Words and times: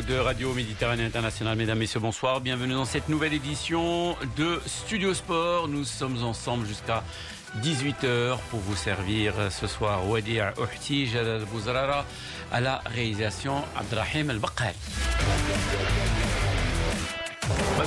de 0.00 0.16
Radio 0.16 0.54
Méditerranée 0.54 1.04
Internationale. 1.04 1.56
Mesdames, 1.56 1.78
Messieurs, 1.78 2.00
bonsoir. 2.00 2.40
Bienvenue 2.40 2.72
dans 2.72 2.86
cette 2.86 3.08
nouvelle 3.08 3.34
édition 3.34 4.16
de 4.38 4.58
Studio 4.64 5.12
Sport. 5.12 5.68
Nous 5.68 5.84
sommes 5.84 6.22
ensemble 6.24 6.66
jusqu'à 6.66 7.02
18h 7.62 8.38
pour 8.50 8.60
vous 8.60 8.76
servir 8.76 9.34
ce 9.50 9.66
soir 9.66 10.08
Wadi 10.08 10.38
Uhti, 10.38 11.06
Jalal 11.06 11.44
Bouzrara 11.44 12.06
à 12.50 12.60
la 12.60 12.80
réalisation 12.86 13.62
Abdrahim 13.76 14.30
Al-Baqal. 14.30 14.74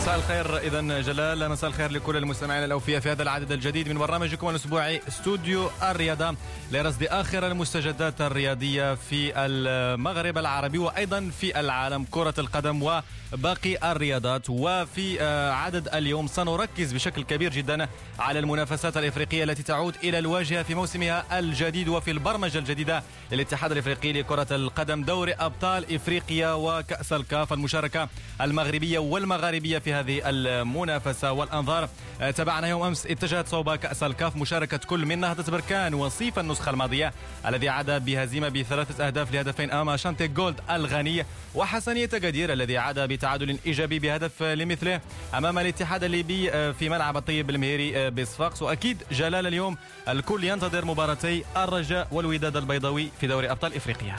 مساء 0.06 0.18
الخير 0.18 0.58
اذا 0.58 1.02
جلال 1.02 1.50
مساء 1.50 1.70
الخير 1.70 1.92
لكل 1.92 2.18
المستمعين 2.18 2.64
الأوفياء 2.64 3.00
في 3.00 3.12
هذا 3.12 3.24
العدد 3.24 3.52
الجديد 3.52 3.90
من 3.90 3.98
برنامجكم 3.98 4.50
الأسبوعي 4.50 5.02
استوديو 5.08 5.70
الرياضة 5.84 6.36
لرصد 6.72 7.04
آخر 7.04 7.48
المستجدات 7.48 8.22
الرياضية 8.22 8.96
في 8.96 9.34
المغرب 9.38 10.38
العربي 10.38 10.78
وأيضا 10.78 11.32
في 11.40 11.60
العالم 11.60 12.06
كرة 12.12 12.34
القدم 12.38 12.84
وباقي 12.84 13.92
الرياضات. 13.92 14.50
وفي 14.50 15.24
عدد 15.54 15.88
اليوم 15.88 16.28
سنركز 16.28 16.94
بشكل 16.94 17.24
كبير 17.24 17.52
جدا 17.52 17.88
على 18.20 18.40
المنافسات 18.40 18.98
الإفريقية 18.98 19.44
التي 19.44 19.64
تعود 19.64 19.96
إلى 20.04 20.20
الواجهة 20.20 20.64
في 20.64 20.76
موسمها 20.76 21.40
الجديد 21.40 21.88
وفي 21.88 22.12
البرمجة 22.12 22.58
الجديدة 22.58 23.04
للاتحاد 23.32 23.72
الإفريقي 23.72 24.14
لكرة 24.14 24.48
القدم 24.52 25.04
دوري 25.04 25.34
أبطال 25.34 25.96
إفريقيا 25.96 26.54
وكأس 26.54 27.14
الكاف 27.14 27.54
المشاركة 27.54 28.10
المغربية 28.42 29.00
والمغاربية 29.00 29.80
في 29.80 29.95
هذه 30.00 30.22
المنافسة 30.26 31.32
والأنظار. 31.32 31.90
تبعنا 32.36 32.68
يوم 32.68 32.84
أمس 32.84 33.06
اتجهت 33.06 33.48
صوب 33.48 33.76
كأس 33.76 34.04
الكاف 34.04 34.36
مشاركة 34.36 34.78
كل 34.78 35.06
من 35.06 35.20
نهضة 35.20 35.52
بركان 35.52 35.94
وصيف 35.94 36.40
النسخة 36.40 36.70
الماضية 36.70 37.14
الذي 37.48 37.70
عاد 37.70 38.06
بهزيمة 38.06 38.50
بثلاثة 38.50 39.08
أهداف 39.08 39.34
لهدفين 39.34 39.72
أمام 39.72 39.98
شانتي 39.98 40.28
جولد 40.28 40.56
الغني 40.72 41.26
وحسنية 41.56 42.10
قدير 42.14 42.54
الذي 42.54 42.78
عاد 42.78 43.00
بتعادل 43.00 43.58
إيجابي 43.66 44.00
بهدف 44.00 44.44
لمثله 44.44 45.02
أمام 45.34 45.60
الاتحاد 45.60 46.04
الليبي 46.04 46.74
في 46.74 46.90
ملعب 46.90 47.18
الطيب 47.18 47.50
المهيري 47.50 48.10
بصفاقس 48.10 48.62
وأكيد 48.62 49.04
جلال 49.12 49.48
اليوم 49.48 49.78
الكل 50.10 50.44
ينتظر 50.44 50.86
مباراتي 50.86 51.44
الرجاء 51.58 52.08
والوداد 52.12 52.58
البيضاوي 52.58 53.10
في 53.22 53.28
دوري 53.28 53.52
أبطال 53.52 53.76
إفريقيا. 53.76 54.16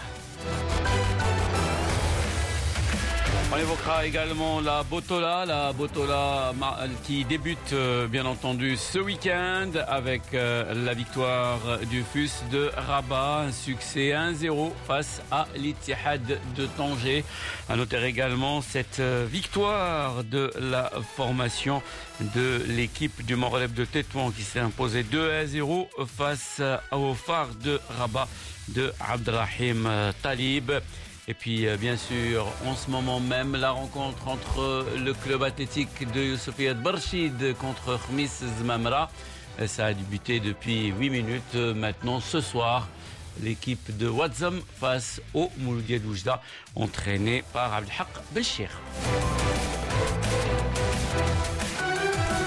On 3.52 3.58
évoquera 3.58 4.04
également 4.04 4.60
la 4.60 4.82
Botola, 4.82 5.46
la 5.46 5.72
Botola 5.72 6.52
qui 7.04 7.24
débute 7.24 7.74
bien 8.10 8.26
entendu 8.26 8.76
ce 8.76 8.98
week-end 8.98 9.70
avec 9.86 10.22
la 10.32 10.94
victoire 10.94 11.78
du 11.88 12.02
FUS 12.02 12.42
de 12.50 12.70
Rabat, 12.76 13.44
un 13.46 13.52
succès 13.52 14.10
1-0 14.10 14.72
face 14.86 15.22
à 15.30 15.46
l'Ittihad 15.54 16.40
de 16.56 16.66
Tanger. 16.76 17.24
À 17.68 17.76
noter 17.76 18.02
également 18.04 18.60
cette 18.60 19.00
victoire 19.00 20.24
de 20.24 20.50
la 20.58 20.90
formation 21.16 21.82
de 22.34 22.62
l'équipe 22.68 23.24
du 23.24 23.36
Morelep 23.36 23.72
de 23.72 23.84
Tétouan 23.84 24.32
qui 24.32 24.42
s'est 24.42 24.60
imposée 24.60 25.04
2-0 25.04 25.86
face 26.16 26.60
au 26.90 27.14
phare 27.14 27.54
de 27.62 27.80
Rabat 27.96 28.28
de 28.68 28.92
Abdrahim 29.00 29.88
Talib. 30.20 30.72
Et 31.28 31.34
puis, 31.34 31.66
bien 31.80 31.96
sûr, 31.96 32.46
en 32.64 32.76
ce 32.76 32.88
moment 32.88 33.18
même, 33.18 33.56
la 33.56 33.72
rencontre 33.72 34.28
entre 34.28 34.86
le 34.96 35.12
club 35.12 35.42
athlétique 35.42 36.10
de 36.12 36.22
Youssoufiat 36.22 36.74
Barchid 36.74 37.56
contre 37.58 37.98
Khmis 38.06 38.30
Zmamra. 38.60 39.10
Ça 39.66 39.86
a 39.86 39.92
débuté 39.92 40.38
depuis 40.38 40.92
8 40.96 41.10
minutes. 41.10 41.54
Maintenant, 41.54 42.20
ce 42.20 42.40
soir, 42.40 42.86
l'équipe 43.42 43.96
de 43.96 44.08
Wadzam 44.08 44.60
face 44.80 45.20
au 45.34 45.50
Mouloudia 45.58 45.98
Doujda, 45.98 46.40
entraîné 46.76 47.42
par 47.52 47.74
Abdelhaq 47.74 48.06
Belchir. 48.32 48.70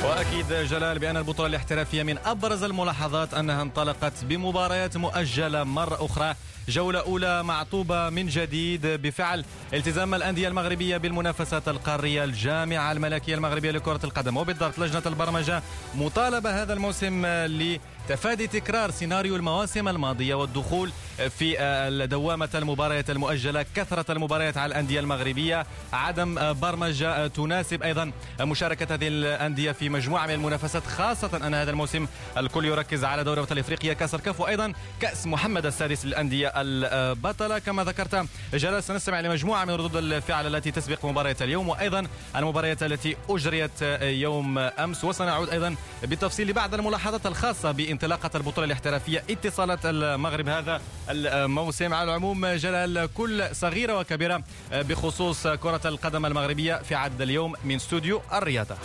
وأكيد 0.04 0.54
جلال 0.54 1.00
بأن 1.00 1.18
البطولة 1.18 1.50
الاحترافية 1.50 2.04
من 2.04 2.18
أبرز 2.18 2.64
الملاحظات 2.64 3.34
أنها 3.34 3.62
انطلقت 3.62 4.14
بمباريات 4.24 4.98
مؤجلة 4.98 5.64
مرة 5.64 6.06
أخرى. 6.06 6.36
جولة 6.70 7.00
أولى 7.00 7.44
معطوبة 7.44 8.10
من 8.10 8.28
جديد 8.28 8.88
بفعل 8.88 9.46
التزام 9.74 10.16
الأندية 10.16 10.48
المغربية 10.48 10.98
بالمنافسات 10.98 11.68
القارية 11.68 12.24
الجامعة 12.24 12.92
الملكية 12.92 13.36
المغربية 13.36 13.72
لكرة 13.72 14.00
القدم. 14.04 14.38
وبالضبط 14.38 14.80
لجنة 14.80 15.04
البرمجة 15.06 15.64
مطالبة 15.96 16.62
هذا 16.62 16.74
الموسم 16.74 17.26
لتفادي 17.26 18.48
تكرار 18.48 18.92
سيناريو 18.92 19.36
المواسم 19.36 19.88
الماضية 19.88 20.36
والدخول 20.36 20.92
في 21.28 22.08
دوامة 22.12 22.50
المباريات 22.56 23.10
المؤجلة 23.10 23.66
كثرة 23.76 24.12
المباريات 24.12 24.58
على 24.58 24.72
الأندية 24.72 25.00
المغربية 25.00 25.66
عدم 25.94 26.54
برمجة 26.54 27.28
تناسب 27.28 27.84
أيضا 27.84 28.12
مشاركة 28.42 28.94
هذه 28.96 29.08
الأندية 29.08 29.72
في 29.72 29.90
مجموعة 29.90 30.28
من 30.28 30.34
المنافسات 30.34 30.88
خاصة 30.88 31.48
أن 31.48 31.54
هذا 31.54 31.72
الموسم 31.72 32.08
الكل 32.38 32.66
يركز 32.66 33.04
على 33.04 33.24
دوري 33.24 33.42
أبطال 33.42 33.60
كأس 33.94 34.16
الكاف 34.16 34.40
وأيضا 34.40 34.74
كأس 35.02 35.28
محمد 35.28 35.66
السادس 35.66 36.06
للأندية 36.06 36.54
البطلة. 36.56 37.60
كما 37.60 37.84
ذكرت 37.84 38.26
جلال 38.54 38.84
سنستمع 38.84 39.20
لمجموعة 39.20 39.66
من 39.66 39.74
ردود 39.74 39.96
الفعل 39.96 40.56
التي 40.56 40.72
تسبق 40.72 41.06
مباريات 41.06 41.42
اليوم 41.42 41.70
وأيضا 41.70 42.08
المباريات 42.36 42.84
التي 42.84 43.16
أجريت 43.30 43.82
يوم 44.02 44.58
أمس. 44.58 45.04
وسنعود 45.04 45.50
أيضا 45.50 45.76
بالتفصيل 46.02 46.48
لبعض 46.48 46.74
الملاحظات 46.74 47.26
الخاصة 47.26 47.72
بانطلاقة 47.72 48.30
البطولة 48.36 48.66
الاحترافية 48.66 49.24
اتصالات 49.30 49.80
المغرب 49.86 50.50
هذا 50.50 50.82
الموسم. 51.10 51.94
على 51.94 52.10
العموم 52.10 52.46
جلال 52.46 53.10
كل 53.14 53.56
صغيرة 53.56 54.00
وكبيرة 54.00 54.44
بخصوص 54.72 55.48
كرة 55.48 55.82
القدم 55.86 56.26
المغربية 56.26 56.76
في 56.76 56.96
عدد 56.96 57.22
اليوم 57.22 57.54
من 57.64 57.76
استوديو 57.76 58.22
الرياضة. 58.34 58.76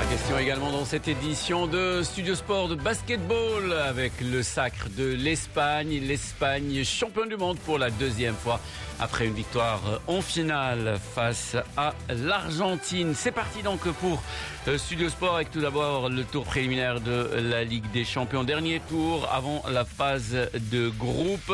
Question 0.00 0.38
également 0.38 0.70
dans 0.70 0.84
cette 0.84 1.06
édition 1.08 1.66
de 1.66 2.02
Studio 2.02 2.34
Sport 2.34 2.68
de 2.68 2.74
basketball 2.74 3.72
avec 3.72 4.12
le 4.20 4.42
sacre 4.42 4.88
de 4.96 5.04
l'Espagne. 5.04 6.00
L'Espagne 6.02 6.82
champion 6.84 7.26
du 7.26 7.36
monde 7.36 7.58
pour 7.58 7.78
la 7.78 7.90
deuxième 7.90 8.34
fois 8.34 8.60
après 9.00 9.26
une 9.26 9.34
victoire 9.34 10.00
en 10.06 10.22
finale 10.22 10.98
face 11.14 11.56
à 11.76 11.94
l'Argentine. 12.08 13.14
C'est 13.14 13.32
parti 13.32 13.62
donc 13.62 13.80
pour 13.80 14.22
Studio 14.76 15.08
Sport 15.08 15.36
avec 15.36 15.50
tout 15.50 15.60
d'abord 15.60 16.08
le 16.08 16.24
tour 16.24 16.44
préliminaire 16.44 17.00
de 17.00 17.28
la 17.34 17.64
Ligue 17.64 17.90
des 17.92 18.04
Champions. 18.04 18.44
Dernier 18.44 18.80
tour 18.88 19.28
avant 19.32 19.62
la 19.70 19.84
phase 19.84 20.36
de 20.70 20.88
groupe 20.88 21.52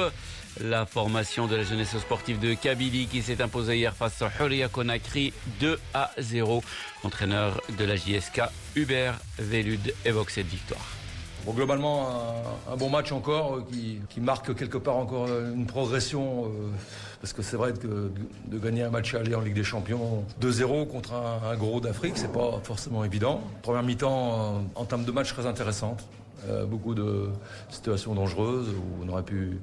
la 0.61 0.87
formation 0.87 1.47
de 1.47 1.57
la 1.57 1.63
jeunesse 1.63 1.97
sportive 1.99 2.39
de 2.39 2.55
Kabylie 2.55 3.07
qui 3.07 3.23
s'est 3.23 3.43
imposée 3.43 3.77
hier 3.77 3.95
face 3.95 4.23
à 4.23 4.31
Huria 4.41 4.69
Conakry 4.69 5.33
2 5.61 5.79
à 5.95 6.11
0. 6.19 6.63
Entraîneur 7.05 7.61
de 7.79 7.85
la 7.85 7.97
JSK, 7.97 8.43
Hubert 8.77 9.19
Velud 9.39 9.95
évoque 10.05 10.31
cette 10.31 10.47
victoire. 10.47 10.87
Globalement, 11.47 12.09
un, 12.71 12.77
bon 12.77 12.91
match 12.91 13.11
encore 13.11 13.67
qui, 13.71 14.01
qui, 14.11 14.21
marque 14.21 14.55
quelque 14.55 14.77
part 14.77 14.97
encore 14.97 15.29
une 15.29 15.67
progression. 15.67 16.45
Euh, 16.47 16.49
parce 17.23 17.33
que 17.33 17.43
c'est 17.43 17.57
vrai 17.57 17.73
que 17.73 18.11
de 18.47 18.59
gagner 18.59 18.83
un 18.83 18.91
match 18.91 19.15
aller 19.15 19.35
en 19.35 19.41
Ligue 19.41 19.55
des 19.55 19.65
Champions 19.65 20.25
2-0 20.43 20.89
contre 20.89 21.15
un, 21.15 21.41
un 21.51 21.57
gros 21.57 21.81
d'Afrique, 21.81 22.15
c'est 22.17 22.33
pas 22.33 22.61
forcément 22.63 23.03
évident. 23.03 23.41
Première 23.63 23.83
mi-temps 23.83 24.63
en 24.75 24.85
termes 24.85 25.05
de 25.05 25.11
match 25.11 25.33
très 25.33 25.47
intéressante. 25.47 26.05
Euh, 26.49 26.65
beaucoup 26.67 26.95
de 26.95 27.31
situations 27.69 28.15
dangereuses 28.15 28.69
où 28.69 29.05
on 29.05 29.09
aurait 29.09 29.25
pu 29.25 29.59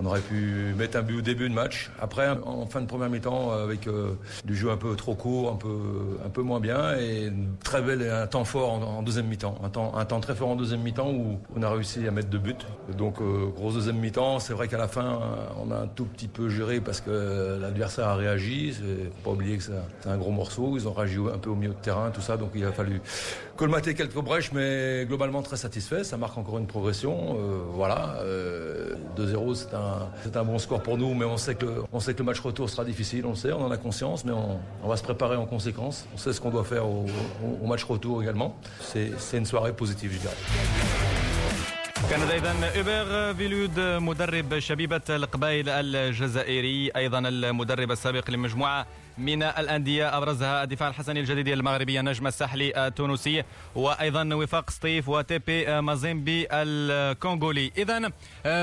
on 0.00 0.06
aurait 0.06 0.20
pu 0.20 0.74
mettre 0.76 0.96
un 0.96 1.02
but 1.02 1.18
au 1.18 1.22
début 1.22 1.48
de 1.48 1.54
match. 1.54 1.90
Après, 2.00 2.28
en 2.44 2.66
fin 2.66 2.80
de 2.80 2.86
première 2.86 3.10
mi-temps, 3.10 3.50
avec 3.50 3.88
euh, 3.88 4.12
du 4.44 4.54
jeu 4.54 4.70
un 4.70 4.76
peu 4.76 4.94
trop 4.94 5.14
court, 5.14 5.50
un 5.50 5.56
peu, 5.56 5.76
un 6.24 6.28
peu 6.28 6.42
moins 6.42 6.60
bien, 6.60 6.96
et 6.96 7.32
très 7.64 7.82
belle, 7.82 8.08
un 8.08 8.26
temps 8.28 8.44
fort 8.44 8.74
en, 8.74 8.82
en 8.82 9.02
deuxième 9.02 9.26
mi-temps. 9.26 9.56
Un 9.64 9.70
temps, 9.70 9.96
un 9.96 10.04
temps 10.04 10.20
très 10.20 10.36
fort 10.36 10.50
en 10.50 10.56
deuxième 10.56 10.82
mi-temps 10.82 11.10
où 11.10 11.40
on 11.56 11.62
a 11.62 11.70
réussi 11.70 12.06
à 12.06 12.12
mettre 12.12 12.28
deux 12.28 12.38
buts. 12.38 12.54
Donc, 12.96 13.20
euh, 13.20 13.46
grosse 13.46 13.74
deuxième 13.74 13.98
mi-temps. 13.98 14.38
C'est 14.38 14.52
vrai 14.52 14.68
qu'à 14.68 14.78
la 14.78 14.88
fin, 14.88 15.20
on 15.60 15.72
a 15.72 15.76
un 15.76 15.86
tout 15.88 16.04
petit 16.04 16.28
peu 16.28 16.48
géré 16.48 16.80
parce 16.80 17.00
que 17.00 17.58
l'adversaire 17.60 18.06
a 18.06 18.14
réagi. 18.14 18.72
Faut 18.72 19.30
pas 19.30 19.30
oublier 19.30 19.56
que 19.56 19.64
c'est 19.64 20.08
un 20.08 20.16
gros 20.16 20.30
morceau. 20.30 20.74
Ils 20.76 20.86
ont 20.86 20.92
réagi 20.92 21.18
un 21.32 21.38
peu 21.38 21.50
au 21.50 21.56
milieu 21.56 21.74
de 21.74 21.78
terrain, 21.78 22.10
tout 22.10 22.20
ça. 22.20 22.36
Donc, 22.36 22.50
il 22.54 22.64
a 22.64 22.72
fallu 22.72 23.00
colmater 23.57 23.93
quelques 23.93 24.15
brèches, 24.15 24.51
mais 24.51 25.05
globalement 25.05 25.41
très 25.41 25.57
satisfait. 25.57 26.03
Ça 26.03 26.17
marque 26.17 26.37
encore 26.37 26.57
une 26.57 26.67
progression. 26.67 27.37
Euh, 27.37 27.59
voilà. 27.73 28.19
2-0, 29.17 29.55
c'est 29.55 29.73
un 29.75 30.09
c'est 30.23 30.35
un 30.37 30.43
bon 30.43 30.59
score 30.59 30.81
pour 30.81 30.97
nous, 30.97 31.13
mais 31.13 31.25
on 31.25 31.37
sait, 31.37 31.55
que 31.55 31.65
le, 31.65 31.83
on 31.91 31.99
sait 31.99 32.13
que 32.13 32.19
le 32.19 32.25
match 32.25 32.39
retour 32.39 32.69
sera 32.69 32.85
difficile, 32.85 33.25
on 33.25 33.31
le 33.31 33.35
sait, 33.35 33.51
on 33.53 33.63
en 33.65 33.71
a 33.71 33.77
conscience, 33.77 34.25
mais 34.25 34.31
on, 34.31 34.59
on 34.83 34.87
va 34.87 34.97
se 34.97 35.03
préparer 35.03 35.35
en 35.35 35.45
conséquence. 35.45 36.05
On 36.13 36.17
sait 36.17 36.33
ce 36.33 36.41
qu'on 36.41 36.49
doit 36.49 36.63
faire 36.63 36.85
au, 36.87 37.05
au, 37.43 37.63
au 37.63 37.67
match 37.67 37.83
retour 37.83 38.21
également. 38.21 38.55
C'est 38.81 39.37
une 39.37 39.45
soirée 39.45 39.73
positive, 39.73 40.11
je 40.13 40.19
dirais. 40.19 40.37
كان 42.09 42.21
اذا 42.21 42.51
اوبر 42.77 43.33
فيلود 43.33 43.79
مدرب 43.79 44.59
شبيبه 44.59 45.01
القبائل 45.09 45.69
الجزائري 45.69 46.91
ايضا 46.95 47.19
المدرب 47.19 47.91
السابق 47.91 48.31
لمجموعه 48.31 48.87
من 49.18 49.42
الأندية 49.42 50.16
أبرزها 50.16 50.62
الدفاع 50.62 50.88
الحسني 50.88 51.20
الجديد 51.20 51.48
المغربي 51.48 52.00
النجم 52.00 52.26
الساحلي 52.26 52.86
التونسي 52.86 53.44
وأيضا 53.74 54.34
وفاق 54.34 54.70
سطيف 54.70 55.08
وتيبي 55.08 55.80
مازيمبي 55.80 56.46
الكونغولي. 56.52 57.72
إذا 57.78 58.10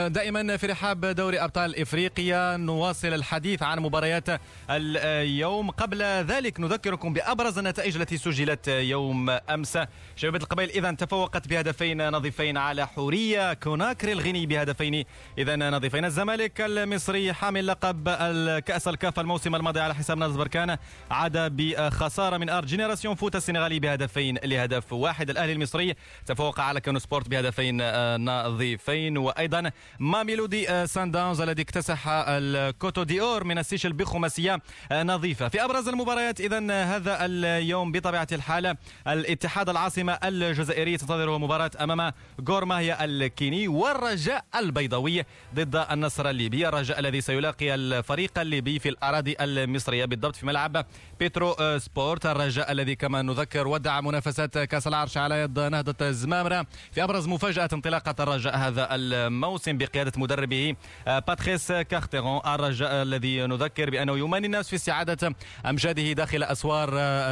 دائما 0.07 0.57
في 0.57 0.67
رحاب 0.67 1.05
دوري 1.05 1.39
أبطال 1.39 1.81
إفريقيا 1.81 2.57
نواصل 2.57 3.07
الحديث 3.07 3.63
عن 3.63 3.79
مباريات 3.79 4.27
اليوم. 4.69 5.71
قبل 5.71 6.01
ذلك 6.03 6.59
نذكركم 6.59 7.13
بأبرز 7.13 7.57
النتائج 7.57 7.95
التي 7.95 8.17
سجلت 8.17 8.67
يوم 8.67 9.29
أمس. 9.29 9.79
شباب 10.15 10.35
القبائل 10.35 10.69
إذا 10.69 10.91
تفوقت 10.91 11.47
بهدفين 11.47 12.09
نظيفين 12.09 12.57
على 12.57 12.87
حورية 12.87 13.53
كوناكري 13.53 14.11
الغيني 14.11 14.45
بهدفين. 14.45 15.05
إذا 15.37 15.55
نظيفين 15.55 16.05
الزمالك 16.05 16.61
المصري 16.61 17.33
حامل 17.33 17.67
لقب 17.67 18.07
الكأس 18.07 18.87
الكاف 18.87 19.19
الموسم 19.19 19.55
الماضي 19.55 19.79
على 19.79 19.95
حساب 19.95 20.17
نادي 20.17 20.44
بركان 20.45 20.77
عاد 21.11 21.37
بخسارة 21.37 22.37
من 22.37 22.49
ارت 22.49 22.67
جينيراسيون 22.67 23.15
فوت 23.15 23.35
السنغالي 23.35 23.79
بهدفين 23.79 24.37
لهدف 24.43 24.93
واحد. 24.93 25.29
الأهلي 25.29 25.53
المصري 25.53 25.95
تفوق 26.25 26.59
على 26.59 26.81
كانو 26.81 26.99
سبورت 26.99 27.29
بهدفين 27.29 27.81
نظيفين. 28.25 29.17
وأيضا 29.17 29.71
ماميلودي 29.99 30.87
سان 30.87 31.11
داونز 31.11 31.41
الذي 31.41 31.61
اكتسح 31.61 32.03
الكوتو 32.07 33.03
دي 33.03 33.21
أور 33.21 33.43
من 33.43 33.57
السيشل 33.57 33.93
بخماسية 33.93 34.61
نظيفة. 34.91 35.47
في 35.47 35.63
أبرز 35.63 35.87
المباريات 35.87 36.41
إذا 36.41 36.83
هذا 36.83 37.25
اليوم 37.25 37.91
بطبيعة 37.91 38.27
الحال 38.31 38.75
الاتحاد 39.07 39.69
العاصمة 39.69 40.13
الجزائري 40.23 40.97
تنتظره 40.97 41.37
مباراة 41.37 41.71
أمام 41.81 42.11
غورماهيا 42.49 43.05
الكيني 43.05 43.67
والرجاء 43.67 44.45
البيضاوي 44.55 45.23
ضد 45.55 45.85
النصر 45.91 46.29
الليبي. 46.29 46.67
الرجاء 46.67 46.99
الذي 46.99 47.21
سيلاقي 47.21 47.75
الفريق 47.75 48.39
الليبي 48.39 48.79
في 48.79 48.89
الأراضي 48.89 49.35
المصرية 49.39 50.05
بالضبط 50.05 50.34
في 50.35 50.45
ملعب 50.45 50.85
بيترو 51.19 51.55
سبورت. 51.77 52.25
الرجاء 52.25 52.71
الذي 52.71 52.95
كما 52.95 53.21
نذكر 53.21 53.67
ودع 53.67 54.01
منافسات 54.01 54.57
كأس 54.57 54.87
العرش 54.87 55.17
على 55.17 55.41
يد 55.41 55.59
نهضة 55.59 56.07
الزمامرة 56.07 56.65
في 56.91 57.03
أبرز 57.03 57.27
مفاجأة 57.27 57.69
انطلاقة 57.73 58.23
الرجاء 58.23 58.57
هذا 58.57 58.87
الموسم 58.91 59.77
بقيادة 59.77 60.11
مدربه 60.17 60.75
باتريس 61.05 61.71
كارتيرون. 61.71 62.41
الرجاء 62.45 63.03
الذي 63.03 63.47
نذكر 63.47 63.89
بأنه 63.89 64.17
يمني 64.17 64.45
النفس 64.45 64.69
في 64.69 64.75
استعادة 64.75 65.35
أمجاده 65.65 66.11
داخل 66.11 66.43
أسوار 66.43 66.89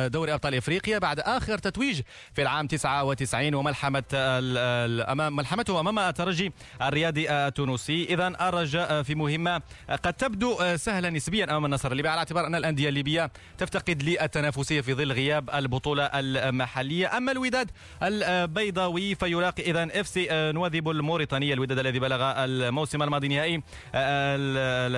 دوري 0.07 0.33
أبطال 0.33 0.55
إفريقيا 0.55 0.99
بعد 0.99 1.19
آخر 1.19 1.57
تتويج 1.57 2.01
في 2.33 2.41
العام 2.41 2.67
99 2.67 3.55
وملحمة 3.55 4.03
أمام 4.13 5.35
ملحمته 5.35 5.79
أمام 5.79 5.99
الترجي 5.99 6.53
الرياضي 6.81 7.29
التونسي. 7.29 8.03
إذا 8.03 8.27
الرجاء 8.27 9.03
في 9.03 9.15
مهمة 9.15 9.61
قد 10.03 10.13
تبدو 10.13 10.75
سهلة 10.75 11.09
نسبيا 11.09 11.43
أمام 11.43 11.65
النصر. 11.65 11.93
على 11.93 12.19
اعتبار 12.19 12.47
أن 12.47 12.55
الأندية 12.55 12.89
الليبية 12.93 13.31
تفتقد 13.57 14.03
للتنافسية 14.03 14.81
في 14.81 14.93
ظل 14.93 15.11
غياب 15.11 15.49
البطولة 15.49 16.03
المحلية. 16.13 17.17
أما 17.17 17.31
الوداد 17.31 17.71
البيضاوي 18.03 19.15
فيلاقي 19.15 19.63
إذا 19.63 20.01
إف 20.01 20.07
سي 20.07 20.27
نواذيب 20.31 20.89
الموريتاني 20.89 21.53
الوداد 21.53 21.79
الذي 21.79 21.99
بلغ 21.99 22.21
الموسم 22.21 23.03
الماضي 23.03 23.27
نهائي 23.27 23.57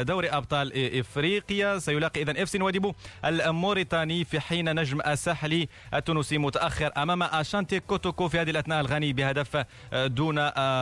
دوري 0.03 0.29
أبطال 0.29 0.99
إفريقيا. 0.99 1.79
سيلاقي 1.79 2.21
إذا 2.21 2.43
إف 2.43 2.49
سي 2.49 2.57
نواذيب 2.57 2.91
الموريتاني 3.25 4.25
في 4.25 4.39
حين 4.39 4.79
نجم 4.79 5.01
الساحلي 5.07 5.67
التونسي 5.93 6.37
متأخر 6.37 6.91
أمام 6.97 7.23
أشانتي 7.23 7.79
كوتوكو 7.79 8.27
في 8.27 8.39
هذه 8.39 8.49
الأثناء 8.49 8.81
الغني 8.81 9.13
بهدف 9.13 9.65
دون 9.93 10.39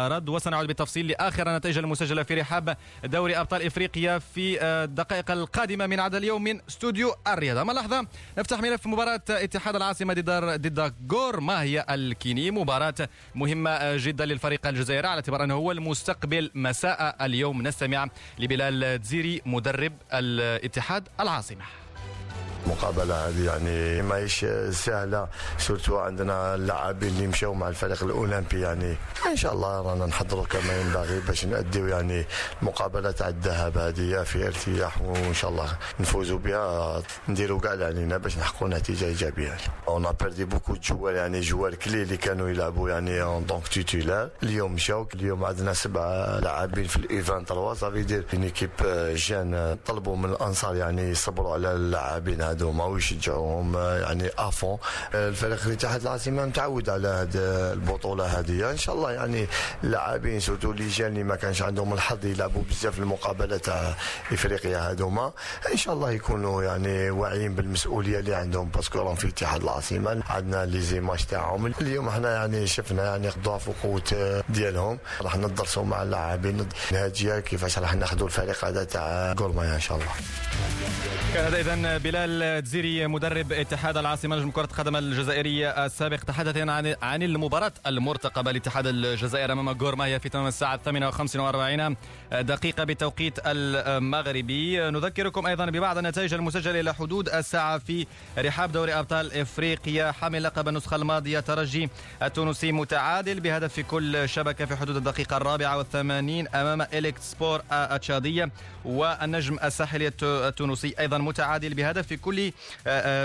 رد. 0.07 0.29
وسنعود 0.29 0.67
بالتفصيل 0.67 1.07
لآخر 1.07 1.49
النتائج 1.49 1.77
المسجلة 1.77 2.23
في 2.23 2.33
رحاب 2.33 2.77
دوري 3.03 3.37
أبطال 3.37 3.61
إفريقيا 3.61 4.19
في 4.19 4.63
الدقائق 4.63 5.31
القادمة 5.31 5.87
من 5.87 5.99
عدد 5.99 6.15
اليوم 6.15 6.43
من 6.43 6.59
استوديو 6.69 6.92
الرياضة. 7.27 7.61
أما 7.61 7.71
لحظة 7.71 8.07
نفتح 8.37 8.61
ملف 8.61 8.87
مباراة 8.87 9.21
اتحاد 9.29 9.75
العاصمة 9.75 10.13
ضد 10.13 10.29
ضد 10.67 10.93
جور 11.07 11.39
ما 11.39 11.61
هي 11.61 11.85
الكيني؟ 11.89 12.51
مباراة 12.51 13.09
مهمة 13.35 13.97
جدا 13.97 14.25
للفريق 14.25 14.67
الجزائري 14.67 15.07
على 15.07 15.15
اعتبار 15.15 15.43
أنه 15.43 15.53
هو 15.53 15.71
المستقبل 15.71 16.51
مساء 16.55 17.25
اليوم. 17.25 17.61
نستمع 17.61 18.07
لبلال 18.39 19.01
تزيري 19.01 19.41
مدرب 19.45 19.93
الاتحاد 20.13 21.07
العاصمة. 21.19 21.82
المقابله 22.65 23.27
هذه 23.27 23.45
يعني 23.45 24.01
ماهيش 24.01 24.45
سهلة 24.71 25.27
surtout 25.57 25.97
عندنا 25.97 26.55
اللاعبين 26.55 27.09
اللي 27.09 27.27
مشاو 27.27 27.53
مع 27.53 27.67
الفريق 27.67 28.03
الأولمبي 28.03 28.61
يعني 28.61 28.95
إن 29.31 29.35
شاء 29.35 29.53
الله 29.53 29.81
رانا 29.81 30.05
نحضروا 30.05 30.45
كما 30.45 30.81
ينبغي 30.81 31.19
باش 31.19 31.45
نأديو 31.45 31.87
يعني 31.87 32.25
المقابله 32.61 33.11
تاع 33.11 33.27
الذهب 33.27 33.77
هذه 33.77 34.23
في 34.23 34.47
ارتياح 34.47 35.01
وإن 35.01 35.33
شاء 35.33 35.51
الله 35.51 35.67
نفوزوا 35.99 36.39
بها 36.39 37.01
نديروا 37.29 37.59
كاع 37.59 37.73
اللي 37.73 37.85
علينا 37.85 38.17
باش 38.17 38.37
نحققوا 38.37 38.67
نتيجة 38.69 39.05
إيجابية. 39.05 39.57
on 39.87 40.11
a 40.21 40.25
perdu 40.25 40.45
beaucoup 40.45 40.73
joueurs 40.73 41.13
يعني 41.13 41.39
joueurs 41.41 41.75
clés 41.75 42.01
اللي 42.01 42.17
كانوا 42.17 42.49
يلعبوا 42.49 42.89
يعني 42.89 43.21
en 43.23 43.45
donc 43.45 43.67
titulaires 43.67 44.29
اليوم 44.43 44.73
مشاو 44.73 45.07
اليوم 45.15 45.45
عندنا 45.45 45.73
سبع 45.73 46.39
لاعبين 46.39 46.83
في 46.87 46.97
les 46.97 47.21
23 47.21 47.75
ça 47.75 47.85
veut 47.85 48.03
dire 48.03 48.25
une 48.33 48.43
équipe 48.43 48.69
jeune 49.15 49.77
طلبوا 49.85 50.15
من 50.15 50.25
الأنصار 50.29 50.75
يعني 50.75 51.01
يصبروا 51.01 51.53
على 51.53 51.71
اللاعبين 51.73 52.41
هذوما 52.53 52.85
ويشجعوهم 52.85 53.77
يعني 53.77 54.29
à 54.37 54.44
fond. 54.44 54.77
الفريق 55.13 55.65
الاتحاد 55.65 56.01
العاصمة 56.01 56.45
متعود 56.45 56.89
على 56.89 57.07
هذه 57.07 57.73
البطولة 57.73 58.25
هذه 58.25 58.71
إن 58.71 58.77
شاء 58.77 58.95
الله 58.95 59.11
يعني 59.11 59.47
اللاعبين 59.83 60.39
surtout 60.39 60.71
les 60.71 60.87
jeunes 60.87 61.23
ما 61.23 61.35
كانش 61.35 61.61
عندهم 61.61 61.93
الحظ 61.93 62.25
يلعبوا 62.25 62.63
بزاف 62.69 62.99
المقابلة 62.99 63.57
تاع 63.57 63.95
إفريقيا 64.31 64.91
هذوما 64.91 65.31
إن 65.71 65.77
شاء 65.77 65.93
الله 65.93 66.11
يكونوا 66.11 66.63
يعني 66.63 67.09
واعيين 67.09 67.55
بالمسؤولية 67.55 68.19
اللي 68.19 68.35
عندهم 68.35 68.69
parce 68.69 68.88
que 68.88 68.99
راهم 68.99 69.15
في 69.15 69.27
اتحاد 69.27 69.63
العاصمة. 69.63 70.23
عندنا 70.29 70.65
les 70.65 70.81
images 70.81 71.25
تاعهم. 71.25 71.65
اليوم 71.65 72.07
إحنا 72.07 72.35
يعني 72.35 72.67
شفنا 72.67 73.05
يعني 73.05 73.29
ضعف 73.43 73.67
وقوه 73.67 74.41
ديالهم. 74.49 74.99
راح 75.21 75.37
ندرسوا 75.37 75.83
مع 75.83 76.03
اللاعبين. 76.03 76.67
الهاجيه 76.91 77.39
كيفاش 77.39 77.79
راح 77.79 77.95
ناخذوا 77.95 78.27
الفريق 78.27 78.65
هذا 78.65 78.83
تاع 78.83 79.33
غورمايا 79.39 79.75
إن 79.75 79.79
شاء 79.79 79.97
الله. 79.97 80.11
هذا 81.35 81.59
اذا 81.59 81.97
بلال 81.97 82.63
تزيري 82.63 83.07
مدرب 83.07 83.51
اتحاد 83.51 83.97
العاصمة 83.97 84.35
نجم 84.35 84.51
كرة 84.51 84.65
القدم 84.65 84.95
الجزائريه 84.95 85.85
السابق. 85.85 86.17
تحدث 86.17 86.57
عن 86.57 86.95
عن 87.01 87.23
المباراة 87.23 87.71
المرتقبة 87.87 88.51
لاتحاد 88.51 88.87
الجزائر 88.87 89.51
أمام 89.51 89.69
غورمايا 89.69 90.17
في 90.17 90.29
تمام 90.29 90.47
الساعة 90.47 90.79
8 90.85 91.11
و45 91.11 91.95
دقيقة 92.33 92.83
بتوقيت 92.83 93.39
المغربي. 93.45 94.89
نذكركم 94.89 95.45
أيضا 95.45 95.65
ببعض 95.65 95.97
النتائج 95.97 96.33
المسجلة 96.33 96.79
إلى 96.79 96.93
حدود 96.93 97.29
الساعة 97.29 97.77
في 97.77 98.07
رحاب 98.37 98.71
دوري 98.71 98.93
أبطال 98.93 99.33
إفريقيا. 99.33 100.11
حامل 100.11 100.43
لقب 100.43 100.67
النسخة 100.67 100.95
الماضية 100.95 101.39
ترجي 101.39 101.89
التونسي 102.23 102.71
متعادل 102.71 103.39
بهدف 103.39 103.73
في 103.73 103.83
كل 103.83 104.29
شبكة 104.29 104.65
في 104.65 104.75
حدود 104.75 104.95
الدقيقة 104.95 105.37
الرابعة 105.37 105.77
والثمانين 105.77 106.47
أمام 106.47 106.81
إليكت 106.81 107.21
سبور 107.21 107.61
التشادية 107.71 108.49
والنجم 108.85 109.57
الساحلي 109.63 110.11
التونسي. 110.23 110.93
أيضا 110.99 111.22
متعادل 111.23 111.73
بهدف 111.73 112.07
في 112.07 112.17
كل 112.17 112.51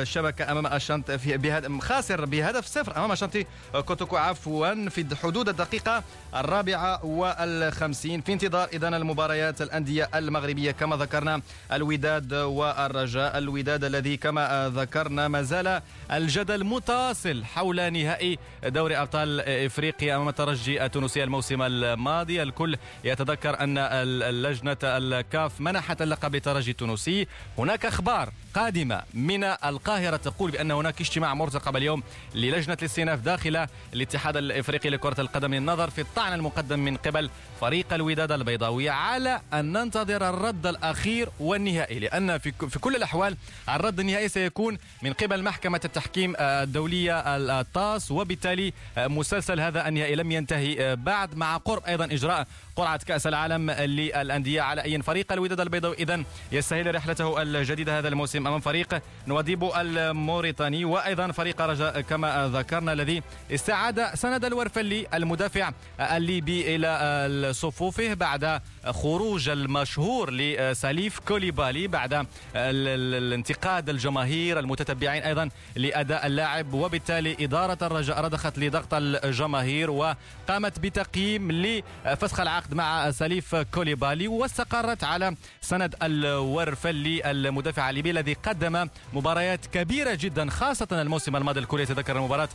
شبكة 0.07 0.53
أمام 0.53 0.79
في 1.19 1.37
بهدف 1.37 1.81
خاسر 1.81 2.25
بهدف 2.25 2.67
صفر 2.67 2.97
أمام 2.97 3.15
شنطي 3.15 3.47
كوتوكو. 3.73 4.17
عفوا 4.17 4.89
في 4.89 5.17
حدود 5.23 5.49
الدقيقة 5.49 6.05
الرابعة 6.35 7.05
والخمسين. 7.05 8.21
في 8.21 8.33
انتظار 8.33 8.69
اذا 8.73 8.89
المباريات 8.89 9.63
الأندية 9.63 10.09
المغربية 10.15 10.71
كما 10.71 10.97
ذكرنا 10.97 11.41
الوداد 11.73 12.33
والرجاء. 12.33 13.39
الوداد 13.39 13.85
الذي 13.85 14.17
كما 14.17 14.73
ذكرنا 14.75 15.29
ما 15.29 15.43
زال 15.43 15.83
الجدل 16.13 16.65
متواصل 16.65 17.45
حول 17.45 17.93
نهائي 17.93 18.39
دوري 18.65 18.97
أبطال 18.97 19.41
إفريقيا 19.41 20.17
أمام 20.17 20.29
الترجي 20.29 20.85
التونسي 20.85 21.25
الموسم 21.25 21.63
الماضي. 21.63 22.43
الكل 22.43 22.77
يتذكر 23.05 23.61
أن 23.61 23.79
اللجنة 23.79 24.77
الكاف 24.85 25.61
منحت 25.61 26.03
اللقب 26.03 26.35
للترجي 26.35 26.71
التونسي. 26.71 27.27
هناك 27.59 27.88
أخبار 27.89 28.33
قادمة 28.55 29.03
من 29.15 29.45
القاهرة 29.45 30.17
تقول 30.17 30.51
بأن 30.51 30.71
هناك 30.71 31.01
اجتماع 31.01 31.35
مرتقب 31.35 31.77
اليوم 31.77 32.03
للجنة 32.35 32.77
الاستئناف 32.81 33.21
داخل 33.21 33.67
الاتحاد 33.95 34.37
الإفريقي 34.37 34.91
لكرة 34.91 35.21
القدم 35.21 35.55
للنظر 35.55 35.91
في 35.91 36.01
الطعن 36.01 36.33
المقدم 36.33 36.79
من 36.79 36.97
قبل 36.97 37.31
فريق 37.61 37.93
الوداد 37.93 38.33
البيضاوي 38.33 38.89
على 38.89 39.41
أن 39.55 39.73
ننتظر 39.73 40.29
الرد 40.29 40.67
الأخير 40.67 41.29
والنهائي 41.41 41.99
لأن 41.99 42.39
في 42.39 42.53
في 42.71 42.79
كل 42.79 42.97
الأحوال 42.97 43.37
الرد 43.69 44.01
النهائي 44.01 44.29
سيكون 44.29 44.79
من 45.03 45.13
قبل 45.13 45.43
محكمة 45.43 45.81
التحكيم 45.85 46.35
الدولية 46.39 47.37
الطاس 47.37 48.11
وبالتالي 48.11 48.73
مسلسل 48.99 49.61
هذا 49.61 49.89
النهائي 49.89 50.15
لم 50.15 50.33
ينتهي 50.33 50.97
بعد 50.97 51.35
مع 51.35 51.57
قرب 51.57 51.85
أيضا 51.85 52.05
إجراء 52.05 52.47
قرعة 52.77 53.01
كأس 53.07 53.27
العالم 53.27 53.71
للأندية 53.71 54.63
على 54.63 54.83
أي 54.83 55.03
فريق 55.03 55.33
الوداد 55.33 55.61
البيضاوي. 55.61 55.97
اذا 55.97 56.23
يستهل 56.53 56.95
رحلته 56.95 57.43
الجديده 57.79 57.99
هذا 57.99 58.09
الموسم 58.09 58.47
أمام 58.47 58.61
فريق 58.61 59.03
نواديبو 59.27 59.73
الموريتاني 59.77 60.85
وأيضا 60.85 61.33
فريق 61.33 61.61
رجاء 61.63 62.01
كما 62.01 62.51
ذكرنا 62.55 62.93
الذي 62.93 63.23
استعاد 63.55 64.15
سند 64.15 64.45
الورفلي 64.45 65.07
المدافع 65.15 65.71
الليبي 66.01 66.77
إلى 66.77 67.53
صفوفه 67.53 68.15
بعد 68.15 68.61
خروج 68.87 69.49
المشهور 69.49 70.31
لساليف 70.31 71.19
كوليبالي 71.19 71.87
بعد 71.87 72.27
الانتقاد 72.55 73.89
الجماهير 73.89 74.59
المتتبعين 74.59 75.23
أيضا 75.23 75.49
لأداء 75.77 76.27
اللاعب 76.27 76.73
وبالتالي 76.75 77.37
إدارة 77.41 77.79
الرجاء 77.83 78.21
رضخت 78.21 78.59
لضغط 78.59 78.95
الجماهير 78.95 79.91
وقامت 79.91 80.79
بتقييم 80.79 81.53
لفسخ 81.53 82.41
العقد 82.41 82.75
مع 82.75 83.11
ساليف 83.11 83.57
كوليبالي 83.57 84.29
واستقرت 84.29 85.05
على 85.05 85.35
سند 85.61 85.95
الورفلي 86.03 87.31
المدافع 87.31 87.68
الليبي 87.79 88.11
الذي 88.11 88.33
قدم 88.33 88.89
مباريات 89.13 89.67
كبيرة 89.67 90.15
جدا 90.15 90.51
خاصة 90.51 90.89
الموسم 90.93 91.37
الماضي 91.37 91.61
الكل 91.61 91.81
يتذكر 91.81 92.17
المباراة 92.17 92.49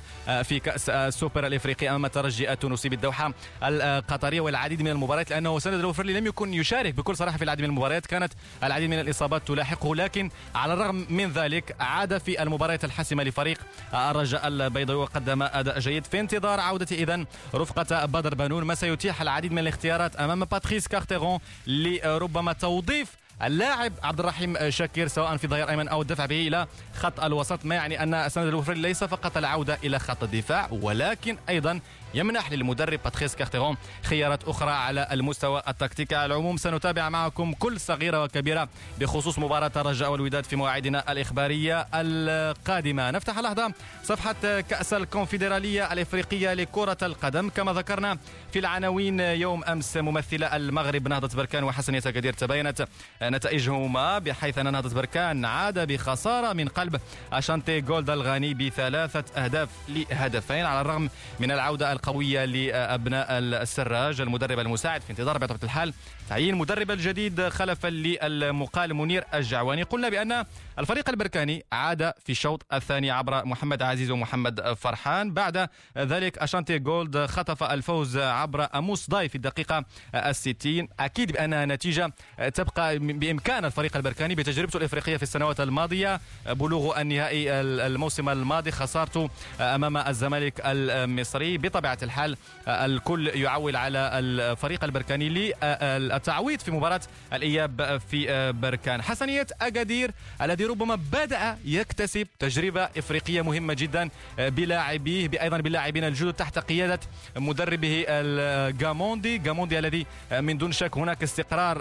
في 0.44 0.60
كأس 0.60 0.90
السوبر 0.90 1.48
الإفريقي 1.48 1.90
أمام 1.90 2.06
الترجي 2.06 2.52
التونسي 2.52 2.90
بالدوحة 2.90 3.34
القطرية 3.64 4.42
والعديد 4.42 4.82
من 4.82 4.88
المباريات 4.88 5.30
لأنه 5.30 5.60
سند 5.60 5.74
الورفلي 5.74 6.14
لم 6.14 6.28
يكن 6.28 6.54
يشارك 6.54 6.94
بكل 6.94 7.18
صراحة 7.18 7.38
في 7.38 7.44
العديد 7.44 7.66
من 7.66 7.70
المباريات. 7.70 8.06
كانت 8.06 8.34
العديد 8.64 8.90
من 8.90 9.00
الإصابات 9.00 9.48
تلاحقه 9.48 9.96
لكن 9.96 10.30
على 10.56 10.74
الرغم 10.74 11.06
من 11.10 11.32
ذلك 11.32 11.76
عاد 11.80 12.18
في 12.18 12.44
المباريات 12.44 12.86
الحاسمة 12.86 13.24
لفريق 13.24 13.58
الرجاء 13.94 14.48
البيضاوي 14.48 15.02
وقدم 15.02 15.44
أداء 15.44 15.80
جيد. 15.80 16.06
في 16.06 16.20
انتظار 16.20 16.60
عودة 16.60 16.96
اذا 16.96 17.26
رفقة 17.56 18.06
بدر 18.06 18.36
بنون 18.36 18.64
ما 18.64 18.76
سيتيح 18.76 19.22
العديد 19.22 19.52
من 19.52 19.60
الاختيارات 19.60 20.16
أمام 20.16 20.46
باتريس 20.46 20.88
كارتيرون 20.88 21.40
لربما 21.68 22.54
توظيف 22.54 23.23
اللاعب 23.44 23.94
عبد 24.04 24.20
الرحيم 24.20 24.70
شاكير 24.70 25.08
سواء 25.08 25.38
في 25.38 25.48
ظهير 25.48 25.70
ايمن 25.70 25.88
أو 25.88 26.02
الدفع 26.02 26.26
به 26.26 26.48
إلى 26.48 26.68
خط 26.96 27.20
الوسط 27.20 27.66
ما 27.66 27.76
يعني 27.76 28.04
أن 28.04 28.30
سند 28.30 28.48
الورفلي 28.48 28.76
ليس 28.76 29.04
فقط 29.04 29.38
العودة 29.38 29.78
إلى 29.84 30.00
خط 30.00 30.24
الدفاع 30.24 30.68
ولكن 30.72 31.38
أيضا 31.50 31.80
يمنح 32.14 32.52
للمدرب 32.52 33.00
باتريس 33.04 33.36
كارتيرون 33.36 33.78
خيارات 34.04 34.44
أخرى 34.44 34.72
على 34.72 35.08
المستوى 35.12 35.62
التكتيكي. 35.68 36.16
على 36.16 36.26
العموم 36.26 36.58
سنتابع 36.58 37.10
معكم 37.10 37.54
كل 37.54 37.80
صغيرة 37.80 38.24
وكبيرة 38.24 38.70
بخصوص 39.00 39.40
مباراة 39.40 39.72
الرجاء 39.76 40.12
والوداد 40.12 40.46
في 40.46 40.56
مواعيدنا 40.56 41.12
الإخبارية 41.12 41.88
القادمة. 41.94 43.12
نفتح 43.12 43.40
لحظة 43.40 43.74
صفحة 44.04 44.62
كأس 44.62 44.94
الكونفدرالية 44.94 45.94
الإفريقية 45.94 46.54
لكرة 46.54 46.98
القدم. 47.02 47.50
كما 47.50 47.74
ذكرنا 47.74 48.18
في 48.54 48.60
العناوين 48.60 49.20
يوم 49.20 49.64
أمس 49.64 49.98
ممثلة 49.98 50.56
المغرب 50.56 51.08
نهضة 51.08 51.38
بركان 51.38 51.64
وحسن 51.64 51.96
يتكدير 51.96 52.34
تباينت 52.34 52.88
نتائجهما 53.22 54.20
بحيث 54.20 54.58
أن 54.58 54.72
نهضة 54.72 54.96
بركان 54.96 55.46
عاد 55.46 55.88
بخسارة 55.88 56.54
من 56.54 56.68
قلب 56.68 57.00
أشانتي 57.34 57.82
جولد 57.82 58.10
الغاني 58.10 58.54
بثلاثة 58.54 59.44
أهداف 59.44 59.70
لهدفين 59.90 60.66
على 60.66 60.82
الرغم 60.82 61.10
من 61.40 61.52
العودة 61.52 61.92
قوية 62.04 62.46
لأبناء 62.46 63.28
السراج. 63.32 64.22
المدرب 64.22 64.60
المساعد 64.60 65.02
في 65.02 65.10
انتظار 65.10 65.38
بطبيعة 65.38 65.60
الحال 65.64 65.94
تعيين 66.30 66.56
مدرب 66.56 66.92
الجديد 66.92 67.48
خلفا 67.48 67.88
للمقال 67.88 68.94
منير 68.94 69.24
الجعواني. 69.34 69.84
قلنا 69.84 70.10
بأن 70.10 70.46
الفريق 70.80 71.10
البركاني 71.10 71.66
عاد 71.72 72.14
في 72.26 72.32
الشوط 72.32 72.66
الثاني 72.74 73.12
عبر 73.12 73.46
محمد 73.46 73.82
عزيز 73.82 74.12
ومحمد 74.12 74.74
فرحان. 74.74 75.34
بعد 75.34 75.70
ذلك 75.98 76.38
أشانتي 76.38 76.80
جولد 76.80 77.26
خطف 77.26 77.64
الفوز 77.64 78.18
عبر 78.18 78.68
أموس 78.76 79.10
داي 79.10 79.30
في 79.30 79.36
الدقيقة 79.36 79.86
الستين. 80.16 80.88
أكيد 81.00 81.32
بأنها 81.32 81.66
نتيجة 81.66 82.14
تبقى 82.54 83.00
بإمكان 83.00 83.66
الفريق 83.66 83.96
البركاني 83.96 84.36
بتجربته 84.36 84.78
الإفريقية 84.78 85.18
في 85.18 85.24
السنوات 85.24 85.62
الماضية. 85.62 86.20
بلوغ 86.50 87.02
النهائي 87.02 87.52
الموسم 87.62 88.30
الماضي 88.30 88.72
خسارته 88.72 89.30
أمام 89.60 89.98
الزمالك 89.98 90.62
المصري. 90.66 91.58
بطبيعة 91.58 91.98
الحال 92.04 92.38
الكل 92.68 93.28
يعول 93.28 93.76
على 93.76 94.00
الفريق 94.00 94.84
البركاني 94.84 95.30
للتعويض 95.30 96.60
في 96.60 96.72
مباراة 96.72 97.02
الإياب 97.34 98.02
في 98.10 98.52
بركان. 98.52 99.02
حسنية 99.02 99.48
أكادير 99.62 100.12
الذي 100.42 100.63
الذي 100.64 100.74
ربما 100.74 100.96
بدأ 100.96 101.58
يكتسب 101.66 102.28
تجربة 102.40 102.84
إفريقية 102.84 103.42
مهمة 103.42 103.74
جدا 103.74 104.10
بلاعبيه 104.38 105.30
أيضا 105.42 105.58
باللاعبين 105.58 106.04
الجدد 106.04 106.34
تحت 106.34 106.60
قيادة 106.60 107.00
مدربه 107.36 108.06
الجاموندي 108.08 109.38
جاموندي 109.38 109.80
الذي 109.80 110.06
من 110.32 110.58
دون 110.58 110.72
شك 110.72 110.98
هناك 110.98 111.24
استقرار 111.24 111.78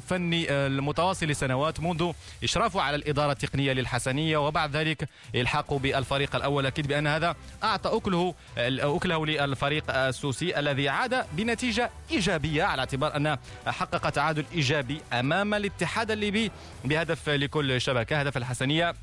فني 0.00 0.50
المتواصل 0.50 1.26
لسنوات 1.26 1.80
منذ 1.80 2.12
إشرافه 2.44 2.80
على 2.80 2.96
الإدارة 2.96 3.32
التقنية 3.32 3.72
للحسنية 3.72 4.36
وبعد 4.36 4.76
ذلك 4.76 5.08
إلحاقه 5.34 5.78
بالفريق 5.78 6.36
الأول. 6.36 6.66
أكيد 6.66 6.86
بأن 6.86 7.06
هذا 7.06 7.36
أعطى 7.64 7.96
أكله 7.96 8.34
أكله 8.58 9.26
للفريق 9.26 9.84
السوسي 9.90 10.58
الذي 10.58 10.88
عاد 10.88 11.26
بنتيجة 11.32 11.90
إيجابية 12.10 12.64
على 12.64 12.80
اعتبار 12.80 13.16
أن 13.16 13.38
حقق 13.66 14.10
تعادل 14.10 14.44
إيجابي 14.54 15.00
أمام 15.12 15.54
الاتحاد 15.54 16.10
الليبي 16.10 16.50
بهدف 16.84 17.28
لكل 17.28 17.80
شبكة. 17.80 18.25
هدف 18.26 18.36
الحسنية 18.36 18.94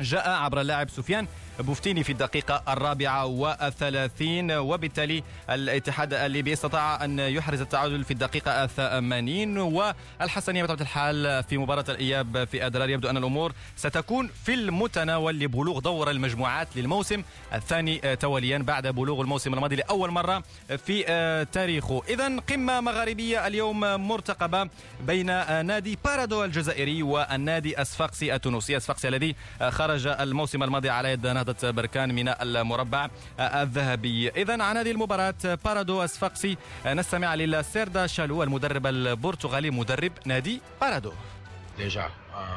جاء 0.00 0.28
عبر 0.30 0.60
اللاعب 0.60 0.90
سفيان. 0.90 1.26
بوفتيني 1.58 2.04
في 2.04 2.12
الدقيقة 2.12 2.62
الرابعة 2.68 3.26
والثلاثين 3.26 4.52
وبالتالي 4.52 5.22
الاتحاد 5.50 6.14
الليبي 6.14 6.52
استطاع 6.52 7.04
أن 7.04 7.18
يحرز 7.18 7.60
التعادل 7.60 8.04
في 8.04 8.10
الدقيقة 8.10 8.64
الثمانين 8.64 9.58
والحسنية 9.58 10.62
بطبيعة 10.62 10.80
الحال 10.80 11.42
في 11.42 11.58
مباراة 11.58 11.84
الإياب 11.88 12.44
في 12.44 12.66
أدرار 12.66 12.90
يبدو 12.90 13.10
أن 13.10 13.16
الأمور 13.16 13.52
ستكون 13.76 14.30
في 14.44 14.54
المتناول 14.54 15.38
لبلوغ 15.38 15.78
دور 15.78 16.10
المجموعات 16.10 16.68
للموسم 16.76 17.22
الثاني 17.54 18.16
تواليا 18.16 18.58
بعد 18.58 18.86
بلوغ 18.86 19.20
الموسم 19.20 19.54
الماضي 19.54 19.76
لأول 19.76 20.10
مرة 20.10 20.42
في 20.86 21.04
تاريخه. 21.52 22.02
إذا 22.08 22.36
قمة 22.40 22.80
مغاربية 22.80 23.46
اليوم 23.46 23.80
مرتقبة 23.80 24.68
بين 25.06 25.26
نادي 25.66 25.98
بارادو 26.04 26.44
الجزائري 26.44 27.02
والنادي 27.02 27.82
الصفاقسي 27.82 28.34
التونسي. 28.34 28.76
الصفاقسي 28.76 29.08
الذي 29.08 29.36
خرج 29.68 30.06
الموسم 30.06 30.62
الماضي 30.62 30.90
على 30.90 31.12
يد 31.12 31.26
نهضة 31.44 31.70
بركان 31.70 32.14
من 32.14 32.28
المربع 32.28 33.08
الذهبي. 33.40 34.28
إذا 34.28 34.62
عن 34.62 34.76
هذه 34.76 34.90
المباراة 34.90 35.34
بارادو 35.64 36.04
أسفاقسي 36.04 36.56
نستمع 36.86 37.34
للسيردا 37.34 38.06
شالو 38.06 38.42
المدرب 38.42 38.86
البرتغالي 38.86 39.70
مدرب 39.70 40.12
نادي 40.24 40.60
بارادو. 40.80 41.12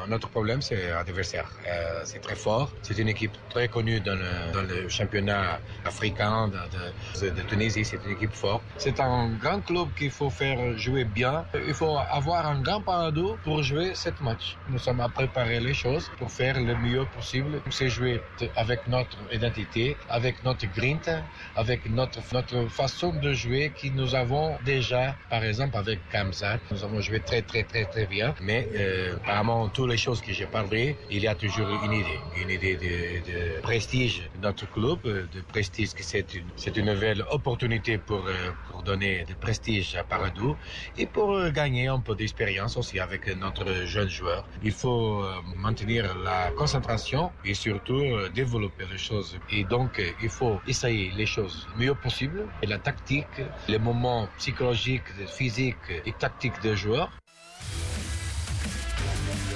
Notre 0.08 0.28
problème, 0.28 0.62
c'est 0.62 0.90
l'adversaire. 0.90 1.48
Euh, 1.66 2.00
c'est 2.04 2.20
très 2.20 2.34
fort. 2.34 2.72
C'est 2.82 2.98
une 2.98 3.08
équipe 3.08 3.36
très 3.50 3.68
connue 3.68 4.00
dans 4.00 4.18
le, 4.18 4.88
championnat 4.88 5.60
africain 5.84 6.48
de, 6.48 7.42
Tunisie. 7.48 7.84
C'est 7.84 8.00
une 8.04 8.12
équipe 8.12 8.32
forte. 8.32 8.62
C'est 8.76 9.00
un 9.00 9.28
grand 9.42 9.60
club 9.60 9.88
qu'il 9.96 10.10
faut 10.10 10.30
faire 10.30 10.76
jouer 10.78 11.04
bien. 11.04 11.44
Il 11.66 11.74
faut 11.74 11.96
avoir 12.10 12.46
un 12.46 12.60
grand 12.60 12.80
parado 12.80 13.38
pour 13.44 13.62
jouer 13.62 13.92
cette 13.94 14.20
match. 14.20 14.56
Nous 14.68 14.78
sommes 14.78 15.00
à 15.00 15.08
préparer 15.08 15.60
les 15.60 15.74
choses 15.74 16.10
pour 16.18 16.30
faire 16.30 16.58
le 16.60 16.74
mieux 16.76 17.04
possible. 17.16 17.60
C'est 17.70 17.88
jouer 17.88 18.20
avec 18.56 18.86
notre 18.88 19.16
identité, 19.32 19.96
avec 20.08 20.42
notre 20.44 20.66
grinta, 20.66 21.22
avec 21.56 21.88
notre, 21.90 22.20
notre 22.32 22.68
façon 22.68 23.12
de 23.12 23.32
jouer 23.32 23.72
que 23.80 23.88
nous 23.88 24.14
avons 24.14 24.56
déjà, 24.64 25.14
par 25.30 25.44
exemple, 25.44 25.76
avec 25.76 26.00
Kamzat. 26.10 26.58
Nous 26.70 26.82
avons 26.84 27.00
joué 27.00 27.20
très, 27.20 27.42
très, 27.42 27.64
très, 27.64 27.84
très 27.84 28.06
bien. 28.06 28.34
Mais 28.40 28.68
euh, 28.74 29.16
apparemment, 29.16 29.67
toutes 29.68 29.90
les 29.90 29.96
choses 29.96 30.20
que 30.20 30.32
j'ai 30.32 30.46
parlé, 30.46 30.96
il 31.10 31.20
y 31.22 31.28
a 31.28 31.34
toujours 31.34 31.68
une 31.84 31.92
idée, 31.92 32.20
une 32.42 32.50
idée 32.50 32.76
de, 32.76 33.60
prestige 33.60 34.22
de 34.34 34.40
notre 34.40 34.70
club, 34.70 35.00
de 35.02 35.40
prestige 35.52 35.94
que 35.94 36.02
c'est 36.02 36.34
une, 36.34 36.46
c'est 36.56 36.76
une 36.76 36.86
nouvelle 36.92 37.24
opportunité 37.30 37.98
pour, 37.98 38.24
pour 38.70 38.82
donner 38.82 39.24
de 39.24 39.34
prestige 39.34 39.94
à 39.96 40.04
Paradou 40.04 40.56
et 40.96 41.06
pour 41.06 41.48
gagner 41.50 41.88
un 41.88 42.00
peu 42.00 42.14
d'expérience 42.14 42.76
aussi 42.76 42.98
avec 42.98 43.26
notre 43.36 43.66
jeune 43.86 44.08
joueur. 44.08 44.48
Il 44.62 44.72
faut 44.72 45.24
maintenir 45.56 46.16
la 46.18 46.50
concentration 46.52 47.32
et 47.44 47.54
surtout 47.54 48.02
développer 48.34 48.84
les 48.90 48.98
choses. 48.98 49.38
Et 49.50 49.64
donc, 49.64 50.02
il 50.20 50.30
faut 50.30 50.60
essayer 50.66 51.10
les 51.16 51.26
choses 51.26 51.68
le 51.72 51.84
mieux 51.84 51.94
possible 51.94 52.46
et 52.62 52.66
la 52.66 52.78
tactique, 52.78 53.40
les 53.68 53.78
moments 53.78 54.28
psychologiques, 54.38 55.10
physiques 55.26 55.90
et 56.04 56.12
tactiques 56.12 56.60
des 56.60 56.76
joueurs. 56.76 57.10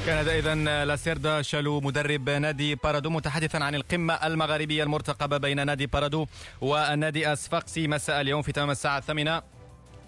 كان 0.06 0.28
اذا 0.28 0.85
لاسيردا 0.85 1.42
شالو 1.42 1.80
مدرب 1.80 2.30
نادي 2.30 2.75
بارادو 2.75 3.11
متحدثا 3.11 3.56
عن 3.56 3.75
القمة 3.75 4.14
المغاربية 4.14 4.82
المرتقبة 4.82 5.37
بين 5.37 5.66
نادي 5.66 5.87
بارادو 5.87 6.26
والنادي 6.61 7.32
الصفاقسي 7.32 7.88
مساء 7.88 8.21
اليوم 8.21 8.42
في 8.42 8.52
تمام 8.52 8.71
الساعة 8.71 8.99
الثامنة. 8.99 9.42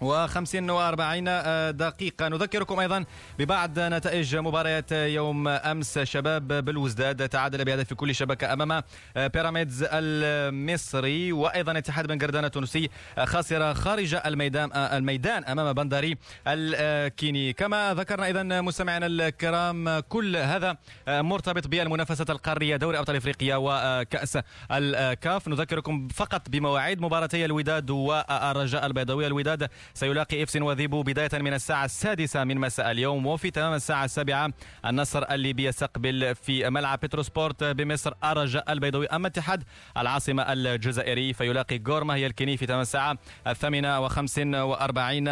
و50 0.01 0.69
و40 0.69 1.29
دقيقة. 1.71 2.27
نذكركم 2.27 2.79
أيضا 2.79 3.05
ببعض 3.39 3.79
نتائج 3.79 4.35
مباريات 4.35 4.91
يوم 4.91 5.47
أمس. 5.47 5.99
شباب 5.99 6.47
بالوزداد 6.47 7.29
تعادل 7.29 7.65
بهدف 7.65 7.87
في 7.87 7.95
كل 7.95 8.15
شبكة 8.15 8.53
أمام 8.53 8.83
بيراميدز 9.15 9.85
المصري. 9.91 11.31
وأيضا 11.31 11.77
اتحاد 11.77 12.07
بن 12.07 12.19
قردان 12.19 12.45
التونسي 12.45 12.89
خاسر 13.23 13.73
خارج 13.73 14.15
الميدان 14.25 14.69
الميدان 14.73 15.43
أمام 15.43 15.73
بندري 15.73 16.17
الكيني. 16.47 17.53
كما 17.53 17.93
ذكرنا 17.93 18.29
إذا 18.29 18.61
مستمعينا 18.61 19.05
الكرام 19.05 19.99
كل 19.99 20.35
هذا 20.37 20.77
مرتبط 21.07 21.67
بالمنافسة 21.67 22.25
القارية 22.29 22.75
دوري 22.75 22.99
أبطال 22.99 23.15
إفريقيا 23.15 23.55
وكأس 23.55 24.37
الكاف. 24.71 25.47
نذكركم 25.47 26.07
فقط 26.07 26.49
بمواعيد 26.49 27.01
مباراتي 27.01 27.45
الوداد 27.45 27.89
والرجاء 27.89 28.85
البيضاوي. 28.85 29.27
الوداد 29.27 29.69
سيلاقي 29.93 30.43
إفسن 30.43 30.61
وذيبو 30.61 31.03
بداية 31.03 31.29
من 31.33 31.53
الساعة 31.53 31.85
السادسة 31.85 32.43
من 32.43 32.57
مساء 32.57 32.91
اليوم 32.91 33.25
وفي 33.25 33.51
تمام 33.51 33.73
الساعة 33.73 34.05
السابعة 34.05 34.53
النصر 34.85 35.23
الليبي 35.31 35.65
يستقبل 35.65 36.35
في 36.35 36.69
ملعب 36.69 36.99
بتروسبورت 36.99 37.63
بمصر 37.63 38.13
الرجاء 38.23 38.71
البيضاوي. 38.71 39.07
أما 39.07 39.27
اتحاد 39.27 39.63
العاصمة 39.97 40.43
الجزائري 40.53 41.33
فيلاقي 41.33 41.81
غورماهيا 41.87 42.25
الكيني 42.25 42.57
في 42.57 42.65
تمام 42.65 42.81
الساعة 42.81 43.17
الثامنة 43.47 43.99
وخمس 43.99 44.39
وأربعين 44.39 45.23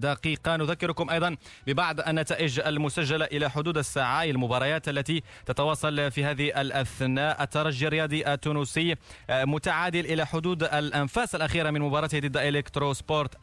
دقيقة. 0.00 0.56
نذكركم 0.56 1.10
أيضا 1.10 1.36
ببعض 1.66 2.00
النتائج 2.00 2.60
المسجلة 2.60 3.24
إلى 3.24 3.50
حدود 3.50 3.78
الساعة 3.78 4.24
المباريات 4.24 4.88
التي 4.88 5.22
تتواصل 5.46 6.10
في 6.10 6.24
هذه 6.24 6.60
الأثناء. 6.60 7.42
الترجي 7.42 7.86
الرياضي 7.86 8.32
التونسي 8.32 8.96
متعادل 9.30 10.06
إلى 10.06 10.26
حدود 10.26 10.62
الأنفاس 10.62 11.34
الأخيرة 11.34 11.70
من 11.70 11.80
مباراته 11.80 12.18
ضد 12.18 12.36
إليكت 12.36 12.92
سبورت 12.92 13.34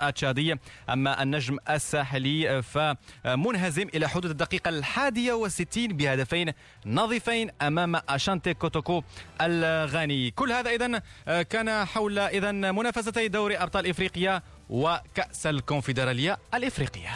أما 0.89 1.23
النجم 1.23 1.57
الساحلي 1.69 2.61
فمنهزم 2.61 3.87
إلى 3.95 4.09
حدود 4.09 4.31
الدقيقة 4.31 4.69
الحادية 4.69 5.33
والستين 5.33 5.97
بهدفين 5.97 6.53
نظيفين 6.85 7.49
أمام 7.61 7.95
أشانتي 8.09 8.53
كوتوكو 8.53 9.03
الغاني. 9.41 10.31
كل 10.31 10.51
هذا 10.51 10.69
إذن 10.69 11.01
كان 11.43 11.85
حول 11.85 12.19
إذن 12.19 12.75
منافستي 12.75 13.27
دوري 13.27 13.57
أبطال 13.57 13.87
إفريقيا 13.87 14.41
وكأس 14.69 15.47
الكونفدرالية 15.47 16.37
الإفريقية. 16.53 17.09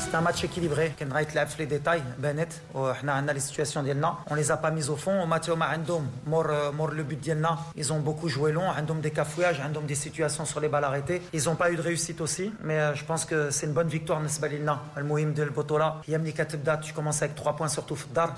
C'est 0.00 0.14
un 0.16 0.22
match 0.22 0.42
équilibré. 0.42 0.94
Ken 0.96 1.10
Wright 1.10 1.34
l'a 1.34 1.44
les 1.58 1.66
détails. 1.66 2.02
Bennett, 2.18 2.62
on 2.74 2.84
oh, 2.84 2.86
a 2.86 3.32
les 3.32 3.40
situations 3.40 3.82
d'Elna. 3.82 4.16
On 4.30 4.34
les 4.34 4.50
a 4.50 4.56
pas 4.56 4.70
mises 4.70 4.88
au 4.88 4.96
fond. 4.96 5.20
Oh, 5.22 5.26
Matteo 5.26 5.56
Mahandom, 5.56 6.04
euh, 6.26 6.72
mort 6.72 6.88
le 6.88 7.02
but 7.02 7.20
d'Elna. 7.20 7.58
Ils 7.76 7.92
ont 7.92 8.00
beaucoup 8.00 8.28
joué 8.28 8.50
long. 8.50 8.66
Handom 8.66 8.94
des 8.94 9.10
cafouillages, 9.10 9.60
Handom 9.60 9.82
des 9.82 9.94
situations 9.94 10.46
sur 10.46 10.58
les 10.58 10.68
balles 10.68 10.84
arrêtées. 10.84 11.20
Ils 11.34 11.44
n'ont 11.44 11.54
pas 11.54 11.70
eu 11.70 11.76
de 11.76 11.82
réussite 11.82 12.22
aussi. 12.22 12.50
Mais 12.64 12.78
euh, 12.78 12.94
je 12.94 13.04
pense 13.04 13.26
que 13.26 13.50
c'est 13.50 13.66
une 13.66 13.74
bonne 13.74 13.88
victoire 13.88 14.20
Nesbalilna. 14.20 14.80
Le 14.96 15.04
Mohim 15.04 15.32
de 15.32 15.44
Botola. 15.44 16.00
Yamni 16.08 16.32
Katibda, 16.32 16.78
tu 16.78 16.94
commences 16.94 17.20
avec 17.20 17.34
3 17.34 17.54
points 17.54 17.68
surtout 17.68 17.94
Fdar, 17.94 18.34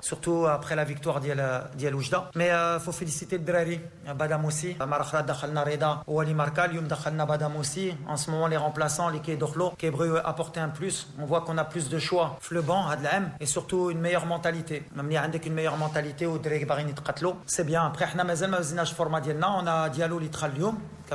Surtout 0.00 0.46
après 0.46 0.74
la 0.74 0.84
victoire 0.84 1.20
d'El 1.20 1.38
euh, 1.38 1.92
Oujda. 1.94 2.30
Mais 2.34 2.48
il 2.48 2.80
faut 2.80 2.92
féliciter 2.92 3.38
le 3.38 3.44
Drari. 3.44 3.80
Badam 4.16 4.44
aussi. 4.44 4.76
Marakhra 4.84 5.22
Dakhalna 5.22 5.62
Reda. 5.62 6.02
Wali 6.08 6.34
Markal, 6.34 6.74
Yum 6.74 6.88
Dakhalna 6.88 7.26
Badam 7.26 7.56
aussi. 7.56 7.94
En 8.08 8.16
ce 8.16 8.30
moment, 8.32 8.48
les 8.48 8.56
remplaçants, 8.56 9.08
les 9.08 9.20
Kédokhlo, 9.20 9.72
Kébreu 9.78 10.20
apporté 10.24 10.63
plus. 10.68 11.08
On 11.18 11.24
voit 11.24 11.42
qu'on 11.42 11.58
a 11.58 11.64
plus 11.64 11.88
de 11.88 11.98
choix. 11.98 12.36
Fleban, 12.40 12.86
Adlem, 12.86 13.30
et 13.40 13.46
surtout 13.46 13.90
une 13.90 14.00
meilleure 14.00 14.26
mentalité. 14.26 14.84
Même 14.94 15.10
si 15.10 15.16
avec 15.16 15.46
une 15.46 15.54
meilleure 15.54 15.76
mentalité, 15.76 16.26
ou 16.26 16.38
c'est 17.46 17.64
bien. 17.64 17.84
Après, 17.84 18.04
a 18.18 18.24
on 19.62 19.66
a 19.66 19.88
Diallo 19.88 20.18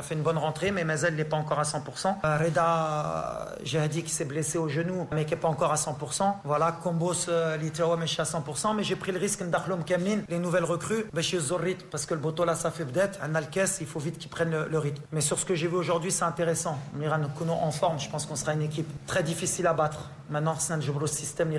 a 0.00 0.02
fait 0.02 0.14
une 0.14 0.22
bonne 0.22 0.38
rentrée, 0.38 0.70
mais 0.70 0.84
Mazel 0.84 1.14
n'est 1.14 1.24
pas 1.24 1.36
encore 1.36 1.58
à 1.58 1.64
100%. 1.64 2.16
Euh, 2.24 2.38
Reda 2.38 3.88
dit 3.88 4.02
qui 4.02 4.10
s'est 4.10 4.24
blessé 4.24 4.58
au 4.58 4.68
genou, 4.68 5.06
mais 5.12 5.24
qui 5.24 5.32
n'est 5.32 5.40
pas 5.40 5.48
encore 5.48 5.72
à 5.72 5.76
100%. 5.76 6.34
Voilà, 6.44 6.72
Combos 6.72 7.28
Litrawa, 7.60 7.96
mais 7.96 8.06
je 8.06 8.12
suis 8.12 8.20
à 8.20 8.24
100%. 8.24 8.74
Mais 8.76 8.82
j'ai 8.82 8.96
pris 8.96 9.12
le 9.12 9.18
risque 9.18 9.42
d'Akhlom 9.42 9.84
Kamlin, 9.84 10.20
les 10.28 10.38
nouvelles 10.38 10.64
recrues, 10.64 11.04
chez 11.20 11.38
Zorrit, 11.38 11.76
parce 11.90 12.06
que 12.06 12.14
le 12.14 12.20
Boto 12.20 12.44
là, 12.44 12.54
ça 12.54 12.70
fait 12.70 12.84
peut-être. 12.84 13.18
Un 13.22 13.34
Alkes, 13.34 13.80
il 13.80 13.86
faut 13.86 14.00
vite 14.00 14.18
qu'ils 14.18 14.30
prennent 14.30 14.50
le, 14.50 14.78
rythme. 14.78 15.02
Mais 15.12 15.20
sur 15.20 15.38
ce 15.38 15.44
que 15.44 15.54
j'ai 15.54 15.68
vu 15.68 15.76
aujourd'hui, 15.76 16.10
c'est 16.10 16.24
intéressant. 16.24 16.78
Miran 16.94 17.20
Kuno 17.36 17.52
en 17.52 17.70
forme, 17.70 17.98
je 17.98 18.08
pense 18.08 18.26
qu'on 18.26 18.36
sera 18.36 18.54
une 18.54 18.62
équipe 18.62 18.88
très 19.06 19.22
difficile 19.22 19.66
à 19.66 19.74
battre. 19.74 20.10
Maintenant, 20.30 20.54
c'est 20.58 20.72
un 20.72 20.80
système, 21.06 21.50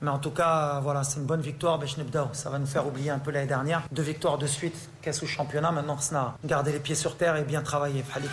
Mais 0.00 0.10
en 0.10 0.18
tout 0.18 0.30
cas, 0.30 0.76
euh, 0.76 0.80
voilà, 0.80 1.04
c'est 1.04 1.20
une 1.20 1.26
bonne 1.26 1.42
victoire. 1.42 1.78
Ça 2.32 2.48
va 2.48 2.58
nous 2.58 2.66
faire 2.66 2.86
oublier 2.86 3.10
un 3.10 3.18
peu 3.18 3.30
l'année 3.30 3.46
dernière. 3.46 3.82
Deux 3.92 4.02
victoires 4.02 4.38
de 4.38 4.46
suite, 4.46 4.88
Qu'est-ce 5.02 5.20
que 5.20 5.26
championnat 5.26 5.72
maintenant 5.72 5.96
Gardez 6.44 6.72
les 6.72 6.78
pieds 6.78 6.94
sur 6.94 7.16
terre 7.16 7.36
et 7.36 7.44
bien 7.44 7.62
travailler. 7.62 8.02
Fallait 8.02 8.28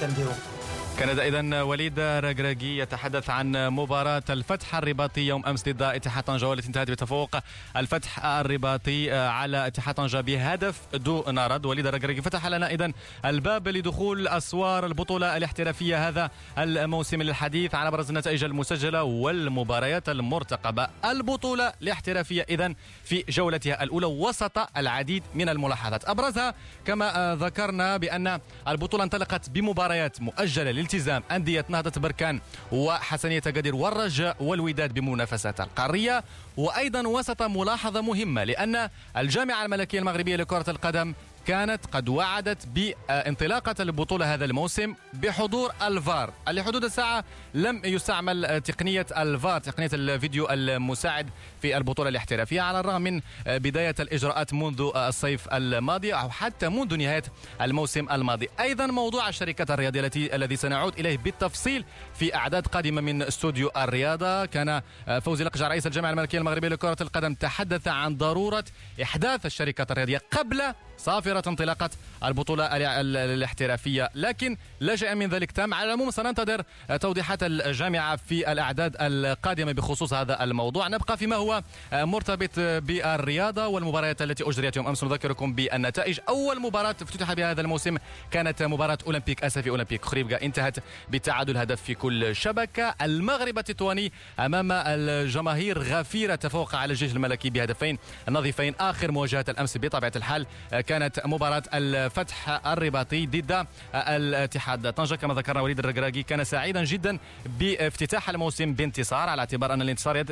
كان 1.00 1.20
اذا 1.20 1.62
وليد 1.62 2.00
رقراقي 2.00 2.77
يتحدث 2.77 3.29
عن 3.29 3.68
مباراة 3.68 4.24
الفتح 4.29 4.75
الرباطي 4.75 5.22
يوم 5.22 5.46
أمس 5.46 5.64
ضد 5.64 5.81
اتحاد 5.81 6.24
طنجة 6.24 6.48
والتي 6.48 6.68
انتهت 6.68 6.92
بتفوق 6.92 7.36
الفتح 7.75 8.25
الرباطي 8.25 9.12
على 9.12 9.68
اتحاد 9.68 9.96
طنجة 9.96 10.22
بهدف 10.22 10.81
دون 10.94 11.40
رد 11.40 11.66
وليد 11.66 11.88
رقراقي 11.88 12.22
فتح 12.22 12.46
لنا 12.48 12.72
اذا 12.72 12.92
الباب 13.25 13.68
لدخول 13.68 14.27
أسوار 14.27 14.86
البطولة 14.86 15.38
الاحترافية 15.38 16.07
هذا 16.07 16.31
الموسم 16.57 17.22
للحديث 17.22 17.75
عن 17.75 17.88
ابرز 17.88 18.10
النتائج 18.10 18.44
المسجلة 18.44 19.03
والمباريات 19.03 20.10
المرتقبة. 20.10 20.88
البطولة 21.05 21.74
الاحترافية 21.81 22.46
اذا 22.50 22.74
في 23.03 23.24
جولتها 23.29 23.83
الأولى 23.83 24.05
وسط 24.05 24.77
العديد 24.77 25.24
من 25.36 25.50
الملاحظات. 25.50 26.05
أبرزها 26.05 26.53
كما 26.86 27.38
ذكرنا 27.42 27.98
بأن 27.98 28.40
البطولة 28.68 29.03
انطلقت 29.03 29.50
بمباريات 29.50 30.22
مؤجلة 30.22 30.72
التزام 30.88 31.24
أندية 31.32 31.66
نهضة 31.70 32.02
بركان 32.02 32.40
وحسنية 32.72 33.38
أكادير 33.38 33.76
والرجاء 33.76 34.36
والوداد 34.40 34.94
بمنافسات 34.94 35.62
القارية 35.62 36.24
وأيضا 36.58 37.08
وسط 37.08 37.42
ملاحظة 37.42 38.02
مهمة 38.02 38.44
لأن 38.44 38.90
الجامعة 39.18 39.66
الملكية 39.66 40.00
المغربية 40.00 40.36
لكرة 40.36 40.70
القدم 40.70 41.14
كانت 41.48 41.86
قد 41.86 42.10
وعدت 42.10 42.68
بانطلاقة 42.68 43.75
البطولة 43.79 44.33
هذا 44.33 44.46
الموسم 44.46 44.96
بحضور 45.14 45.72
الفار 45.81 46.33
لحدود 46.50 46.83
الساعة 46.83 47.24
لم 47.53 47.81
يستعمل 47.86 48.62
تقنية 48.62 49.05
الفار 49.18 49.62
تقنية 49.62 49.90
الفيديو 49.94 50.48
المساعد 50.50 51.29
في 51.62 51.77
البطولة 51.77 52.10
الاحترافية 52.10 52.62
على 52.62 52.79
الرغم 52.79 53.01
من 53.01 53.22
بداية 53.48 53.96
الإجراءات 54.00 54.53
منذ 54.53 54.92
الصيف 54.96 55.53
الماضي 55.53 56.14
أو 56.14 56.29
حتى 56.29 56.70
منذ 56.70 56.98
نهاية 56.98 57.24
الموسم 57.62 58.10
الماضي. 58.12 58.48
أيضا 58.60 58.86
موضوع 58.86 59.29
الشركة 59.29 59.74
الرياضية 59.74 60.00
التي 60.00 60.36
الذي 60.36 60.55
سنعود 60.55 61.00
إليه 61.00 61.18
بالتفصيل 61.18 61.86
في 62.14 62.36
أعداد 62.36 62.68
قادمة 62.68 63.01
من 63.01 63.22
استوديو 63.22 63.72
الرياضة. 63.77 64.46
كان 64.46 64.81
فوزي 65.22 65.44
لقجع 65.44 65.68
رئيس 65.68 65.88
الجامعة 65.88 66.10
الملكية 66.10 66.38
المغربية 66.38 66.68
لكرة 66.68 66.98
القدم 67.01 67.33
تحدث 67.33 67.88
عن 67.88 68.18
ضرورة 68.18 68.64
إحداث 69.03 69.46
الشركة 69.46 69.88
الرياضية 69.92 70.22
قبل 70.31 70.74
صافرة 70.98 71.37
انطلاقة 71.48 71.90
البطولة 72.24 72.66
الاحترافية. 72.72 74.10
لكن 74.16 74.58
لا 74.80 74.96
شيء 74.96 75.16
من 75.16 75.30
ذلك. 75.30 75.52
تم 75.52 75.74
على 75.74 75.88
العموم 75.88 76.12
سننتظر 76.12 76.64
توضيحات 77.02 77.44
الجامعة 77.44 78.16
في 78.16 78.52
الأعداد 78.52 78.96
القادمة 79.00 79.72
بخصوص 79.72 80.14
هذا 80.14 80.44
الموضوع. 80.44 80.88
نبقى 80.88 81.18
فيما 81.18 81.36
هو 81.36 81.64
مرتبط 81.94 82.60
بالرياضة 82.60 83.68
والمباريات 83.68 84.22
التي 84.22 84.44
أجريت 84.44 84.76
يوم 84.78 84.88
أمس. 84.88 85.04
نذكركم 85.04 85.54
بالنتائج. 85.54 86.20
أول 86.30 86.60
مباراة 86.60 86.96
افتتح 87.02 87.34
بها 87.34 87.52
هذا 87.52 87.62
الموسم 87.62 87.98
كانت 88.32 88.64
مباراة 88.64 88.98
أولمبيك 89.08 89.44
أسفي 89.44 89.70
أولمبيك. 89.70 90.06
خريبكا 90.06 90.42
انتهت 90.42 90.80
بتعادل 91.10 91.58
هدف 91.58 91.82
في 91.82 91.96
كل 91.96 92.36
شبكة. 92.36 92.96
المغرب 93.02 93.58
التطواني 93.58 94.12
أمام 94.40 94.72
الجماهير 94.72 95.80
غفيرة 95.80 96.36
تفوق 96.36 96.76
على 96.76 96.92
الجيش 96.92 97.12
الملكي 97.12 97.50
بهدفين 97.50 97.98
نظيفين. 98.30 98.76
آخر 98.80 99.12
مواجهة 99.12 99.46
الأمس 99.50 99.78
بطبيعة 99.78 100.12
الحال 100.16 100.46
كانت 100.88 101.26
مباراة 101.27 101.63
الفتح 101.74 102.68
الرباطي 102.68 103.25
ضد 103.25 103.68
الاتحاد. 103.96 104.94
طنجة 104.94 105.16
كما 105.16 105.33
ذكرنا 105.33 105.61
وليد 105.61 105.79
الرقراقي 105.79 106.24
كان 106.24 106.44
سعيدا 106.44 106.83
جدا 106.83 107.20
بافتتاح 107.46 108.29
الموسم 108.29 108.74
بانتصار 108.74 109.29
على 109.29 109.40
اعتبار 109.40 109.74
أن 109.74 109.81
الانتصار 109.81 110.31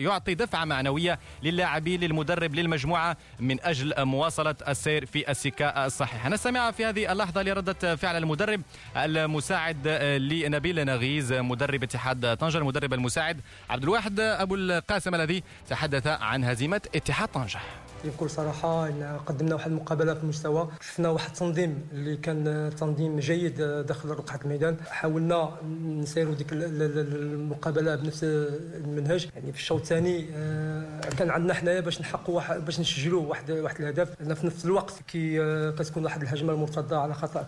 يعطي 0.00 0.34
دفعة 0.34 0.64
معنوية 0.64 1.18
للاعبين 1.42 2.00
للمدرب 2.00 2.54
للمجموعة 2.54 3.16
من 3.40 3.60
أجل 3.60 4.04
مواصلة 4.04 4.54
السير 4.68 5.06
في 5.06 5.30
السكة 5.30 5.66
الصحيحة. 5.66 6.28
نستمع 6.28 6.70
في 6.70 6.84
هذه 6.84 7.12
اللحظة 7.12 7.42
لردة 7.42 7.96
فعل 7.96 8.16
المدرب 8.16 8.62
المساعد 8.96 9.88
لنبيل 10.18 10.84
نغيز 10.84 11.32
مدرب 11.32 11.82
اتحاد 11.82 12.36
طنجة. 12.36 12.58
المدرب 12.58 12.94
المساعد 12.94 13.40
عبد 13.70 13.82
الواحد 13.82 14.20
أبو 14.20 14.54
القاسم 14.54 15.14
الذي 15.14 15.42
تحدث 15.68 16.06
عن 16.06 16.44
هزيمة 16.44 16.80
اتحاد 16.94 17.28
طنجة. 17.28 17.60
بكل 18.04 18.30
صراحة 18.30 18.86
قدمنا 19.16 19.54
واحد 19.54 19.70
المقابلة 19.70 20.14
في 20.14 20.22
المستوى 20.22 20.68
شفنا 20.80 21.08
واحد 21.08 21.30
التنظيم 21.30 21.86
اللي 21.92 22.16
كان 22.16 22.70
تنظيم 22.78 23.18
جيد 23.18 23.62
داخل 23.62 24.08
رقعة 24.08 24.40
الميدان. 24.44 24.76
حاولنا 24.90 25.50
نسيروا 25.84 26.34
ديك 26.34 26.46
المقابلة 26.52 27.94
بنفس 27.94 28.24
المنهج. 28.24 29.28
يعني 29.36 29.52
في 29.52 29.58
الشوط 29.58 29.80
الثاني 29.80 30.26
آه، 30.34 31.00
كان 31.18 31.30
عندنا 31.30 31.54
حنايا 31.54 31.80
باش 31.80 32.00
نحققوا 32.00 32.58
باش 32.58 32.80
نسجلوا 32.80 33.22
واحد 33.26 33.50
واحد 33.50 33.80
الهدف. 33.80 34.10
في 34.34 34.46
نفس 34.46 34.64
الوقت 34.64 34.94
كي 35.08 35.42
آه، 35.42 35.70
كتكون 35.70 36.04
واحد 36.04 36.22
الهجمة 36.22 36.52
المرتدة 36.52 37.00
على 37.00 37.14
خطا 37.14 37.42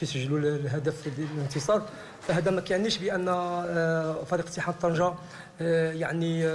كيسجلوا 0.00 0.38
الهدف 0.38 1.06
الانتصار. 1.06 1.82
فهذا 2.28 2.50
ما 2.50 2.60
كيعنيش 2.60 2.98
بأن 2.98 3.28
آه، 3.28 4.24
فريق 4.24 4.46
اتحاد 4.46 4.74
طنجه 4.82 5.14
يعني 5.92 6.46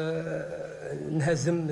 نهزم 1.12 1.68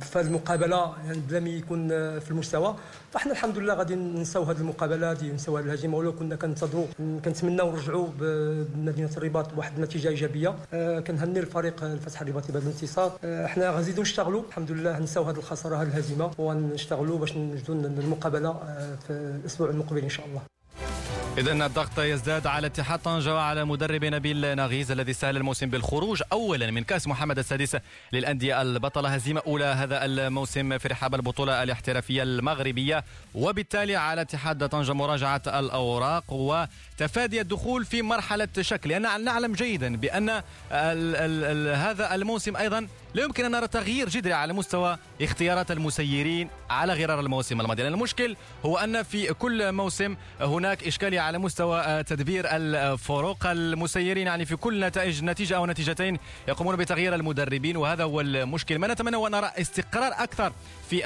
في 0.00 0.18
هذه 0.18 0.26
المقابلة 0.26 0.92
يعني 1.06 1.20
بلا 1.28 1.40
ما 1.40 1.48
يكون 1.48 1.88
في 2.20 2.30
المستوى. 2.30 2.76
فإحنا 3.12 3.32
الحمد 3.32 3.58
لله 3.58 3.74
غادي 3.74 3.94
نساو 3.94 4.42
هذه 4.42 4.56
المقابلة 4.56 5.10
هذه 5.12 5.32
نساو 5.32 5.58
هذه 5.58 5.64
الهزيمه 5.64 5.96
ولو 5.96 6.12
كنا 6.12 6.36
كنتظروا 6.36 6.86
كنتمناو 7.24 7.72
نرجعوا 7.72 8.08
بمدينة 8.20 9.10
الرباط 9.16 9.54
بواحد 9.54 9.76
النتيجة 9.76 10.08
إيجابية. 10.08 10.54
آه، 10.74 11.00
كنهني 11.00 11.38
الفريق 11.38 11.84
الفتح 11.84 12.20
الرباطي 12.20 12.52
بهذا 12.52 12.64
الانتصار. 12.64 13.18
آه، 13.24 13.46
إحنا 13.46 13.70
غنزيدوا 13.70 14.02
نشتغلوا. 14.02 14.42
الحمد 14.48 14.70
لله 14.70 14.98
نساو 14.98 15.24
هذه 15.24 15.36
الخسارة 15.36 15.76
هذه 15.76 15.88
الهزيمة 15.88 16.30
ونشتغلوا 16.38 17.18
باش 17.18 17.36
نجدوا 17.36 17.74
المقابلة 17.74 18.48
آه، 18.48 18.96
في 19.06 19.10
الأسبوع 19.10 19.70
المقبل 19.70 20.02
إن 20.02 20.08
شاء 20.08 20.26
الله. 20.26 20.57
إذا 21.38 21.66
الضغط 21.66 21.98
يزداد 21.98 22.46
على 22.46 22.66
اتحاد 22.66 22.98
طنجة 22.98 23.34
وعلى 23.34 23.64
مدرب 23.64 24.04
نبيل 24.04 24.56
نغيز 24.56 24.90
الذي 24.90 25.12
سهل 25.12 25.36
الموسم 25.36 25.70
بالخروج 25.70 26.22
أولا 26.32 26.70
من 26.70 26.84
كأس 26.84 27.06
محمد 27.06 27.38
السادس 27.38 27.76
للأندية 28.12 28.62
البطلة 28.62 29.08
هزيمة 29.08 29.42
أولى 29.46 29.64
هذا 29.64 30.04
الموسم 30.04 30.78
في 30.78 30.88
رحاب 30.88 31.14
البطولة 31.14 31.62
الاحترافية 31.62 32.22
المغربية. 32.22 33.04
وبالتالي 33.34 33.96
على 33.96 34.20
اتحاد 34.20 34.68
طنجة 34.68 34.92
مراجعة 34.92 35.42
الأوراق 35.46 36.24
وتفادي 37.02 37.40
الدخول 37.40 37.84
في 37.84 38.02
مرحلة 38.02 38.48
شك 38.60 38.86
لأن 38.86 39.24
نعلم 39.24 39.52
جيدا 39.52 39.96
بأن 39.96 40.28
ال 40.30 40.42
ال 40.72 41.44
ال 41.44 41.76
هذا 41.76 42.14
الموسم 42.14 42.56
أيضا 42.56 42.86
لا 43.14 43.22
يمكن 43.22 43.44
أن 43.44 43.50
نرى 43.50 43.68
تغيير 43.68 44.08
جذري 44.08 44.32
على 44.32 44.52
مستوى 44.52 44.98
اختيارات 45.22 45.70
المسيرين 45.70 46.48
على 46.70 46.92
غرار 46.92 47.20
الموسم 47.20 47.60
الماضي. 47.60 47.82
لأن 47.82 47.92
المشكل 47.92 48.36
هو 48.64 48.78
أن 48.78 49.02
في 49.02 49.34
كل 49.34 49.72
موسم 49.72 50.16
هناك 50.40 50.86
إشكالية 50.86 51.20
على 51.20 51.38
مستوى 51.38 52.02
تدبير 52.02 52.44
الفروق 52.46 53.46
المسيرين 53.46 54.26
يعني 54.26 54.44
في 54.44 54.56
كل 54.56 54.84
نتائج 54.84 55.24
نتيجة 55.24 55.56
أو 55.56 55.66
نتيجتين 55.66 56.18
يقومون 56.48 56.76
بتغيير 56.76 57.14
المدربين 57.14 57.76
وهذا 57.76 58.04
هو 58.04 58.20
المشكل. 58.20 58.78
ما 58.78 58.86
نتمنى 58.86 59.26
أن 59.26 59.32
نرى 59.32 59.50
استقرار 59.60 60.12
أكثر 60.12 60.52
في 60.90 60.98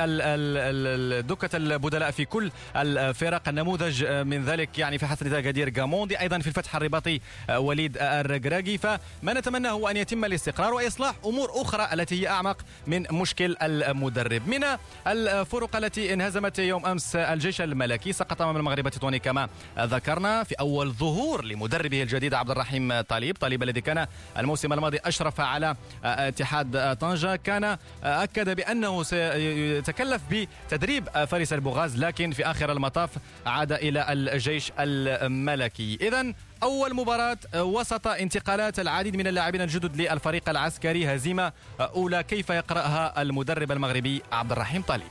دكة 1.28 1.56
البدلاء 1.56 2.10
في 2.10 2.24
كل 2.24 2.50
الفرق. 2.76 3.48
النموذج 3.48 4.04
من 4.04 4.44
ذلك 4.44 4.78
يعني 4.78 4.98
في 4.98 5.06
حسن 5.06 5.32
غادير 5.32 5.68
جاموندي 5.82 6.20
أيضا 6.20 6.38
في 6.38 6.46
الفتح 6.46 6.76
الرباطي 6.76 7.20
وليد 7.56 7.98
الرقراقي. 8.00 8.78
فما 8.78 8.98
نتمنى 9.22 9.68
هو 9.68 9.88
أن 9.88 9.96
يتم 9.96 10.24
الاستقرار 10.24 10.74
وإصلاح 10.74 11.14
أمور 11.24 11.50
أخرى 11.54 11.88
التي 11.92 12.22
هي 12.22 12.28
أعمق 12.28 12.56
من 12.86 13.06
مشكل 13.10 13.56
المدرب. 13.62 14.48
من 14.48 14.64
الفرق 15.06 15.76
التي 15.76 16.12
انهزمت 16.12 16.58
يوم 16.58 16.86
أمس 16.86 17.16
الجيش 17.16 17.60
الملكي 17.60 18.12
سقط 18.12 18.42
أمام 18.42 18.56
المغرب 18.56 18.86
التطواني 18.86 19.18
كما 19.18 19.48
ذكرنا 19.78 20.44
في 20.44 20.54
أول 20.60 20.92
ظهور 20.92 21.44
لمدربه 21.44 22.02
الجديد 22.02 22.34
عبد 22.34 22.50
الرحيم 22.50 23.00
طالب. 23.00 23.36
طالب 23.36 23.62
الذي 23.62 23.80
كان 23.80 24.06
الموسم 24.38 24.72
الماضي 24.72 24.98
أشرف 25.04 25.40
على 25.40 25.76
اتحاد 26.04 26.96
طنجة. 26.96 27.36
كان 27.36 27.78
أكد 28.04 28.56
بأنه 28.56 29.02
سيتكلف 29.02 30.22
بتدريب 30.30 31.08
فارس 31.08 31.52
البوغاز 31.52 31.96
لكن 31.96 32.30
في 32.30 32.46
آخر 32.46 32.72
المطاف 32.72 33.10
عاد 33.46 33.72
إلى 33.72 34.12
الجيش 34.12 34.72
الملكي. 34.78 35.71
إذا 35.80 36.34
أول 36.62 36.94
مباراة 36.94 37.38
وسط 37.54 38.06
انتقالات 38.06 38.78
العديد 38.78 39.16
من 39.16 39.26
اللاعبين 39.26 39.60
الجدد 39.60 39.96
للفريق 39.96 40.48
العسكري 40.48 41.14
هزيمة 41.14 41.52
أولى. 41.80 42.22
كيف 42.22 42.50
يقرأها 42.50 43.22
المدرب 43.22 43.72
المغربي 43.72 44.22
عبد 44.32 44.52
الرحيم 44.52 44.82
طالب؟ 44.82 45.02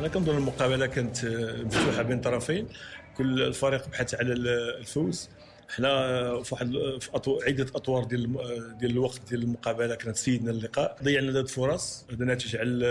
أنا 0.00 0.08
كنظن 0.08 0.36
المقابلة 0.36 0.86
كانت 0.86 1.24
مفتوحة 1.64 2.02
بين 2.02 2.20
طرفين. 2.20 2.68
كل 3.16 3.42
الفريق 3.42 3.88
بحث 3.88 4.14
على 4.14 4.32
الفوز. 4.32 5.28
حنا 5.68 6.42
في 6.42 6.54
واحد 6.54 6.72
في. 7.00 7.10
عدة 7.46 7.66
أطوار 7.74 8.04
ديال 8.04 8.32
ديال 8.78 8.90
الوقت 8.90 9.20
ديال 9.30 9.42
المقابلة 9.42 9.94
كانت 9.94 10.16
سيدنا 10.16 10.50
اللقاء. 10.50 10.96
ضيعنا 11.02 11.32
ثلاث 11.32 11.52
فرص 11.54 12.06
هذا 12.10 12.24
ناتج 12.24 12.56
على 12.56 12.86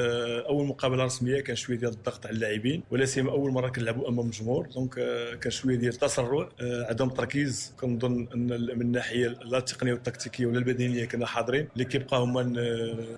أول 0.50 0.66
مقابلة 0.66 1.04
رسمية 1.04 1.42
كان 1.42 1.56
شوية 1.56 1.78
ديال 1.78 1.92
الضغط 1.92 2.26
على 2.26 2.36
اللاعبين 2.36 2.84
ولا 2.92 3.06
سيما 3.06 3.32
أول 3.32 3.52
مرة 3.52 3.70
كنلعبوا 3.70 4.10
أمام 4.10 4.26
الجمهور 4.26 4.68
دونك 4.68 4.94
كان 5.42 5.52
شوية 5.52 5.76
ديال 5.76 5.94
التسرع 5.94 6.50
عدم 6.62 7.08
التركيز 7.08 7.74
كنظن 7.80 8.28
أن 8.36 8.48
من 8.48 8.82
الناحيه 8.82 9.28
لا 9.28 9.58
التقنية 9.58 9.94
والتكتيكية 9.94 10.46
ولا 10.46 10.58
البدنية 10.58 11.06
كنا 11.06 11.26
حاضرين. 11.26 11.68
اللي 11.74 11.86
كيبقى 11.86 12.18
هما 12.20 12.44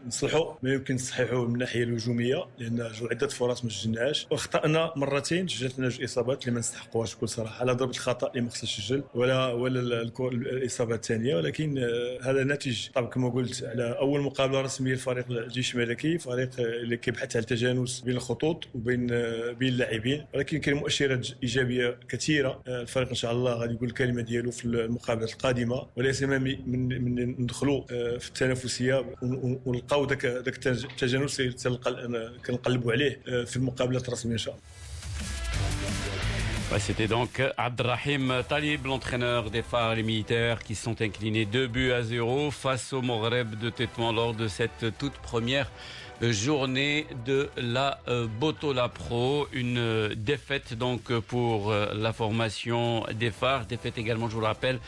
نصلحوا 0.08 0.54
ما 0.64 0.74
يمكن 0.74 0.96
نصححوا 0.96 1.46
من 1.48 1.54
الناحيه 1.54 1.84
الهجومية 1.84 2.46
لأن 2.60 2.92
عدة 3.12 3.28
فرص 3.28 3.64
ما 3.64 3.70
سجلناهاش. 3.70 4.28
واخطأنا 4.32 4.94
مرتين 4.96 5.48
سجلت 5.48 5.82
جوج 5.82 6.04
إصابات 6.04 6.42
اللي 6.42 6.52
ما 6.52 6.60
نستحقوهاش 6.60 7.16
بكل 7.16 7.30
صراحة. 7.30 7.66
لا 7.66 7.74
ضربة 7.74 7.92
الخطا 7.92 8.30
اللي 8.30 8.42
ما 8.42 8.50
خصهاش 8.50 8.94
ولا 9.14 9.45
ولا 9.54 10.02
الإصابة 10.32 10.96
الثانية 10.96 11.36
ولكن 11.36 11.78
آه، 11.78 12.20
هذا 12.24 12.44
ناتج 12.44 12.88
طبعا 12.90 13.10
كما 13.10 13.30
قلت 13.30 13.64
على 13.64 13.98
أول 14.00 14.22
مقابلة 14.22 14.62
رسمية 14.62 14.94
لفريق 14.94 15.32
الجيش 15.32 15.76
الملكي 15.76 16.18
فريق 16.18 16.50
اللي 16.60 16.98
كيبحث 16.98 17.36
على 17.36 17.44
التجانس 17.44 18.00
بين 18.00 18.16
الخطوط 18.16 18.68
وبين 18.76 19.12
آه، 19.12 19.52
بين 19.52 19.70
اللاعبين. 19.74 20.26
ولكن 20.34 20.58
كاين 20.60 20.78
مؤشرات 20.78 21.28
إيجابية 21.44 21.98
كثيرة 22.10 22.62
آه، 22.68 22.82
الفريق 22.82 23.10
إن 23.10 23.16
شاء 23.16 23.32
الله 23.32 23.54
غادي 23.54 23.74
يقول 23.74 23.90
الكلمة 23.90 24.22
ديالو 24.22 24.52
في 24.52 24.66
المقابلات 24.66 25.32
القادمة. 25.32 25.88
وليس 25.96 26.24
من 26.24 26.70
من 26.70 27.42
ندخلوا 27.42 27.82
في 28.18 28.28
التنافسية 28.28 29.06
ونلقاو 29.66 30.06
ذاك 30.06 30.26
ذاك 30.26 30.68
التجانس 30.68 31.42
كنقلبوا 32.46 32.92
عليه 32.92 33.22
في 33.26 33.58
المقابلات 33.58 34.08
الرسمية 34.08 34.34
إن 34.34 34.38
شاء 34.38 34.54
الله. 34.54 34.66
C'était 36.80 37.08
donc 37.08 37.42
Abdrahim 37.58 38.44
Talib, 38.48 38.86
l'entraîneur 38.86 39.50
des 39.50 39.62
phares 39.62 39.96
militaires 39.96 40.60
qui 40.62 40.76
sont 40.76 41.02
inclinés 41.02 41.46
2 41.46 41.68
buts 41.68 41.92
à 41.92 42.02
0 42.02 42.52
face 42.52 42.92
au 42.92 43.02
Moreb 43.02 43.56
de 43.56 43.70
Tétouan 43.70 44.12
lors 44.12 44.34
de 44.34 44.48
cette 44.48 44.98
toute 44.98 45.14
première 45.14 45.72
journée 46.22 47.08
de 47.26 47.50
la 47.58 48.00
euh, 48.08 48.28
Botola 48.28 48.90
Pro. 48.90 49.48
Une 49.54 50.10
défaite 50.16 50.74
donc 50.74 51.14
pour 51.20 51.72
euh, 51.72 51.94
la 51.96 52.14
formation 52.14 53.06
des 53.14 53.32
phares. 53.32 53.66
Défaite 53.66 53.98
également, 53.98 54.28
je 54.28 54.36
vous 54.36 54.42
le 54.42 54.48
rappelle, 54.48 54.80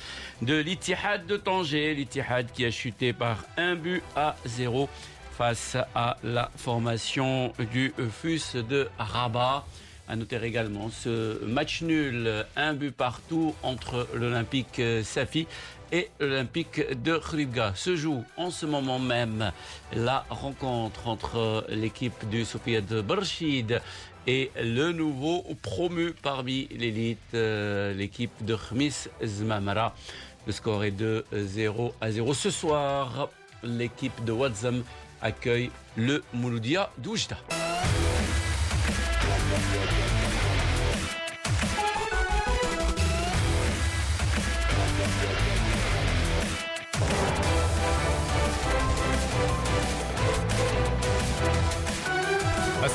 de 0.41 0.55
l'Itihad 0.57 1.25
de 1.25 1.37
Tanger. 1.37 1.93
L'Itihad 1.93 2.51
qui 2.51 2.65
a 2.65 2.71
chuté 2.71 3.13
par 3.13 3.45
un 3.55 3.75
but 3.75 4.03
à 4.15 4.35
0 4.45 4.89
face 5.37 5.77
à 5.95 6.17
la 6.23 6.51
formation 6.57 7.53
du 7.71 7.93
FUS 8.21 8.55
de 8.55 8.89
Rabat. 8.97 9.65
À 10.09 10.15
noter 10.15 10.41
également 10.41 10.89
ce 10.89 11.43
match 11.43 11.81
nul, 11.81 12.45
un 12.55 12.73
but 12.73 12.95
partout 12.95 13.53
entre 13.61 14.07
l'Olympique 14.13 14.81
Safi 15.03 15.47
et 15.91 16.09
l'Olympique 16.19 17.01
de 17.03 17.17
Khribga. 17.17 17.73
Se 17.75 17.95
joue 17.97 18.23
en 18.37 18.49
ce 18.49 18.65
moment 18.65 18.99
même 18.99 19.51
la 19.93 20.25
rencontre 20.29 21.07
entre 21.07 21.65
l'équipe 21.69 22.27
du 22.29 22.45
Sofia 22.45 22.79
de 22.79 23.01
Barchid 23.01 23.81
et 24.27 24.51
le 24.61 24.93
nouveau 24.93 25.43
promu 25.61 26.13
parmi 26.21 26.67
l'élite, 26.71 27.19
euh, 27.33 27.93
l'équipe 27.93 28.45
de 28.45 28.55
Khmis 28.55 29.07
Zmamara. 29.25 29.93
Le 30.45 30.53
score 30.53 30.85
est 30.85 30.91
de 30.91 31.25
0 31.33 31.93
à 31.99 32.11
0. 32.11 32.33
Ce 32.33 32.49
soir, 32.49 33.29
l'équipe 33.63 34.23
de 34.23 34.31
Wadzam 34.31 34.83
accueille 35.21 35.69
le 35.97 36.23
Mouloudia 36.33 36.91
d'Oujda. 36.97 37.37
Thank 39.57 40.01
you. 40.01 40.06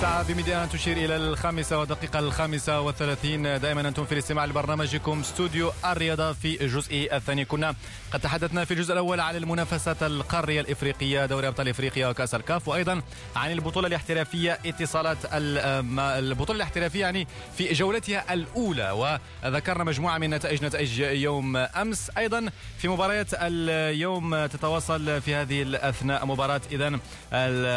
الساعة 0.02 0.32
بميدان 0.32 0.68
تشير 0.68 0.96
إلى 0.96 1.16
الخامسة 1.16 1.78
ودقيقة 1.78 2.18
الخامسة 2.18 2.80
والثلاثين. 2.80 3.42
دائما 3.42 3.88
أنتم 3.88 4.04
في 4.04 4.12
الاستماع 4.12 4.44
لبرنامجكم 4.44 5.20
استوديو 5.20 5.72
الرياضة 5.84 6.32
في 6.32 6.64
الجزء 6.64 7.08
الثاني. 7.12 7.44
كنا 7.44 7.74
قد 8.12 8.20
تحدثنا 8.20 8.64
في 8.64 8.74
الجزء 8.74 8.92
الأول 8.92 9.20
عن 9.20 9.36
المنافسات 9.36 10.02
القارية 10.02 10.60
الإفريقية 10.60 11.26
دوري 11.26 11.48
أبطال 11.48 11.68
إفريقيا 11.68 12.08
وكأس 12.08 12.34
الكاف 12.34 12.68
وأيضا 12.68 13.02
عن 13.36 13.52
البطولة 13.52 13.88
الاحترافية 13.88 14.58
اتصالات 14.66 15.18
البطولة 15.32 16.56
الاحترافية 16.56 17.00
يعني 17.00 17.26
في 17.58 17.72
جولتها 17.72 18.34
الأولى. 18.34 19.16
وذكرنا 19.44 19.84
مجموعة 19.84 20.18
من 20.18 20.30
نتائج 20.30 20.64
نتائج 20.64 20.98
يوم 21.00 21.56
أمس. 21.56 22.10
أيضا 22.18 22.50
في 22.78 22.88
مباريات 22.88 23.28
اليوم 23.32 24.46
تتواصل 24.46 25.20
في 25.20 25.34
هذه 25.34 25.62
الأثناء 25.62 26.26
مباراة. 26.26 26.60
إذا 26.72 26.88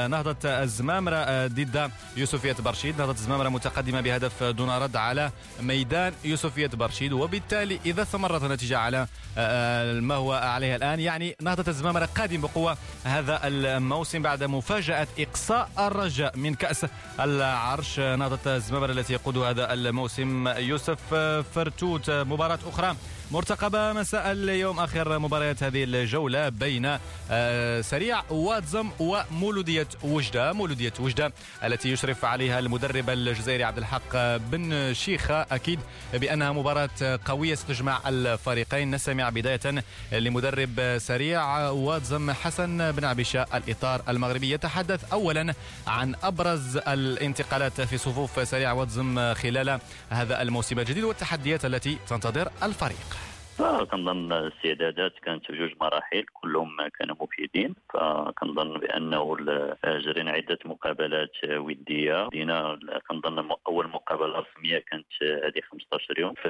نهضة 0.07 0.49
الزمامرة 0.49 1.47
ضد 1.47 1.91
يوسفية 2.17 2.55
برشيد 2.59 2.97
نهضة 2.99 3.11
الزمامرة 3.11 3.49
متقدمة 3.49 4.01
بهدف 4.01 4.43
دون 4.43 4.69
رد 4.69 4.95
على 4.95 5.31
ميدان 5.61 6.13
يوسفية 6.23 6.67
برشيد. 6.67 7.13
وبالتالي 7.13 7.79
إذا 7.85 8.01
استمرت 8.01 8.43
النتيجة 8.43 8.77
على 8.77 9.07
آه، 9.37 9.93
ما 9.99 10.15
هو 10.15 10.33
عليه 10.33 10.75
الآن 10.75 10.99
يعني 10.99 11.35
نهضة 11.41 11.63
الزمامرة 11.67 12.05
قادم 12.05 12.41
بقوة 12.41 12.77
هذا 13.03 13.39
الموسم 13.43 14.21
بعد 14.21 14.43
مفاجأة 14.43 15.07
إقصاء 15.19 15.69
الرجاء 15.79 16.37
من 16.37 16.55
كأس 16.55 16.85
العرش. 17.19 17.99
نهضة 17.99 18.55
الزمامرة 18.55 18.91
التي 18.91 19.13
يقود 19.13 19.37
هذا 19.37 19.73
الموسم 19.73 20.47
يوسف 20.47 21.13
فرتوت. 21.55 22.09
مباراة 22.09 22.59
أخرى 22.67 22.95
مرتقبة 23.31 23.93
مساء 23.93 24.31
اليوم 24.31 24.79
آخر 24.79 25.19
مباريات 25.19 25.63
هذه 25.63 25.83
الجولة 25.83 26.49
بين 26.49 26.97
آه، 27.31 27.81
سريع 27.81 28.23
واتزم 28.29 28.89
ومولودية 28.99 29.87
وجدة 30.03 30.53
مولودية 30.53 30.93
وجدة 30.99 31.33
التي 31.63 31.91
يشرف 31.91 32.25
عليها 32.25 32.59
المدرب 32.59 33.09
الجزائري 33.09 33.63
عبد 33.63 33.77
الحق 33.77 34.37
بن 34.37 34.93
شيخة 34.93 35.41
أكيد 35.41 35.79
بأنها 36.13 36.51
مباراة 36.51 37.19
قوية 37.25 37.55
ستجمع 37.55 38.01
الفريقين. 38.07 38.91
نستمع 38.91 39.29
بداية 39.29 39.83
لمدرب 40.11 40.97
سريع 40.97 41.69
واتزم 41.69 42.31
حسن 42.31 42.91
بن 42.91 43.05
عبيشة 43.05 43.45
الإطار 43.53 44.01
المغربي. 44.09 44.51
يتحدث 44.51 45.13
أولا 45.13 45.53
عن 45.87 46.15
أبرز 46.23 46.77
الانتقالات 46.77 47.81
في 47.81 47.97
صفوف 47.97 48.47
سريع 48.47 48.71
واتزم 48.71 49.33
خلال 49.33 49.79
هذا 50.09 50.41
الموسم 50.41 50.79
الجديد 50.79 51.03
والتحديات 51.03 51.65
التي 51.65 51.97
تنتظر 52.07 52.49
الفريق. 52.63 53.24
فكنظن 53.57 54.33
الاستعدادات 54.33 55.13
كانت 55.19 55.51
بجوج 55.51 55.71
مراحل 55.81 56.25
كلهم 56.33 56.87
كانوا 56.99 57.15
مفيدين. 57.21 57.75
فكنظن 57.93 58.79
بأنه 58.79 59.37
جرينا 59.85 60.31
عدة 60.31 60.59
مقابلات 60.65 61.31
ودية. 61.43 62.29
دينا 62.29 62.79
كنظن 63.09 63.39
أول 63.75 63.87
مقابلة 63.87 64.39
رسمية 64.39 64.79
كانت 64.79 65.05
هذه 65.21 65.61
15 65.71 66.19
يوم 66.19 66.33
في, 66.33 66.49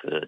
في, 0.00 0.26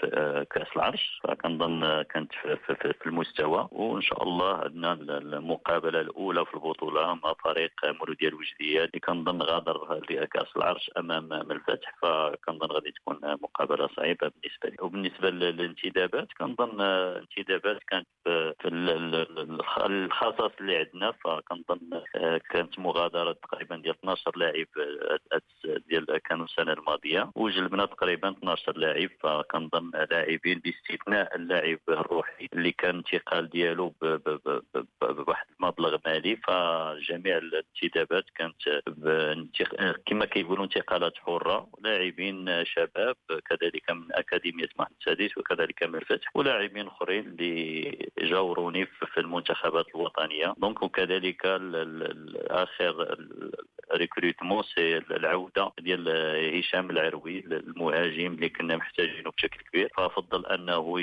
في 0.00 0.46
كأس 0.50 0.66
العرش. 0.76 1.20
فكنظن 1.22 2.02
كانت 2.02 2.32
في, 2.32 2.56
في, 2.56 2.92
في 2.92 3.06
المستوى. 3.06 3.68
وإن 3.72 4.02
شاء 4.02 4.22
الله 4.22 4.56
عندنا 4.56 4.92
المقابلة 5.18 6.00
الأولى 6.00 6.44
في 6.46 6.54
البطولة 6.54 7.14
مع 7.14 7.34
فريق 7.44 7.72
مولودية 7.84 8.28
الوجدية 8.28 8.84
اللي 8.84 9.00
كنظن 9.00 9.42
غادر 9.42 10.00
لكأس 10.10 10.56
العرش 10.56 10.90
أمام 10.98 11.32
الفتح. 11.32 11.94
فكنظن 12.02 12.66
غادي 12.72 12.90
تكون 12.90 13.20
مقابلة 13.22 13.88
صعيبة 13.96 14.30
بالنسبة 14.34 14.68
لي. 14.68 14.76
وبالنسبة 14.80 15.28
الانتدابات 15.28 16.28
كنظن 16.38 16.80
الانتدابات 16.80 17.78
كانت 17.88 18.06
في 18.24 18.68
الخصائص 19.86 20.52
اللي 20.60 20.76
عندنا. 20.76 21.12
فكنظن 21.12 22.02
كانت 22.50 22.78
مغادرة 22.78 23.32
تقريبا 23.32 23.76
ديال 23.76 23.94
12 23.94 24.36
لاعب 24.36 24.66
ديال 25.88 26.18
كانوا 26.18 26.44
السنة 26.44 26.72
الماضية. 26.72 27.30
وجلبنا 27.34 27.86
تقريبا 27.86 28.30
12 28.30 28.76
لاعب 28.76 29.10
فكنظن 29.20 29.90
لاعبين 30.10 30.58
باستثناء 30.64 31.36
اللاعب 31.36 31.78
الروحي 31.88 32.48
اللي 32.52 32.72
كان 32.72 32.96
انتقال 32.96 33.50
ديالو 33.50 33.94
بواحد 35.02 35.46
المبلغ 35.60 35.96
مالي. 36.06 36.36
فجميع 36.36 37.38
الانتدابات 37.38 38.24
كانت 38.34 38.82
كما 40.06 40.24
كيقولوا 40.24 40.64
انتقالات 40.64 41.18
حرة. 41.18 41.68
لاعبين 41.80 42.64
شباب 42.64 43.16
كذلك 43.50 43.90
من 43.90 44.06
أكاديمية 44.12 44.68
محمد 44.78 44.90
السادس 45.00 45.20
السادس 45.20 45.38
وكذلك 45.38 45.82
من 45.82 45.94
الفتح 45.94 46.30
ولاعبين 46.34 46.86
آخرين 46.86 47.26
اللي 47.26 48.08
جاوروني 48.18 48.86
في 48.86 49.20
المنتخبات 49.20 49.86
الوطنية. 49.94 50.54
دونك 50.58 50.82
وكذلك 50.82 51.46
آخر 52.50 53.16
recrutement 53.94 54.62
c'est 54.62 54.96
العودة 54.98 55.49
ديال 55.80 56.08
هشام 56.58 56.90
العروي 56.90 57.38
المهاجم 57.38 58.32
اللي 58.32 58.48
كنا 58.48 58.76
محتاجينه 58.76 59.30
بشكل 59.30 59.60
كبير. 59.72 59.90
فأفضل 59.96 60.46
أنه 60.46 61.00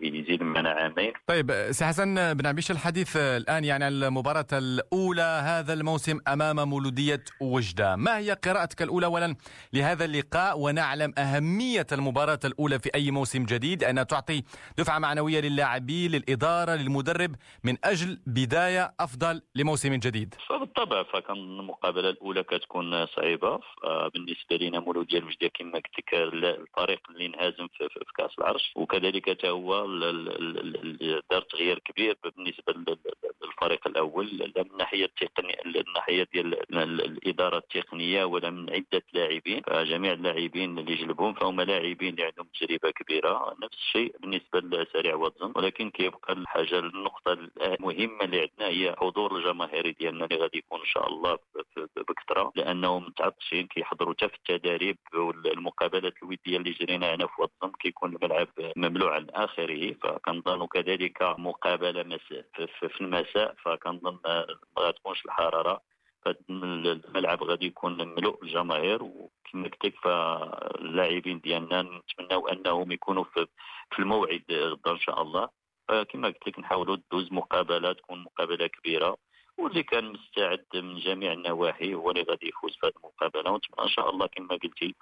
يزيد 0.00 0.42
معنا 0.42 0.70
عامين. 0.70 1.12
طيب 1.26 1.52
سي 1.70 1.84
حسن 1.84 2.34
بن 2.34 2.46
عبيش 2.46 2.70
الحديث 2.70 3.16
الآن 3.16 3.64
يعني 3.64 3.88
المباراة 3.88 4.46
الأولى 4.52 5.42
هذا 5.44 5.72
الموسم 5.72 6.20
أمام 6.28 6.68
مولودية 6.68 7.24
وجدة. 7.40 7.96
ما 7.96 8.18
هي 8.18 8.32
قراءتك 8.32 8.82
الأولى 8.82 9.06
اولا 9.06 9.36
لهذا 9.72 10.04
اللقاء؟ 10.04 10.58
ونعلم 10.58 11.14
أهمية 11.18 11.86
المباراة 11.92 12.40
الأولى 12.44 12.78
في 12.78 12.90
أي 12.94 13.10
موسم 13.10 13.44
جديد 13.44 13.84
أن 13.84 14.06
تعطي 14.06 14.42
دفعة 14.78 14.98
معنوية 14.98 15.40
للاعبين 15.40 16.10
للإدارة 16.10 16.72
للمدرب 16.72 17.34
من 17.64 17.76
أجل 17.84 18.20
بداية 18.26 18.94
أفضل 19.00 19.42
لموسم 19.54 19.94
جديد. 19.94 20.34
بالطبع 20.50 21.02
فكان 21.02 21.36
المقابلة 21.36 22.10
الأولى 22.10 22.42
كتكون 22.42 23.06
صعيبة 23.44 24.08
بالنسبة 24.08 24.56
لنا 24.56 24.80
مولودية 24.80 25.18
المجدية 25.18 25.48
كما 25.48 25.72
قلت 25.72 25.98
لك 25.98 26.14
الفريق 26.14 27.00
اللي 27.10 27.26
انهزم 27.26 27.68
في, 27.68 27.88
في 27.88 28.04
كأس 28.16 28.38
العرش. 28.38 28.72
وكذلك 28.76 29.30
حتى 29.30 29.48
هو 29.48 29.86
دار 31.30 31.42
تغيير 31.42 31.78
كبير 31.78 32.16
بالنسبة 32.24 32.74
للفريق 33.44 33.86
الأول 33.88 34.26
لا 34.26 34.62
من 34.62 34.70
الناحية 34.70 35.04
التقنية 35.04 35.54
الناحية 35.88 36.28
ديال 36.32 36.78
الإدارة 37.00 37.58
التقنية 37.58 38.24
ولا 38.24 38.50
من 38.50 38.70
عدة 38.70 39.02
لاعبين. 39.12 39.62
فجميع 39.66 40.12
اللاعبين 40.12 40.78
اللي 40.78 40.94
جلبهم 40.94 41.34
فهم 41.34 41.60
لاعبين 41.60 42.08
اللي 42.14 42.24
عندهم 42.24 42.46
تجربة 42.60 42.90
كبيرة. 42.90 43.56
نفس 43.62 43.74
الشيء 43.78 44.14
بالنسبة 44.20 44.60
لسريع 44.60 45.14
واتزن. 45.14 45.52
ولكن 45.56 45.90
كيبقى 45.90 46.32
الحاجة 46.32 46.78
النقطة 46.78 47.32
المهمة 47.32 48.24
اللي 48.24 48.40
عندنا 48.40 48.68
هي 48.68 48.94
حضور 48.98 49.36
الجماهيري 49.36 49.92
ديالنا 49.92 50.24
اللي 50.24 50.36
غادي 50.36 50.58
يكون 50.58 50.80
إن 50.80 50.86
شاء 50.86 51.08
الله 51.08 51.38
بكثرة. 51.96 52.52
لأنهم 52.56 53.12
متعطشين 53.34 53.66
كيحضروا 53.66 54.14
حتى 54.14 54.28
في 54.28 54.34
التدريب 54.34 54.98
والمقابلات 55.14 56.14
الودية 56.22 56.56
اللي 56.56 56.70
جرينا 56.70 57.14
هنا 57.14 57.26
في 57.26 57.32
واتزن 57.38 57.72
كيكون 57.80 58.16
الملعب 58.16 58.48
مملوع 58.76 59.14
عن 59.14 59.26
آخره. 59.30 59.92
فكنظن 60.02 60.66
كذلك 60.66 61.22
مقابلة 61.22 62.02
مساء 62.02 62.44
في 62.88 63.00
المساء. 63.00 63.54
فكنظن 63.64 64.18
ما 64.24 64.46
غتكونش 64.78 65.24
الحرارة. 65.24 65.80
الملعب 66.50 67.42
غادي 67.42 67.66
يكون 67.66 67.92
مملوء 68.02 68.40
بالجماهير. 68.40 69.02
وكما 69.02 69.64
قلت 69.64 69.84
لك 69.84 69.94
فاللاعبين 70.02 71.40
ديالنا 71.40 71.82
نتمناو 71.82 72.48
أنهم 72.48 72.92
يكونوا 72.92 73.24
في, 73.24 73.46
الموعد 73.98 74.42
غدا 74.50 74.90
إن 74.90 74.98
شاء 74.98 75.22
الله. 75.22 75.48
كما 75.88 76.28
قلت 76.28 76.48
لك 76.48 76.58
نحاولوا 76.58 76.96
ندوز 76.96 77.32
مقابلة 77.32 77.92
تكون 77.92 78.18
مقابلة 78.22 78.66
كبيرة. 78.66 79.16
واللي 79.58 79.82
كان 79.82 80.04
مستعد 80.12 80.64
من 80.74 80.98
جميع 80.98 81.32
النواحي 81.32 81.94
هو 81.94 82.10
اللي 82.10 82.22
غادي 82.22 82.48
يفوز 82.48 82.72
في 82.80 82.86
هذه 82.86 82.92
المقابلة. 82.96 83.50
ونتمنى 83.50 83.82
إن 83.82 83.88
شاء 83.88 84.10
الله 84.10 84.26
كما 84.26 84.48
قلتي 84.62 84.94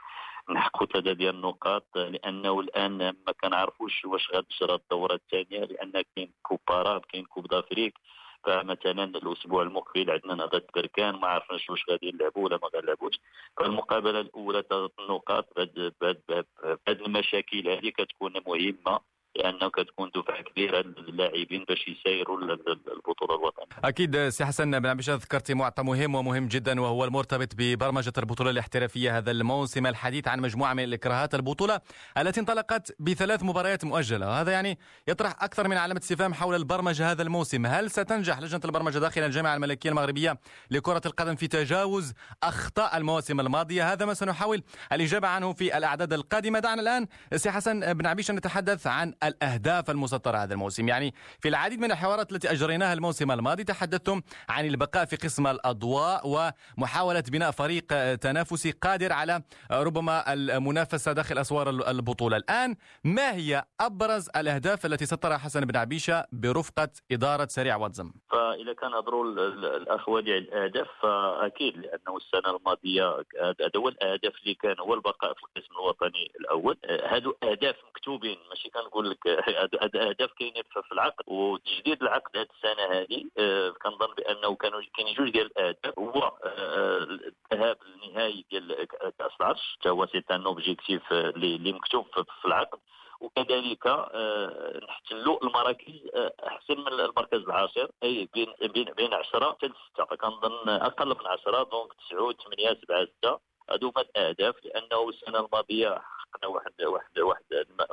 نحققوا 0.50 0.86
ثلاثة 0.86 1.12
ديال 1.12 1.34
النقاط 1.34 1.96
لأنه 1.96 2.60
الآن 2.60 2.98
ما 2.98 3.32
كنعرفوش 3.42 4.04
واش 4.04 4.30
غتجرى 4.34 4.74
الدورة 4.74 5.14
الثانية 5.14 5.64
لأن 5.64 5.92
كاين 6.16 6.32
كوب 6.42 6.60
باراب 6.68 7.00
كاين 7.00 7.24
كوب 7.24 7.46
دافريك. 7.46 7.94
فمثلا 8.44 9.04
الأسبوع 9.04 9.62
المقبل 9.62 10.10
عندنا 10.10 10.34
نهضة 10.34 10.62
بركان 10.74 11.14
ما 11.14 11.28
عرفناش 11.28 11.70
واش 11.70 11.84
غادي 11.90 12.08
يلعبوا 12.08 12.44
ولا 12.44 12.58
ما 12.62 12.68
غنلعبوش. 12.74 13.14
فالمقابلة 13.56 14.20
الأولى 14.20 14.62
ثلاث 14.70 14.90
النقاط 15.00 15.48
بهذه 15.56 16.44
المشاكل 16.88 17.68
هذه 17.68 17.88
كتكون 17.88 18.32
مهمة. 18.46 19.11
لأنه 19.36 19.70
كتكون 19.70 20.10
دفعة 20.14 20.42
كبيرة 20.42 20.80
للاعبين 20.80 21.64
باش 21.68 21.88
يسيروا 21.88 22.38
البطولة 22.38 23.34
الوطنية. 23.34 23.66
أكيد 23.84 24.28
سي 24.28 24.44
حسن 24.44 24.80
بن 24.80 24.86
عبيش 24.86 25.10
ذكرتي 25.10 25.54
معطى 25.54 25.82
مهم 25.82 26.14
ومهم 26.14 26.48
جدا 26.48 26.80
وهو 26.80 27.04
المرتبط 27.04 27.48
ببرمجة 27.56 28.12
البطولة 28.18 28.50
الاحترافية 28.50 29.18
هذا 29.18 29.30
الموسم 29.30 29.86
الحديث 29.86 30.28
عن 30.28 30.40
مجموعة 30.40 30.74
من 30.74 30.84
الاكراهات 30.84 31.34
البطولة 31.34 31.80
التي 32.18 32.40
انطلقت 32.40 32.96
بثلاث 32.98 33.42
مباريات 33.42 33.84
مؤجلة. 33.84 34.28
وهذا 34.28 34.52
يعني 34.52 34.78
يطرح 35.08 35.42
أكثر 35.42 35.68
من 35.68 35.76
علامة 35.76 36.00
استفهام 36.00 36.34
حول 36.34 36.54
البرمجة 36.54 37.10
هذا 37.10 37.22
الموسم. 37.22 37.66
هل 37.66 37.90
ستنجح 37.90 38.40
لجنة 38.40 38.60
البرمجة 38.64 38.98
داخل 38.98 39.20
الجامعة 39.22 39.54
الملكية 39.54 39.90
المغربية 39.90 40.38
لكرة 40.70 41.02
القدم 41.06 41.36
في 41.36 41.46
تجاوز 41.46 42.12
أخطاء 42.42 42.96
المواسم 42.96 43.40
الماضيه 43.40 43.92
هذا 43.92 44.06
ما 44.06 44.14
سنحاول 44.14 44.62
الإجابة 44.92 45.28
عنه 45.28 45.52
في 45.52 45.78
الأعداد 45.78 46.12
القادمة. 46.12 46.58
دعنا 46.58 46.82
الآن 46.82 47.06
سي 47.36 47.50
حسن 47.50 47.94
بن 47.94 48.06
عبيش 48.06 48.30
نتحدث 48.30 48.86
عن 48.86 49.14
الأهداف 49.24 49.90
المسطرة 49.90 50.38
هذا 50.38 50.54
الموسم. 50.54 50.88
يعني 50.88 51.14
في 51.40 51.48
العديد 51.48 51.80
من 51.80 51.92
الحوارات 51.92 52.32
التي 52.32 52.50
أجريناها 52.50 52.92
الموسم 52.92 53.30
الماضي 53.30 53.64
تحدثتم 53.64 54.22
عن 54.48 54.66
البقاء 54.66 55.04
في 55.04 55.16
قسم 55.16 55.46
الأضواء 55.46 56.52
ومحاولة 56.78 57.24
بناء 57.28 57.50
فريق 57.50 58.14
تنافسي 58.14 58.70
قادر 58.70 59.12
على 59.12 59.42
ربما 59.70 60.32
المنافسة 60.32 61.12
داخل 61.12 61.38
أسوار 61.38 61.70
البطولة. 61.70 62.36
الآن 62.36 62.76
ما 63.04 63.34
هي 63.34 63.64
أبرز 63.80 64.28
الأهداف 64.36 64.86
التي 64.86 65.06
سطرها 65.06 65.38
حسن 65.38 65.60
بن 65.64 65.76
عبيشة 65.76 66.26
برفقة 66.32 66.88
إدارة 67.12 67.46
سريع 67.50 67.76
واتزم؟ 67.76 68.12
فإذا 68.30 68.72
كان 68.72 68.94
أضروا 68.94 69.24
الأخ 69.76 70.08
وديع 70.08 70.36
الأهداف 70.36 70.88
فأكيد 71.02 71.76
لأنه 71.76 72.16
السنة 72.16 72.56
الماضية 72.56 73.24
هذا 73.42 73.70
هو 73.76 73.88
الأهداف 73.88 74.32
اللي 74.42 74.54
كان 74.54 74.80
هو 74.80 74.94
البقاء 74.94 75.34
في 75.34 75.40
القسم 75.42 75.72
الوطني 75.72 76.32
الأول. 76.40 76.76
هذو 77.08 77.36
أهداف 77.42 77.76
مكتوبين 77.90 78.36
ماشي 78.48 78.68
كنقول 78.68 79.10
لك 79.12 79.96
أهداف 79.96 80.30
كاينين 80.38 80.62
في 80.62 80.92
العقد. 80.92 81.24
وتجديد 81.26 82.02
العقد 82.02 82.36
هذه 82.36 82.48
السنة 82.56 83.00
هذه 83.00 83.24
آه، 83.38 83.70
كنظن 83.70 84.14
بأنه 84.14 84.54
كانوا 84.54 84.82
كاينين 84.96 85.14
جوج 85.14 85.30
ديال 85.30 85.46
الأهداف. 85.46 85.98
هو 85.98 86.32
الذهاب 87.52 87.78
للنهائي 87.86 88.44
ديال 88.50 88.86
كأس 89.18 89.32
العرش 89.40 89.76
حتى 89.80 89.88
هو 89.88 90.06
c'est 90.06 90.22
un 90.30 90.44
objectif 90.44 91.12
اللي 91.12 91.72
مكتوب 91.72 92.06
في 92.40 92.44
العقد. 92.44 92.78
وكذلك 93.22 93.86
آه، 93.86 94.80
نحتلوا 94.88 95.44
المراكز 95.44 95.94
آه، 96.14 96.32
أحسن 96.46 96.80
من 96.80 96.88
المركز 96.88 97.38
العاشر 97.38 97.90
أي 98.02 98.28
بين 98.34 98.52
بين 98.74 98.84
بين 98.84 99.14
10 99.14 99.50
حتى 99.50 99.70
6 99.94 100.04
فكنظن 100.04 100.68
أقل 100.68 101.08
من 101.08 101.26
10 101.26 101.62
donc 101.62 101.92
9 102.10 102.32
8 102.32 102.80
7 102.86 103.06
6 103.20 103.40
هادو 103.70 103.88
هما 103.88 104.02
الأهداف 104.02 104.54
لأنه 104.64 105.08
السنة 105.08 105.38
الماضية 105.38 106.02
حققنا 106.32 106.48
واحد 106.50 106.82
واحد 106.82 107.18
واحد 107.18 107.42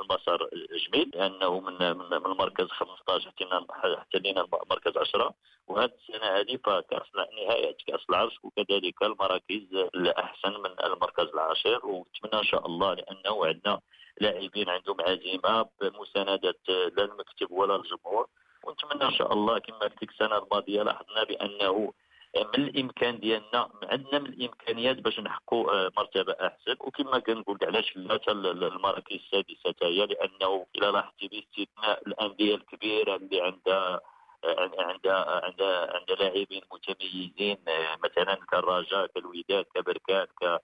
المسار 0.00 0.48
جميل 0.86 1.10
لأنه 1.14 1.60
من 1.60 1.96
من, 1.96 2.12
المركز 2.26 2.68
15 2.68 3.30
حتى 3.30 3.94
احتلينا 3.98 4.40
المركز 4.40 4.96
10 4.96 5.34
وهذه 5.68 5.90
السنة 6.00 6.26
هذه 6.26 6.56
فكاس 6.56 7.02
نهاية 7.14 7.76
كأس 7.86 8.00
العرش 8.10 8.38
وكذلك 8.42 9.02
المراكز 9.02 9.74
الأحسن 9.94 10.52
من 10.52 10.84
المركز 10.84 11.24
العاشر 11.24 11.86
ونتمنى 11.86 12.42
إن 12.42 12.44
شاء 12.44 12.66
الله 12.66 12.94
لأنه 12.94 13.46
عندنا 13.46 13.80
لاعبين 14.20 14.68
عندهم 14.68 14.96
عزيمة 15.00 15.66
بمساندة 15.80 16.54
لا 16.68 17.04
المكتب 17.04 17.50
ولا 17.50 17.76
الجمهور 17.76 18.26
ونتمنى 18.64 19.04
إن 19.04 19.12
شاء 19.14 19.32
الله 19.32 19.58
كما 19.58 19.88
في 19.88 20.02
السنة 20.02 20.38
الماضية 20.38 20.82
لاحظنا 20.82 21.24
بأنه 21.24 21.92
من 22.36 22.64
الإمكان 22.64 23.18
ديالنا 23.20 23.68
عندنا 23.82 24.18
من 24.18 24.26
الإمكانيات 24.26 24.96
باش 24.96 25.20
نحققوا 25.20 25.72
آه، 25.72 25.90
مرتبة 25.96 26.32
أحسن. 26.32 26.76
وكما 26.80 27.18
كنقول 27.18 27.58
علاش 27.62 27.96
لا 27.96 28.20
المراكز 28.28 29.16
السادسة 29.16 29.74
هي؟ 29.82 30.06
لأنه 30.06 30.66
إلى 30.76 30.86
لاحظتي 30.86 31.28
باستثناء 31.28 32.02
الانديه 32.06 32.54
الكبيره 32.54 33.16
اللي 33.16 33.40
عندها 33.40 34.00
آه، 34.44 34.70
عندها 34.78 35.44
عندها 35.44 35.96
عندها 35.96 36.16
لاعبين 36.16 36.62
متميزين 36.72 37.58
آه، 37.68 37.98
مثلا 38.04 38.34
كالرجاء 38.34 39.06
كالوداد 39.06 39.64
كبركان 39.74 40.26
ك 40.26 40.60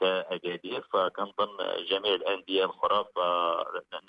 كأكادير. 0.00 0.80
فكنظن 0.80 1.56
جميع 1.90 2.14
الأندية 2.14 2.64
الأخرى 2.64 3.04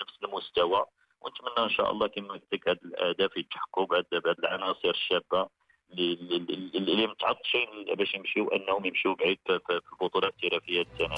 نفس 0.00 0.14
المستوى. 0.24 0.86
ونتمنى 1.20 1.64
إن 1.64 1.70
شاء 1.70 1.90
الله 1.90 2.06
كما 2.06 2.28
قلت 2.32 2.52
لك 2.52 2.68
هذه 2.68 2.78
الأهداف 2.84 3.36
يتحققوا 3.36 3.86
بعد 3.86 4.38
العناصر 4.38 4.90
الشابة. 4.90 5.48
اللي 5.92 7.06
متعطشين 7.06 7.66
باش 7.94 8.14
يمشيو 8.14 8.48
انهم 8.48 8.84
يمشيو 8.86 9.14
بعيد 9.14 9.38
في 9.46 9.92
البطولات 9.92 10.34
الاحترافيه 10.44 10.82
السنة 10.82 11.16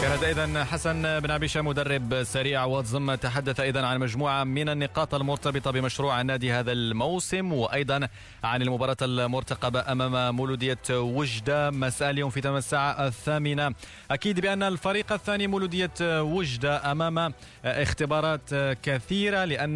كان 0.00 0.24
اذا 0.24 0.64
حسن 0.64 1.20
بن 1.20 1.30
عبيشة 1.30 1.62
مدرب 1.62 2.22
سريع 2.22 2.64
واتزم 2.64 3.14
تحدث 3.14 3.60
أيضا 3.60 3.86
عن 3.86 3.98
مجموعة 3.98 4.44
من 4.44 4.68
النقاط 4.68 5.14
المرتبطة 5.14 5.70
بمشروع 5.70 6.20
النادي 6.20 6.52
هذا 6.52 6.72
الموسم 6.72 7.52
وأيضا 7.52 8.08
عن 8.44 8.62
المباراة 8.62 8.96
المرتقبة 9.02 9.92
أمام 9.92 10.36
مولودية 10.36 10.78
وجدة. 10.90 11.70
مساء 11.70 12.10
اليوم 12.10 12.30
في 12.30 12.40
تمام 12.40 12.56
الساعة 12.56 13.06
الثامنة. 13.06 13.74
أكيد 14.10 14.40
بأن 14.40 14.62
الفريق 14.62 15.12
الثاني 15.12 15.46
مولودية 15.46 16.22
وجدة 16.22 16.92
أمام 16.92 17.34
اختبارات 17.64 18.54
كثيرة 18.82 19.44
لأن 19.44 19.74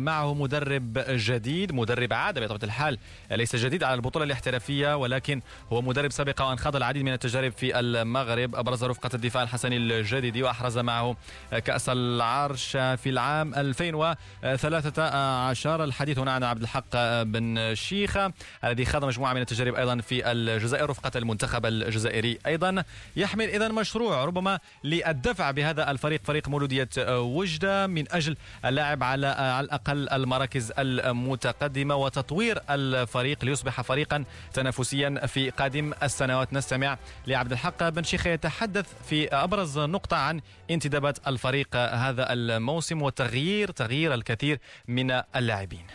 معه 0.00 0.34
مدرب 0.34 0.98
جديد. 1.08 1.72
مدرب 1.72 2.12
عاد 2.12 2.38
بطبيعة 2.38 2.64
الحال 2.64 2.98
ليس 3.30 3.56
جديد 3.56 3.84
على 3.84 3.94
البطولة 3.94 4.24
الاحترافية 4.24 4.96
ولكن 4.96 5.40
هو 5.72 5.82
مدرب 5.82 6.10
سابق 6.10 6.42
وان 6.42 6.58
خاض 6.58 6.76
العديد 6.76 7.02
من 7.02 7.12
التجارب 7.12 7.52
في 7.52 7.80
المغرب. 7.80 8.56
أبرز 8.56 8.84
رفقة 8.84 9.10
الدفاع 9.14 9.42
الحسن 9.56 9.72
الجديدي 9.72 10.42
وأحرز 10.42 10.78
معه 10.78 11.16
كأس 11.64 11.88
العرش 11.88 12.70
في 12.76 13.06
العام 13.06 13.54
2013 13.54 15.84
الحديث 15.84 16.18
هنا 16.18 16.32
عن 16.32 16.42
عبد 16.42 16.62
الحق 16.62 17.22
بن 17.22 17.74
شيخة 17.74 18.32
الذي 18.64 18.84
خاض 18.84 19.04
مجموعة 19.04 19.32
من 19.32 19.40
التجارب 19.40 19.74
أيضا 19.74 20.00
في 20.00 20.32
الجزائر 20.32 20.90
رفقة 20.90 21.10
المنتخب 21.16 21.66
الجزائري 21.66 22.38
أيضا. 22.46 22.84
يحمل 23.16 23.48
إذا 23.48 23.68
مشروع 23.68 24.24
ربما 24.24 24.58
للدفع 24.84 25.50
بهذا 25.50 25.90
الفريق 25.90 26.20
فريق 26.24 26.48
مولودية 26.48 26.88
وجدة 27.08 27.86
من 27.86 28.12
أجل 28.12 28.36
اللعب 28.64 29.02
على 29.02 29.26
على 29.26 29.64
الأقل 29.64 30.08
المراكز 30.08 30.72
المتقدمة 30.78 31.94
وتطوير 31.94 32.58
الفريق 32.70 33.44
ليصبح 33.44 33.80
فريقا 33.80 34.24
تنافسيا 34.52 35.26
في 35.26 35.50
قادم 35.50 35.92
السنوات. 36.02 36.52
نستمع 36.52 36.98
لعبد 37.26 37.52
الحق 37.52 37.88
بن 37.88 38.02
شيخة 38.02 38.30
يتحدث 38.30 38.86
في 39.08 39.28
أبرز 39.46 39.78
نقطة 39.78 40.16
عن 40.16 40.40
انتدابات 40.70 41.28
الفريق 41.28 41.76
هذا 41.76 42.32
الموسم 42.32 43.02
وتغيير 43.02 43.70
تغيير 43.70 44.14
الكثير 44.14 44.58
من 44.88 45.10
اللاعبين. 45.10 45.86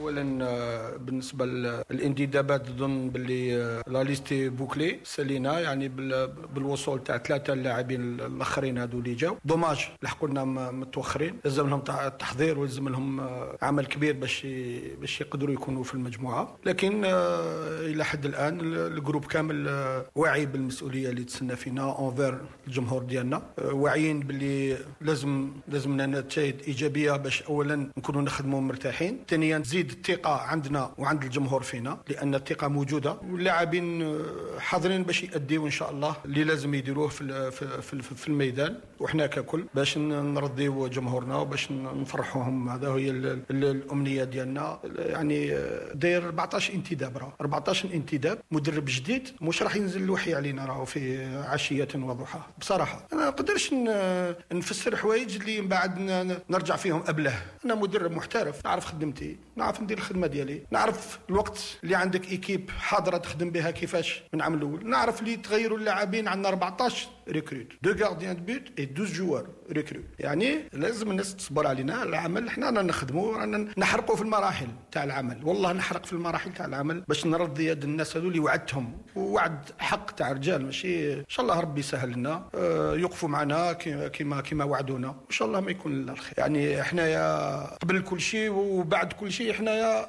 اولا 0.00 0.44
آه، 0.44 0.96
بالنسبة 0.96 1.44
للانتدابات 1.46 2.68
اظن 2.68 3.10
باللي 3.10 3.56
آه، 3.56 3.82
لا 3.86 4.02
ليستي 4.02 4.48
بوكلي 4.48 5.00
سالينا 5.04 5.60
يعني 5.60 5.88
بالوصول 6.54 7.04
تاع 7.04 7.18
ثلاثة 7.18 7.52
اللاعبين 7.52 8.20
الآخرين 8.20 8.78
هذو 8.78 8.98
اللي 8.98 9.14
جاو. 9.14 9.36
dommage 9.44 9.78
لحقوا 10.02 10.28
لنا 10.28 10.44
متوخرين 10.70 11.38
لازم 11.44 11.68
لهم 11.68 11.82
التحضير 11.88 12.58
ولازم 12.58 12.88
لهم 12.88 13.20
آه، 13.20 13.58
عمل 13.62 13.86
كبير 13.86 14.14
باش 14.16 14.46
باش 15.00 15.20
يقدروا 15.20 15.54
يكونوا 15.54 15.84
في 15.84 15.94
المجموعة. 15.94 16.56
لكن 16.66 17.04
إلى 17.04 18.04
حد 18.04 18.26
الآن 18.26 18.60
ال 18.60 18.69
groupe 18.69 19.24
كامل 19.24 19.68
واعي 20.14 20.46
بالمسؤولية 20.46 21.08
اللي 21.10 21.24
تسنى 21.24 21.56
فينا 21.56 21.82
envers 21.82 22.38
الجمهور 22.66 23.02
ديالنا. 23.02 23.42
واعيين 23.64 24.20
باللي 24.20 24.76
لازم 25.00 25.50
لازم 25.68 25.92
لنا 25.92 26.06
نتائج 26.20 26.54
إيجابية 26.66 27.12
باش 27.12 27.42
اولا 27.42 27.90
نكونوا 27.98 28.22
نخدموا 28.22 28.60
مرتاحين. 28.60 29.18
ثانيا 29.28 29.58
تزيد 29.58 29.83
تزيد 29.84 29.98
الثقة 29.98 30.32
عندنا 30.36 30.90
وعند 30.98 31.22
الجمهور 31.24 31.62
فينا 31.62 31.98
لأن 32.08 32.34
الثقة 32.34 32.68
موجودة. 32.68 33.16
واللاعبين 33.30 34.02
آه، 34.02 34.58
حاضرين 34.58 35.02
باش 35.02 35.22
يأديوا 35.22 35.66
إن 35.66 35.70
شاء 35.70 35.90
الله 35.90 36.16
اللي 36.24 36.44
لازم 36.44 36.74
يديروه 36.74 37.08
في 37.08 37.50
في 37.82 38.02
في 38.02 38.28
الميدان. 38.28 38.76
وحنا 39.00 39.26
ككل 39.26 39.64
باش 39.74 39.98
نرضيو 39.98 40.86
جمهورنا 40.86 41.36
وباش 41.36 41.70
نفرحوهم. 41.72 42.68
هذا 42.68 42.88
هي 42.88 43.10
الأمنية 43.50 44.24
ديالنا. 44.24 44.78
يعني 44.98 45.52
آه، 45.54 45.92
داير 45.94 46.24
14 46.24 46.74
انتداب 46.74 47.16
راه. 47.18 47.32
14 47.40 47.88
انتداب. 47.94 48.38
مدرب 48.50 48.84
جديد 48.88 49.28
مش 49.40 49.62
راح 49.62 49.76
ينزل 49.76 50.02
الوحي 50.02 50.34
علينا 50.34 50.66
راه 50.66 50.84
في 50.84 51.24
عشية 51.36 51.88
وضحاها 51.94 52.46
بصراحة 52.58 53.06
أنا 53.12 53.20
ما 53.20 53.28
نقدرش 53.28 53.74
نفسر 54.52 54.96
حوايج 54.96 55.36
اللي 55.36 55.60
من 55.60 55.68
بعد 55.68 55.98
نرجع 56.50 56.76
فيهم 56.76 57.02
أبله. 57.06 57.42
أنا 57.64 57.74
مدرب 57.74 58.12
محترف. 58.12 58.64
نعرف 58.64 58.84
خدمتي. 58.86 59.36
نعرف 59.56 59.73
ندير 59.80 59.98
الخدمة 59.98 60.26
ديالي. 60.26 60.62
نعرف 60.70 61.18
الوقت 61.30 61.78
اللي 61.84 61.94
عندك 61.94 62.30
équipe 62.30 62.70
حاضرة 62.70 63.16
تخدم 63.16 63.50
بها 63.50 63.70
كيفاش 63.70 64.22
من 64.32 64.40
عام 64.42 64.54
الأول. 64.54 64.88
نعرف 64.90 65.20
اللي 65.20 65.36
تغيروا 65.36 65.78
اللاعبين 65.78 66.28
عندنا 66.28 66.48
14 66.48 67.08
recrutés 67.28 67.66
deux 67.82 68.04
gardiens 68.04 68.36
de 68.36 68.52
but 68.52 68.62
et 68.78 68.84
12 68.84 69.12
joueurs 69.14 69.46
ريكروت 69.72 70.04
يعني 70.18 70.58
لازم 70.72 71.10
الناس 71.10 71.36
تصبر 71.36 71.66
علينا. 71.66 72.02
العمل 72.02 72.50
حنا 72.50 72.66
رانا 72.66 72.82
نخدموا 72.82 73.36
رانا 73.36 73.68
نحرقوا 73.78 74.16
في 74.16 74.22
المراحل 74.22 74.66
تاع 74.92 75.04
العمل. 75.04 75.40
والله 75.44 75.72
نحرق 75.72 76.06
في 76.06 76.12
المراحل 76.12 76.52
تاع 76.52 76.66
العمل 76.66 77.00
باش 77.08 77.26
نرضي 77.26 77.66
يد 77.68 77.84
الناس 77.84 78.16
هذو 78.16 78.28
اللي 78.28 78.38
وعدتهم. 78.38 78.98
ووعد 79.16 79.70
حق 79.78 80.10
تاع 80.10 80.32
رجال 80.32 80.64
ماشي 80.64 81.14
إن 81.14 81.24
شاء 81.28 81.46
الله 81.46 81.60
ربي 81.60 81.80
يسهل 81.80 82.12
لنا. 82.12 82.48
آه، 82.54 82.94
يوقفوا 82.94 83.28
معنا 83.28 83.72
كما 83.72 84.40
كما 84.40 84.64
وعدونا. 84.64 85.08
إن 85.08 85.30
شاء 85.30 85.48
الله 85.48 85.60
ما 85.60 85.70
يكون 85.70 85.92
إلا 85.92 86.12
الخير. 86.12 86.34
يعني 86.38 86.82
حنايا 86.82 87.24
قبل 87.76 88.00
كل 88.00 88.20
شيء 88.20 88.50
وبعد 88.50 89.12
كل 89.12 89.32
شيء 89.32 89.50
حنايا 89.54 90.00
آه، 90.02 90.08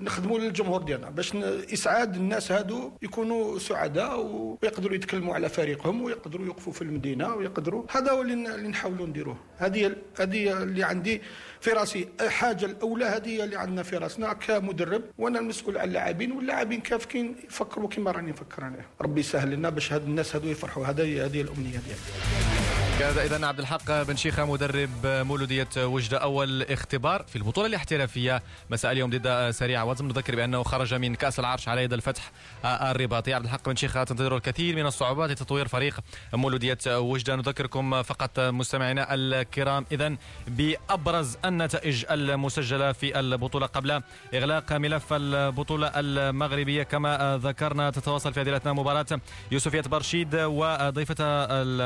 نخدموا 0.00 0.38
للجمهور 0.38 0.82
ديالنا 0.82 1.10
باش 1.10 1.36
إسعاد 1.72 2.16
الناس 2.16 2.52
هادو 2.52 2.92
يكونوا 3.02 3.58
سعداء 3.58 4.20
ويقدروا 4.20 4.94
يتكلموا 4.94 5.34
على 5.34 5.48
فريقهم 5.48 6.02
ويقدروا 6.02 6.46
يوقفوا 6.46 6.72
في 6.72 6.82
المدينة 6.82 7.34
ويقدروا. 7.34 7.84
هذا 7.90 8.10
هو 8.12 8.22
اللي 8.22 8.68
نحاولوا 8.68 9.06
نديروه. 9.06 9.36
هذه 9.58 9.96
هذه 10.20 10.62
اللي 10.62 10.84
عندي 10.84 11.22
في 11.60 11.70
راسي. 11.70 12.08
الحاجة 12.20 12.64
الأولى 12.64 13.04
هذه 13.04 13.44
اللي 13.44 13.56
عندنا 13.56 13.82
في 13.82 13.96
راسنا 13.96 14.32
كمدرب 14.32 15.02
وأنا 15.18 15.38
المسؤول 15.38 15.78
على 15.78 15.88
اللاعبين 15.88 16.32
واللاعبين 16.32 16.80
كافكين 16.80 17.36
يفكروا 17.44 17.88
كما 17.88 18.10
راني 18.10 18.30
نفكر 18.30 18.62
أنا. 18.62 18.84
ربي 19.00 19.20
يسهل 19.20 19.50
لنا 19.50 19.70
باش 19.70 19.92
هاد 19.92 20.04
الناس 20.04 20.36
هذو 20.36 20.48
يفرحوا. 20.48 20.86
هذه 20.86 21.24
هذه 21.24 21.40
الأمنية 21.40 21.70
ديالي. 21.70 22.81
كان 23.02 23.18
إذا 23.18 23.46
عبد 23.46 23.58
الحق 23.58 24.02
بن 24.02 24.16
شيخه 24.16 24.44
مدرب 24.44 24.90
مولودية 25.04 25.68
وجدة 25.76 26.18
أول 26.18 26.62
اختبار 26.62 27.24
في 27.28 27.36
البطولة 27.36 27.66
الاحترافية. 27.66 28.42
مساء 28.70 28.92
اليوم 28.92 29.10
ضد 29.10 29.50
سريع 29.50 29.82
وزم 29.82 30.08
نذكر 30.08 30.36
بأنه 30.36 30.62
خرج 30.62 30.94
من 30.94 31.14
كأس 31.14 31.38
العرش 31.38 31.68
على 31.68 31.82
يد 31.82 31.92
الفتح 31.92 32.30
الرباطي. 32.64 33.34
عبد 33.34 33.44
الحق 33.44 33.68
بن 33.68 33.76
شيخه 33.76 34.04
تنتظر 34.04 34.36
الكثير 34.36 34.76
من 34.76 34.86
الصعوبات 34.86 35.30
لتطوير 35.30 35.68
فريق 35.68 36.00
مولودية 36.32 36.78
وجدة. 36.86 37.36
نذكركم 37.36 38.02
فقط 38.02 38.40
مستمعينا 38.40 39.14
الكرام. 39.14 39.86
إذا 39.92 40.16
بأبرز 40.48 41.36
النتائج 41.44 42.04
المسجلة 42.10 42.92
في 42.92 43.20
البطولة 43.20 43.66
قبل 43.66 44.02
إغلاق 44.34 44.72
ملف 44.72 45.12
البطولة 45.12 45.92
المغربية 45.96 46.82
كما 46.82 47.40
ذكرنا 47.42 47.90
تتواصل 47.90 48.32
في 48.32 48.40
عدلتنا 48.40 48.72
مباراة 48.72 49.20
يوسفية 49.50 49.80
برشيد 49.80 50.34
وضيفة 50.34 51.24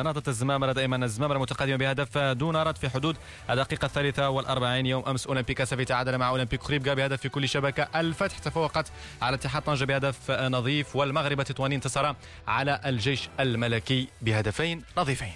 نهضه 0.02 0.22
الزمام 0.29 0.64
دائما 0.64 1.06
الزمامرة 1.07 1.38
متقدمة 1.38 1.77
بهدف 1.77 2.19
دون 2.19 2.57
رد 2.57 2.79
في 2.79 2.88
حدود 2.88 3.16
الدقيقة 3.51 3.87
الثالثة 3.87 4.29
والأربعين. 4.31 4.87
يوم 4.87 5.05
أمس 5.09 5.27
أولمبيكا 5.27 5.64
سفي 5.64 5.85
تعادل 5.85 6.19
مع 6.19 6.29
أولمبيك 6.29 6.62
خريبكا 6.62 6.95
بهدف 6.95 7.21
في 7.21 7.29
كل 7.29 7.49
شبكة. 7.49 7.88
الفتح 8.01 8.38
تفوقت 8.38 8.87
على 9.23 9.35
اتحاد 9.35 9.63
طنجة 9.63 9.85
بهدف 9.85 10.31
نظيف 10.31 10.96
والمغرب 10.96 11.42
تطواني 11.42 11.75
انتصر 11.75 12.15
على 12.48 12.81
الجيش 12.87 13.29
الملكي 13.40 14.09
بهدفين 14.23 14.83
نظيفين. 14.98 15.33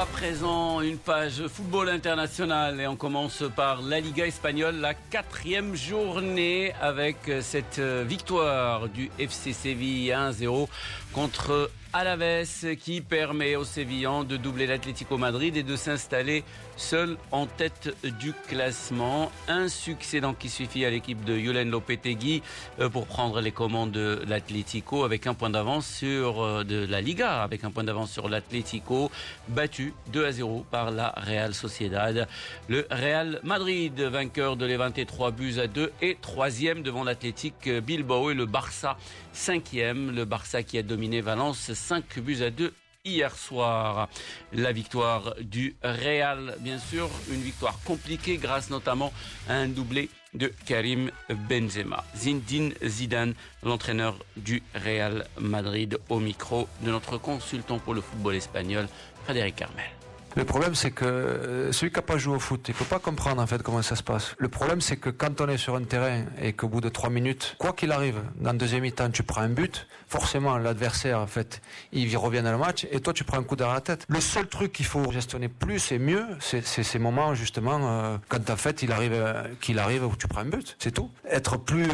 À 0.00 0.06
présent 0.20 0.80
une 0.80 1.00
page 1.12 1.38
football 1.56 1.88
international 1.88 2.80
et 2.80 2.86
on 2.86 2.94
commence 2.94 3.42
par 3.62 3.82
la 3.82 3.98
Liga 3.98 4.24
espagnole, 4.26 4.76
la 4.76 4.94
quatrième 4.94 5.74
journée 5.74 6.72
avec 6.90 7.18
cette 7.52 7.80
victoire 8.14 8.88
du 8.88 9.10
FC 9.18 9.52
Séville 9.52 10.12
1-0 10.12 10.68
contre 11.12 11.68
Alaves 11.92 12.76
qui 12.78 13.00
permet 13.00 13.56
aux 13.56 13.64
Sévillans 13.64 14.22
de 14.22 14.36
doubler 14.36 14.66
l'Atlético 14.66 15.16
Madrid 15.16 15.56
et 15.56 15.62
de 15.62 15.74
s'installer 15.74 16.44
seul 16.76 17.16
en 17.32 17.46
tête 17.46 17.96
du 18.20 18.32
classement. 18.46 19.32
Un 19.48 19.68
succès 19.68 20.20
qui 20.38 20.48
suffit 20.48 20.84
à 20.84 20.90
l'équipe 20.90 21.24
de 21.24 21.36
Yulen 21.36 21.70
Lopetegui 21.70 22.42
euh, 22.78 22.88
pour 22.88 23.06
prendre 23.06 23.40
les 23.40 23.52
commandes 23.52 23.90
de 23.90 24.22
l'Atlético 24.26 25.04
avec 25.04 25.26
un 25.26 25.34
point 25.34 25.50
d'avance 25.50 25.86
sur 25.86 26.42
euh, 26.42 26.64
de 26.64 26.86
la 26.86 27.00
Liga 27.00 27.42
avec 27.42 27.64
un 27.64 27.70
point 27.70 27.84
d'avance 27.84 28.10
sur 28.10 28.28
l'Atlético 28.28 29.10
battu 29.48 29.94
2 30.12 30.26
à 30.26 30.32
0 30.32 30.66
par 30.70 30.90
la 30.90 31.14
Real 31.16 31.54
Sociedad. 31.54 32.28
Le 32.68 32.86
Real 32.90 33.40
Madrid 33.42 33.98
vainqueur 34.00 34.56
de 34.56 34.66
Levante 34.66 35.04
3 35.06 35.30
buts 35.30 35.58
à 35.58 35.66
2 35.66 35.92
et 36.02 36.16
troisième 36.20 36.82
devant 36.82 37.04
l'Atlétique 37.04 37.68
Bilbao 37.68 38.30
et 38.30 38.34
le 38.34 38.46
Barça 38.46 38.96
cinquième. 39.38 40.14
Le 40.14 40.24
Barça 40.24 40.62
qui 40.62 40.78
a 40.78 40.82
dominé 40.82 41.20
Valence 41.20 41.72
5 41.78 42.18
buts 42.18 42.42
à 42.42 42.50
2 42.50 42.74
hier 43.04 43.34
soir. 43.34 44.08
La 44.52 44.72
victoire 44.72 45.34
du 45.40 45.76
Real, 45.82 46.56
bien 46.60 46.78
sûr, 46.78 47.08
une 47.30 47.40
victoire 47.40 47.78
compliquée 47.84 48.36
grâce 48.36 48.70
notamment 48.70 49.12
à 49.48 49.54
un 49.54 49.68
doublé 49.68 50.10
de 50.34 50.52
Karim 50.66 51.10
Benzema. 51.48 52.04
Zinedine 52.14 52.74
Zidane, 52.84 53.34
l'entraîneur 53.62 54.18
du 54.36 54.62
Real 54.74 55.26
Madrid, 55.40 55.98
au 56.08 56.20
micro 56.20 56.68
de 56.82 56.90
notre 56.90 57.16
consultant 57.16 57.78
pour 57.78 57.94
le 57.94 58.00
football 58.00 58.34
espagnol, 58.34 58.88
Frédéric 59.24 59.56
Carmel. 59.56 59.97
Le 60.36 60.44
problème, 60.44 60.74
c'est 60.74 60.90
que 60.90 61.04
euh, 61.04 61.72
celui 61.72 61.90
qui 61.90 61.96
n'a 61.96 62.02
pas 62.02 62.18
joué 62.18 62.36
au 62.36 62.38
foot, 62.38 62.64
il 62.68 62.74
peut 62.74 62.84
pas 62.84 62.98
comprendre 62.98 63.42
en 63.42 63.46
fait 63.46 63.62
comment 63.62 63.82
ça 63.82 63.96
se 63.96 64.02
passe. 64.02 64.34
Le 64.38 64.48
problème, 64.48 64.80
c'est 64.80 64.96
que 64.96 65.10
quand 65.10 65.40
on 65.40 65.48
est 65.48 65.56
sur 65.56 65.74
un 65.74 65.82
terrain 65.82 66.24
et 66.40 66.52
qu'au 66.52 66.68
bout 66.68 66.80
de 66.80 66.88
trois 66.88 67.10
minutes, 67.10 67.56
quoi 67.58 67.72
qu'il 67.72 67.92
arrive, 67.92 68.20
dans 68.36 68.52
le 68.52 68.58
deuxième 68.58 68.82
mi-temps, 68.82 69.10
tu 69.10 69.22
prends 69.22 69.40
un 69.40 69.48
but, 69.48 69.86
forcément 70.06 70.56
l'adversaire, 70.58 71.18
en 71.18 71.26
fait, 71.26 71.60
il 71.92 72.14
revient 72.16 72.42
dans 72.42 72.52
le 72.52 72.58
match 72.58 72.86
et 72.92 73.00
toi, 73.00 73.12
tu 73.12 73.24
prends 73.24 73.38
un 73.38 73.42
coup 73.42 73.56
derrière 73.56 73.74
la 73.74 73.80
tête. 73.80 74.04
Le 74.08 74.20
seul 74.20 74.46
truc 74.46 74.72
qu'il 74.72 74.86
faut 74.86 75.10
gestionner 75.10 75.48
plus 75.48 75.92
et 75.92 75.98
mieux, 75.98 76.24
c'est 76.40 76.62
ces 76.62 76.98
moments 76.98 77.34
justement 77.34 77.78
euh, 77.82 78.16
quand 78.28 78.50
en 78.50 78.56
fait 78.56 78.82
il 78.82 78.92
arrive, 78.92 79.14
euh, 79.14 79.42
qu'il 79.60 79.78
arrive 79.78 80.04
où 80.04 80.14
tu 80.16 80.28
prends 80.28 80.42
un 80.42 80.46
but, 80.46 80.76
c'est 80.78 80.92
tout. 80.92 81.10
Être 81.28 81.56
plus, 81.56 81.88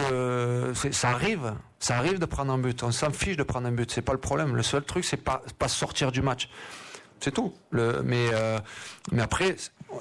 ça 0.93 1.11
arrive. 1.11 1.55
Ça 1.79 1.99
arrive 1.99 2.19
de 2.19 2.25
prendre 2.25 2.53
un 2.53 2.59
but. 2.59 2.83
On 2.83 2.93
s'en 2.93 3.11
fiche 3.11 3.37
de 3.37 3.43
prendre 3.43 3.67
un 3.67 3.73
but. 3.73 3.91
C'est 3.91 4.01
pas 4.01 4.13
le 4.13 4.19
problème. 4.19 4.57
Le 4.57 4.63
seul 4.63 4.83
truc, 4.83 5.05
c'est 5.05 5.19
pas, 5.19 5.43
pas 5.59 5.69
sortir 5.69 6.13
du 6.13 6.23
match. 6.23 6.49
C'est 7.21 7.33
tout. 7.33 7.55
Mais, 7.73 8.29
euh, 8.33 8.59
mais 9.13 9.23
après, 9.23 9.57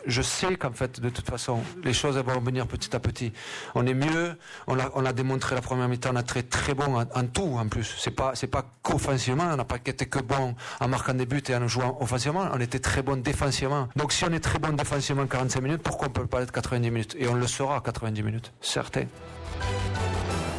je 0.05 0.21
sais 0.21 0.55
qu'en 0.55 0.71
fait, 0.71 0.99
de 0.99 1.09
toute 1.09 1.29
façon, 1.29 1.61
les 1.83 1.93
choses 1.93 2.17
vont 2.17 2.39
venir 2.39 2.67
petit 2.67 2.95
à 2.95 2.99
petit. 2.99 3.31
On 3.75 3.85
est 3.85 3.93
mieux. 3.93 4.35
On 4.67 4.75
l'a, 4.75 5.13
démontré 5.13 5.55
la 5.55 5.61
première 5.61 5.87
mi-temps. 5.87 6.11
On 6.13 6.15
a 6.15 6.23
très 6.23 6.43
très 6.43 6.73
bon 6.73 6.97
en, 6.99 7.25
tout 7.27 7.55
en 7.57 7.67
plus. 7.67 7.95
C'est 7.97 8.11
pas 8.11 8.31
c'est 8.35 8.47
pas 8.47 8.65
qu'offensivement. 8.81 9.45
On 9.51 9.55
n'a 9.55 9.65
pas 9.65 9.77
été 9.85 10.05
que 10.05 10.19
bon 10.19 10.55
en 10.79 10.87
marquant 10.87 11.13
des 11.13 11.25
buts 11.25 11.43
et 11.47 11.55
en 11.55 11.67
jouant 11.67 11.97
offensivement. 12.01 12.49
On 12.53 12.59
était 12.59 12.79
très 12.79 13.01
bon 13.01 13.21
défensivement. 13.21 13.89
Donc 13.95 14.11
si 14.11 14.25
on 14.25 14.31
est 14.31 14.39
très 14.39 14.59
bon 14.59 14.73
défensivement 14.73 15.27
45 15.27 15.61
minutes, 15.61 15.81
pourquoi 15.83 16.07
on 16.07 16.11
peut 16.11 16.27
pas 16.27 16.41
être 16.41 16.51
90 16.51 16.91
minutes? 16.91 17.15
Et 17.19 17.27
on 17.27 17.35
le 17.35 17.47
sera 17.47 17.81
90 17.81 18.23
minutes, 18.23 18.51
certain. 18.61 19.05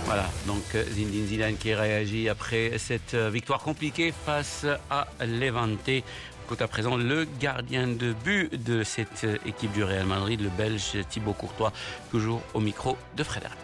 Voilà, 0.07 0.27
donc 0.47 0.63
Zinedine 0.93 1.27
Zidane 1.27 1.57
qui 1.57 1.75
réagit 1.75 2.29
après 2.29 2.73
cette 2.77 3.15
euh, 3.15 3.31
victoire 3.31 3.61
compliquée 3.61 4.13
face 4.27 4.67
à 4.91 5.07
Levante. 5.25 6.05
Écoute 6.45 6.61
à 6.61 6.69
présent 6.69 6.99
le 6.99 7.27
gardien 7.41 7.87
de 7.87 8.13
but 8.13 8.63
de 8.63 8.85
cette 8.85 9.27
équipe 9.47 9.73
du 9.73 9.83
Real 9.83 10.05
Madrid, 10.05 10.43
le 10.43 10.51
Belge 10.51 10.99
Thibaut 11.09 11.33
Courtois, 11.33 11.73
toujours 12.11 12.43
au 12.53 12.61
micro 12.61 12.99
de 13.17 13.25
Frédéric. 13.25 13.57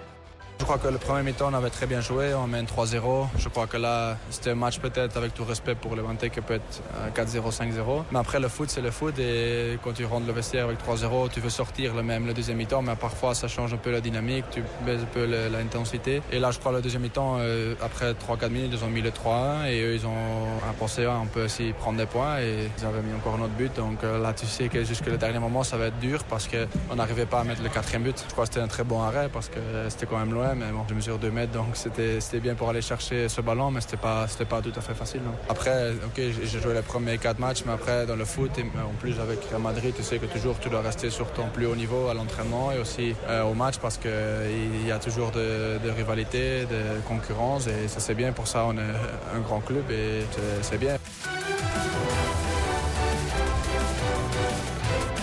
Je 0.60 0.66
crois 0.66 0.76
que 0.76 0.88
le 0.88 0.98
premier 0.98 1.22
mi-temps, 1.22 1.48
on 1.50 1.54
avait 1.54 1.70
très 1.70 1.86
bien 1.86 2.02
joué, 2.02 2.34
on 2.34 2.46
mène 2.46 2.66
3-0. 2.66 3.28
Je 3.38 3.48
crois 3.48 3.66
que 3.66 3.78
là, 3.78 4.18
c'était 4.28 4.50
un 4.50 4.54
match 4.54 4.78
peut-être, 4.78 5.16
avec 5.16 5.32
tout 5.32 5.42
respect 5.42 5.74
pour 5.74 5.96
le 5.96 6.02
Levante, 6.02 6.28
qui 6.28 6.40
peut 6.42 6.54
être 6.54 6.82
4-0, 7.16 7.50
5-0. 7.50 8.04
Mais 8.12 8.18
après, 8.18 8.38
le 8.38 8.48
foot, 8.48 8.68
c'est 8.68 8.82
le 8.82 8.90
foot. 8.90 9.18
Et 9.18 9.78
quand 9.82 9.94
tu 9.94 10.04
rentres 10.04 10.26
le 10.26 10.34
vestiaire 10.34 10.66
avec 10.66 10.76
3-0, 10.78 11.30
tu 11.30 11.40
veux 11.40 11.48
sortir 11.48 11.94
le 11.94 12.02
même 12.02 12.26
le 12.26 12.34
deuxième 12.34 12.58
mi-temps. 12.58 12.82
Mais 12.82 12.94
parfois, 12.94 13.34
ça 13.34 13.48
change 13.48 13.72
un 13.72 13.78
peu 13.78 13.90
la 13.90 14.02
dynamique, 14.02 14.44
tu 14.50 14.62
baisses 14.84 15.00
un 15.00 15.06
peu 15.06 15.24
l'intensité. 15.24 16.20
Et 16.30 16.38
là, 16.38 16.50
je 16.50 16.58
crois 16.58 16.72
le 16.72 16.82
deuxième 16.82 17.02
mi-temps, 17.02 17.38
euh, 17.40 17.74
après 17.82 18.12
3-4 18.12 18.50
minutes, 18.50 18.72
ils 18.74 18.84
ont 18.84 18.90
mis 18.90 19.00
le 19.00 19.12
3-1. 19.12 19.64
Et 19.66 19.80
eux, 19.82 19.94
ils 19.94 20.06
ont 20.06 20.12
pensé 20.78 21.06
on 21.06 21.24
peut 21.24 21.44
aussi 21.44 21.72
prendre 21.72 21.96
des 21.96 22.06
points. 22.06 22.38
Et 22.38 22.68
ils 22.78 22.84
avaient 22.84 23.00
mis 23.00 23.14
encore 23.14 23.36
un 23.36 23.44
autre 23.44 23.54
but. 23.56 23.74
Donc 23.76 24.04
euh, 24.04 24.20
là, 24.20 24.34
tu 24.34 24.44
sais 24.44 24.68
que 24.68 24.84
jusque 24.84 25.06
le 25.06 25.16
dernier 25.16 25.38
moment, 25.38 25.64
ça 25.64 25.78
va 25.78 25.86
être 25.86 25.98
dur 26.00 26.22
parce 26.24 26.48
qu'on 26.48 26.94
n'arrivait 26.96 27.24
pas 27.24 27.40
à 27.40 27.44
mettre 27.44 27.62
le 27.62 27.70
quatrième 27.70 28.02
but. 28.02 28.22
Je 28.28 28.32
crois 28.32 28.44
que 28.44 28.52
c'était 28.52 28.62
un 28.62 28.68
très 28.68 28.84
bon 28.84 29.00
arrêt 29.00 29.30
parce 29.32 29.48
que 29.48 29.58
c'était 29.88 30.04
quand 30.04 30.18
même 30.18 30.34
loin 30.34 30.49
mais 30.54 30.70
bon, 30.72 30.84
je 30.88 30.94
mesure 30.94 31.18
2 31.18 31.30
mètres, 31.30 31.52
donc 31.52 31.74
c'était 31.74 32.40
bien 32.40 32.54
pour 32.54 32.68
aller 32.68 32.82
chercher 32.82 33.28
ce 33.28 33.40
ballon, 33.40 33.70
mais 33.70 33.80
c'était 33.80 33.96
pas, 33.96 34.26
pas 34.48 34.62
tout 34.62 34.72
à 34.74 34.80
fait 34.80 34.94
facile. 34.94 35.20
Après, 35.48 35.92
ok, 35.92 36.16
j'ai 36.16 36.60
joué 36.60 36.74
les 36.74 36.82
premiers 36.82 37.18
4 37.18 37.38
matchs, 37.38 37.62
mais 37.66 37.72
après, 37.72 38.06
dans 38.06 38.16
le 38.16 38.24
foot, 38.24 38.50
et 38.58 38.62
en 38.62 38.94
plus 38.98 39.18
avec 39.20 39.38
Madrid, 39.58 39.94
tu 39.96 40.02
sais 40.02 40.18
que 40.18 40.26
toujours 40.26 40.58
tu 40.58 40.68
dois 40.68 40.82
rester 40.82 41.10
sur 41.10 41.30
ton 41.32 41.48
plus 41.48 41.66
haut 41.66 41.76
niveau 41.76 42.08
à 42.08 42.14
l'entraînement 42.14 42.72
et 42.72 42.78
aussi 42.78 43.14
euh, 43.28 43.42
au 43.44 43.54
match 43.54 43.78
parce 43.78 43.98
qu'il 43.98 44.86
y 44.86 44.92
a 44.92 44.98
toujours 44.98 45.30
de, 45.30 45.78
de, 45.82 45.90
rivalité, 45.90 46.62
de 46.62 47.00
concurrence, 47.06 47.66
et 47.66 47.88
ça 47.88 48.00
c'est 48.00 48.14
bien. 48.14 48.32
Pour 48.32 48.46
ça, 48.46 48.64
on 48.66 48.76
est 48.76 49.36
un 49.36 49.40
grand 49.40 49.60
club 49.60 49.90
et 49.90 50.24
c'est 50.62 50.78
bien. 50.78 50.96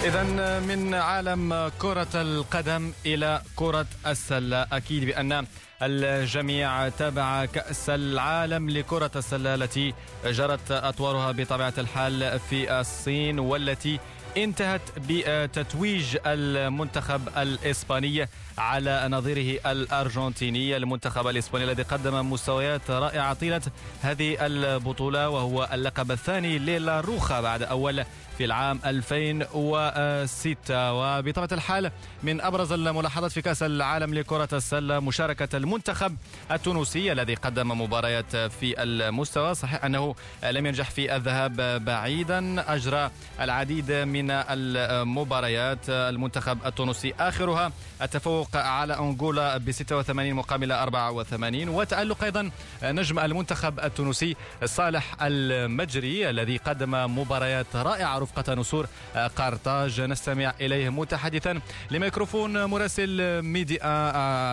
إذا 0.08 0.24
من 0.60 0.94
عالم 0.94 1.72
كرة 1.80 2.08
القدم 2.16 2.92
إلى 3.06 3.42
كرة 3.56 3.86
السلة. 4.08 4.68
أكيد 4.72 5.06
بأن 5.06 5.46
الجميع 5.82 6.90
تابع 6.90 7.46
كأس 7.46 7.90
العالم 7.90 8.70
لكرة 8.70 9.12
السلة 9.16 9.56
التي 9.56 9.94
جرت 10.26 10.72
أطوارها 10.72 11.32
بطبيعة 11.32 11.74
الحال 11.78 12.40
في 12.40 12.80
الصين 12.80 13.40
والتي 13.40 14.00
انتهت 14.38 14.82
بتتويج 14.98 16.18
المنتخب 16.26 17.30
الإسباني. 17.38 18.28
على 18.58 19.08
نظيره 19.12 19.60
الأرجنتيني 19.72 20.78
المنتخب 20.78 21.28
الإسباني 21.28 21.66
الذي 21.66 21.84
قدم 21.84 22.32
مستويات 22.32 22.92
رائعة 22.92 23.34
طيلة 23.34 23.62
هذه 24.02 24.46
البطولة 24.46 25.30
وهو 25.30 25.70
اللقب 25.74 26.12
الثاني 26.12 26.60
للاروخا 26.60 27.42
بعد 27.42 27.64
أول 27.64 28.04
في 28.38 28.46
العام 28.46 28.80
2006 28.86 30.94
وبطبيعة 30.94 31.50
الحال 31.52 31.92
من 32.24 32.42
أبرز 32.42 32.72
الملاحظات 32.72 33.32
في 33.32 33.42
كأس 33.42 33.64
العالم 33.64 34.14
لكرة 34.14 34.50
السلة 34.54 35.00
مشاركة 35.00 35.58
المنتخب 35.58 36.16
التونسي 36.52 37.12
الذي 37.12 37.36
قدم 37.36 37.82
مباريات 37.82 38.36
في 38.36 38.84
المستوى. 38.84 39.56
صحيح 39.56 39.86
أنه 39.86 40.16
لم 40.44 40.66
ينجح 40.66 40.90
في 40.90 41.16
الذهاب 41.16 41.86
بعيدا 41.86 42.74
أجرى 42.74 43.12
العديد 43.42 43.92
من 43.92 44.32
المباريات. 44.32 45.90
المنتخب 45.90 46.58
التونسي 46.66 47.14
آخرها 47.20 47.72
التفوق 48.02 48.47
على 48.56 48.94
أنغولا 49.00 49.58
ب 49.58 49.72
86 49.72 50.34
مقابل 50.34 50.72
84 50.72 51.70
وتألق 51.70 52.24
أيضا 52.24 52.52
نجم 52.84 53.20
المنتخب 53.20 53.80
التونسي 53.80 54.36
صالح 54.66 55.16
الماجري 55.22 56.30
الذي 56.30 56.58
قدم 56.58 57.20
مباريات 57.20 57.76
رائعة 57.76 58.18
رفقة 58.18 58.54
نسور 58.54 58.88
قرطاج 59.36 60.02
نستمع 60.02 60.54
إليه 60.62 60.90
متحدثا 60.90 61.62
لميكروفون 61.92 62.66
مراسل 62.66 63.42
ميديا 63.42 63.80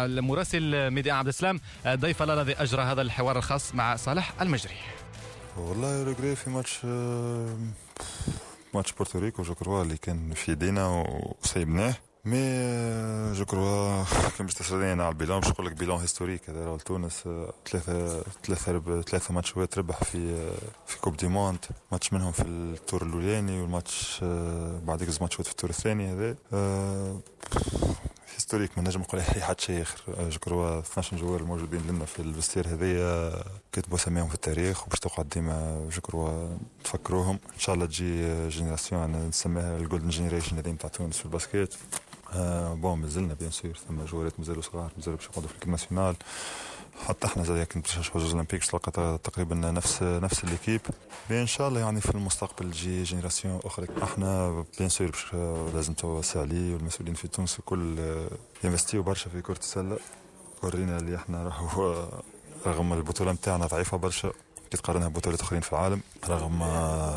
المراسل 0.04 0.90
ميديا 0.90 1.12
عبد 1.14 1.28
السلام. 1.28 1.60
ضيف 1.86 2.22
الذي 2.22 2.52
أجرى 2.52 2.82
هذا 2.82 3.02
الحوار 3.02 3.38
الخاص 3.38 3.74
مع 3.74 3.96
صالح 3.96 4.32
الماجري. 4.40 4.74
والله 5.56 6.02
regret 6.02 6.36
في 6.36 6.50
match 6.50 6.84
match 8.74 8.92
بورتوريكو 8.92 9.42
je 9.42 9.54
crois 9.54 9.82
اللي 9.82 9.96
كان 9.96 10.32
في 10.34 10.52
يدينا 10.52 11.04
وسيبناه 11.42 11.94
mais 12.24 13.32
je 13.32 13.44
crois 13.44 14.04
كان 14.38 14.46
باش 14.46 14.54
تسالني 14.54 15.02
على 15.02 15.08
ال 15.08 15.13
bilan 15.13 15.40
باش 15.40 15.50
نقول 15.50 15.66
لك 15.66 15.72
bilan 15.72 16.00
historique 16.00 16.50
هذا 16.50 16.76
تونس 16.76 17.22
ثلاثة 17.70 18.22
ثلاثة 18.44 19.02
ثلاثة 19.02 19.34
ماتشات 19.34 19.78
ربح 19.78 20.04
في 20.04 20.50
في 20.86 20.98
coupe 21.00 21.16
du 21.16 21.26
monde 21.28 21.64
match 21.92 22.12
منهم 22.12 22.32
في 22.32 22.42
ال 22.42 22.54
tour 22.54 23.02
الاولاني 23.02 23.60
والماتش 23.60 24.20
بعد 24.86 25.04
زوج 25.04 25.18
ماتشات 25.20 25.46
في 25.46 25.52
ال 25.52 25.56
tour 25.56 25.70
الثاني 25.70 26.12
هذا 26.12 26.36
historique 28.34 28.78
ما 28.78 28.84
نجم 28.84 29.00
نقول 29.00 29.22
حد 29.22 29.60
شيء 29.60 29.82
اخر 29.82 30.28
je 30.30 30.38
crois 30.38 30.78
12 30.78 31.16
joueurs 31.16 31.40
الموجودين 31.40 31.80
لنا 31.88 32.04
في 32.04 32.20
ال 32.20 32.25
vestiaire 32.25 32.68
هذيا 32.68 33.32
كتبوا 33.72 33.96
اساميهم 33.96 34.28
في 34.28 34.34
التاريخ 34.34 34.86
وباش 34.86 34.98
تقعد 35.00 35.28
ديما 35.28 35.88
je 35.92 36.00
crois 36.00 36.58
تفكروهم 36.84 37.38
ان 37.54 37.58
شاء 37.58 37.74
الله 37.74 37.86
تجي 37.86 38.48
génération 38.48 39.28
نسميها 39.28 39.76
ال 39.76 39.81
golden 39.81 40.08
generation 40.08 40.56
هذه 40.56 40.70
نتاع 40.70 40.90
تونس 40.90 41.18
في 41.18 41.24
ال 41.24 41.31
basket 41.31 41.74
بون 42.74 42.98
مازلنا 42.98 43.34
بيان 43.34 43.50
سور 43.50 43.78
ثم 43.88 44.04
جوارات 44.04 44.32
مازالوا 44.38 44.62
صغار 44.62 44.90
مازالوا 44.96 45.16
باش 45.18 45.26
يقعدوا 45.26 45.48
في 45.48 45.54
الكيب 45.54 45.68
ناسيونال 45.68 46.16
حتى 47.08 47.26
إحنا 47.26 47.44
زي 47.44 47.64
كنت 47.64 47.86
باش 47.86 47.98
نحوز 47.98 48.24
الاولمبيك 48.24 48.64
تلقى 48.64 49.18
تقريبا 49.24 49.54
نفس 49.54 50.02
نفس 50.02 50.44
الليكيب 50.44 50.80
إن 51.30 51.46
شاء 51.46 51.68
الله 51.68 51.80
يعني 51.80 52.00
في 52.00 52.10
المستقبل 52.10 52.70
تجي 52.70 53.02
جينيراسيون 53.02 53.60
أخرى. 53.64 53.86
أحنا 54.02 54.64
بيان 54.78 54.88
سور 54.88 55.16
لازم 55.74 55.92
تو 55.92 56.22
سالي 56.22 56.74
والمسؤولين 56.74 57.14
في 57.14 57.28
تونس 57.28 57.58
الكل 57.58 57.98
ينفستيو 58.64 59.02
برشا 59.02 59.30
في 59.30 59.42
كرة 59.42 59.58
السلة. 59.58 59.98
ورينا 60.62 60.96
اللي 60.96 61.16
إحنا 61.16 61.44
راهو 61.44 62.08
رغم 62.66 62.92
البطولة 62.92 63.32
نتاعنا 63.32 63.66
ضعيفة 63.66 63.96
برشا 63.96 64.32
كي 64.70 64.76
تقارنها 64.76 65.08
ببطولات 65.08 65.40
أخرين 65.40 65.60
في 65.60 65.72
العالم 65.72 66.00
رغم 66.28 66.58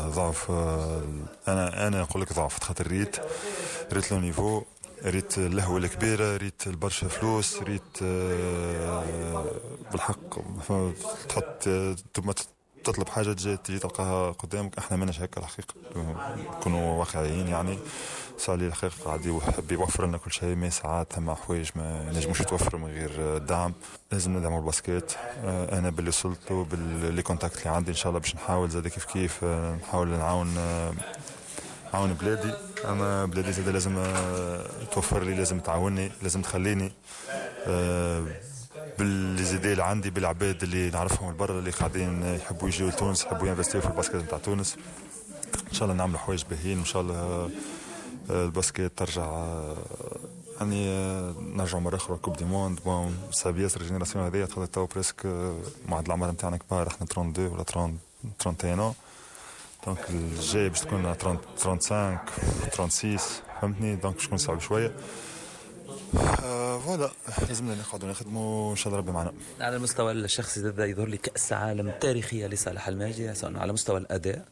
ضعف 0.08 0.50
أنا 1.48 1.86
أنا 1.88 2.00
نقول 2.00 2.22
لك 2.22 2.32
ضعف 2.32 2.62
خاطر 2.64 2.86
ريت 2.86 3.16
ريت 3.92 4.12
le 4.12 4.20
niveau. 4.20 4.62
ريت 5.04 5.38
اللهوة 5.38 5.78
الكبيرة 5.78 6.36
ريت 6.36 6.68
برشا 6.68 7.08
فلوس 7.08 7.62
ريت 7.62 7.82
آه، 8.02 9.44
بالحق 9.92 10.38
تحط 11.28 11.62
ثم 12.14 12.32
تطلب 12.84 13.08
حاجة 13.08 13.32
تجي 13.32 13.78
تلقاها 13.78 14.32
قدامك 14.32 14.78
إحنا 14.78 14.96
ماناش 14.96 15.20
هكا 15.20 15.40
الحقيقة 15.40 15.74
نكونوا 16.36 16.98
واقعيين 16.98 17.48
يعني. 17.48 17.78
صالي 18.38 18.66
الحقيقة 18.66 19.04
قاعد 19.04 19.26
يحب 19.26 19.72
يوفر 19.72 20.06
لنا 20.06 20.18
كل 20.18 20.32
شيء 20.32 20.54
ما 20.56 20.70
ساعات 20.70 21.12
ثم 21.12 21.30
حوايج 21.34 21.70
ما 21.76 22.12
نجموش 22.12 22.40
يتوفر 22.40 22.76
من 22.76 22.86
غير 22.88 23.38
دعم. 23.38 23.72
لازم 24.12 24.36
ندعموا 24.36 24.58
ال 24.60 24.66
basket. 24.66 25.12
آه، 25.44 25.78
أنا 25.78 25.90
باللي 25.90 26.08
وصلت 26.08 26.50
وباللي 26.52 27.22
contacts 27.22 27.58
اللي 27.58 27.70
عندي 27.70 27.90
إن 27.90 27.96
شاء 27.96 28.08
الله 28.08 28.20
باش 28.20 28.34
نحاول 28.34 28.70
زاد 28.70 28.88
كيف 28.88 29.04
كيف 29.04 29.44
آه، 29.44 29.74
نحاول 29.74 30.08
نعاون 30.08 30.54
عاون 31.94 32.14
بلادي. 32.14 32.52
أما 32.84 33.26
بلادي 33.26 33.52
زاد 33.52 33.68
لازم 33.68 33.96
آه، 33.98 34.64
توفر 34.92 35.22
لي 35.22 35.34
لازم 35.34 35.60
تعاوني 35.60 36.10
لازم 36.22 36.42
تخليني 36.42 36.92
آه، 37.66 38.26
باللي 38.98 39.72
اللي 39.72 39.84
عندي 39.84 40.10
بالعباد 40.10 40.62
اللي 40.62 40.90
نعرفهم 40.90 41.36
برا 41.36 41.58
اللي 41.58 41.70
قاعدين 41.70 42.22
يحبوا 42.34 42.68
يجيو 42.68 42.88
لتونس 42.88 43.24
يحبوا 43.24 43.48
ينفستيو 43.48 43.80
في 43.80 43.86
ال 43.86 43.90
basket 43.90 44.16
نتاع 44.16 44.38
تونس. 44.38 44.76
إن 45.68 45.72
شاء 45.72 45.82
الله 45.84 45.94
نعملوا 45.94 46.18
حوايج 46.18 46.44
باهيين 46.50 46.78
وإن 46.78 46.84
شاء 46.84 47.02
الله 47.02 47.50
آه، 48.30 48.44
ال 48.44 48.51
basket 48.51 48.92
ترجع 48.96 49.46
يعني 50.60 50.86
نرجعوا 51.40 51.82
مرة 51.82 51.96
أخرى 51.96 52.16
coupe 52.16 52.36
du 52.36 52.44
monde 52.44 52.80
bon 52.84 53.16
ساب 53.32 53.58
ياسر 53.58 53.80
ال 53.80 53.84
génération 53.84 54.24
هذيا 54.24 54.46
تخلت 54.46 54.74
تو 54.74 54.86
presque 54.86 55.26
مع 55.88 56.00
العمر 56.00 56.30
نتاعنا 56.30 56.56
كبار 56.56 56.88
إحنا 56.88 57.06
32 57.06 57.46
ولا 57.46 57.62
30 57.62 57.98
31 58.46 58.94
donc 59.86 60.10
الجاي 60.10 60.68
باش 60.68 60.80
تكون 60.80 61.14
35 61.14 62.18
36 62.70 63.18
فهمتني 63.60 63.96
donc 63.96 64.14
باش 64.14 64.24
تكون 64.26 64.38
صعب 64.38 64.60
شوية 64.60 64.92
voilà 65.88 67.10
لازمنا 67.48 67.74
نقعدوا 67.74 68.08
نخدموا 68.08 68.70
ان 68.70 68.76
شاء 68.76 68.86
الله 68.88 68.98
ربي 68.98 69.12
معنا. 69.12 69.32
على 69.60 69.76
المستوى 69.76 70.12
الشخصي 70.12 70.60
هذا 70.60 70.84
يظهر 70.84 71.08
لي 71.08 71.16
كأس 71.16 71.52
عالم 71.52 71.90
تاريخية 72.00 72.46
لصالح 72.46 72.88
المجري 72.88 73.34
سواء 73.34 73.56
على 73.56 73.72
مستوى 73.72 73.98
الأداء 73.98 74.44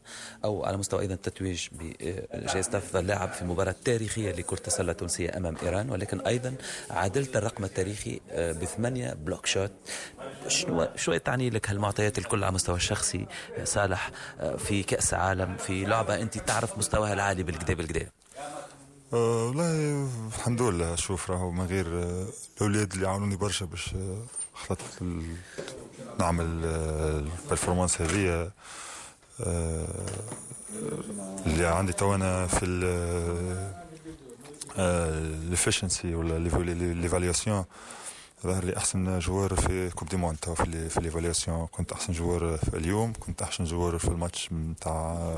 أو 0.45 0.64
على 0.64 0.76
مستوى 0.76 1.01
أيضا 1.01 1.14
التتويج 1.14 1.68
بجائزه 1.72 2.78
افضل 2.78 3.07
لاعب 3.07 3.32
في 3.32 3.45
مباراة 3.45 3.74
تاريخية 3.84 4.32
لكرة 4.32 4.66
السلة 4.66 4.93
التونسية 4.93 5.37
أمام 5.37 5.57
إيران 5.62 5.91
ولكن 5.91 6.20
أيضا 6.20 6.55
عادلت 6.91 7.37
الرقم 7.37 7.64
التاريخي 7.64 8.20
آه، 8.30 8.53
بثمانية 8.53 9.12
block 9.14 9.47
shots 9.47 9.72
شنو 10.49 10.89
شو 10.97 11.16
تعني 11.16 11.51
لك 11.51 11.70
هالمعطيات 11.70 12.18
الكل 12.18 12.45
على 12.45 12.55
مستوى 12.55 12.76
الشخصي 12.76 13.26
صالح 13.64 14.11
آه، 14.41 14.57
في 14.57 14.82
كأس 14.82 15.14
عالم 15.14 15.57
في 15.57 15.84
لعبة 15.84 16.20
أنت 16.22 16.39
تعرف 16.39 16.78
مستواها 16.78 17.12
العالي 17.12 17.43
بالكدا 17.43 17.74
بالكدا 17.74 18.07
والله 19.12 20.09
الحمد 20.36 20.62
لله 20.62 20.96
شوف 20.96 21.30
راهو 21.30 21.50
من 21.50 21.66
غير 21.66 21.86
أه 21.86 22.26
الأولاد 22.57 22.92
اللي 22.92 23.09
عاونوني 23.09 23.36
برشا 23.36 23.66
باش 23.66 23.94
أه 23.94 24.22
خلطت 24.54 25.02
نعمل 26.18 26.64
ال 26.64 26.76
performance 26.76 28.01
هذه 28.02 28.50
اللي 31.46 31.66
عندي 31.66 31.92
تو 31.92 32.14
أنا 32.14 32.46
في 32.46 32.66
ال 34.78 34.91
efficiency 34.91 36.14
ولا 36.14 36.38
l'évaluation 36.94 37.64
ظهر 38.44 38.64
لي 38.64 38.76
أحسن 38.76 39.18
joueur 39.18 39.55
في 39.54 39.90
coupe 39.90 40.09
du 40.09 40.16
monde 40.16 40.38
في 40.57 40.88
في 40.88 41.00
l'évaluation 41.01 41.66
كنت 41.66 41.92
أحسن 41.92 42.12
joueur 42.12 42.57
في 42.57 42.76
اليوم 42.76 43.12
كنت 43.20 43.42
أحسن 43.42 43.64
joueur 43.64 43.99
في 43.98 44.09
الماتش 44.09 44.52
نتاع 44.52 45.34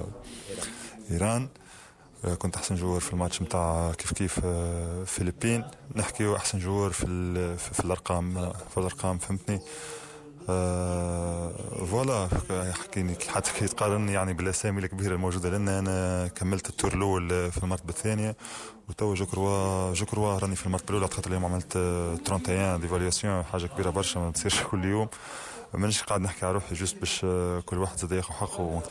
إيران. 1.11 1.43
آه، 1.43 1.68
كنت 2.39 2.57
أحسن 2.57 2.75
joueur 2.75 3.01
في 3.01 3.13
الماتش 3.13 3.43
نتاع 3.43 3.93
كيف 3.99 4.13
كيف 4.13 4.41
آه، 4.45 5.05
فيلبين. 5.05 5.65
نحكيو 5.97 6.37
أحسن 6.37 6.59
joueur 6.59 6.91
في 6.91 7.07
في 7.57 7.81
الأرقام 7.85 8.53
في 8.71 8.79
الأرقام 8.79 9.19
فهمتني؟ 9.19 9.61
آه 10.51 11.53
voilà 11.91 12.29
حكيني 12.73 13.17
حتى 13.29 13.51
كي 13.59 13.67
تقارني 13.67 14.13
يعني 14.13 14.33
بالأسامي 14.33 14.81
الكبيرة 14.81 15.15
الموجودة 15.15 15.51
لنا 15.51 15.79
أنا 15.79 16.29
كملت 16.29 16.69
التور 16.69 16.93
الأول 16.95 17.51
في 17.53 17.59
المرتبه 17.63 17.91
الثانية 17.91 18.37
وتوا 18.89 19.15
je 19.15 19.27
crois 19.27 19.95
je 19.95 20.07
crois 20.07 20.39
راني 20.39 20.57
في 20.57 20.67
المرتبه 20.67 20.91
الأولى 20.91 21.15
خاطر 21.15 21.29
اليوم 21.31 21.45
عملت 21.45 21.77
31 21.77 22.81
d'évaluation 22.81 23.43
حاجة 23.45 23.67
كبيرة 23.67 23.91
برشا 23.91 24.19
ما 24.19 24.31
تصيرش 24.31 24.63
كل 24.63 24.85
يوم. 24.85 25.09
مانيش 25.75 26.03
قاعد 26.03 26.21
نحكي 26.21 26.47
على 26.47 26.55
روحي 26.55 26.75
juste 26.75 26.97
باش 26.99 27.21
آه، 27.25 27.61
كل 27.61 27.79
واحد 27.79 27.99
زاد 27.99 28.13
ياخذ 28.13 28.35
حقه 28.35 28.83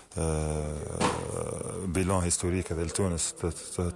bilan 1.86 2.24
historique 2.24 2.72
هذا 2.72 2.84
لتونس 2.84 3.34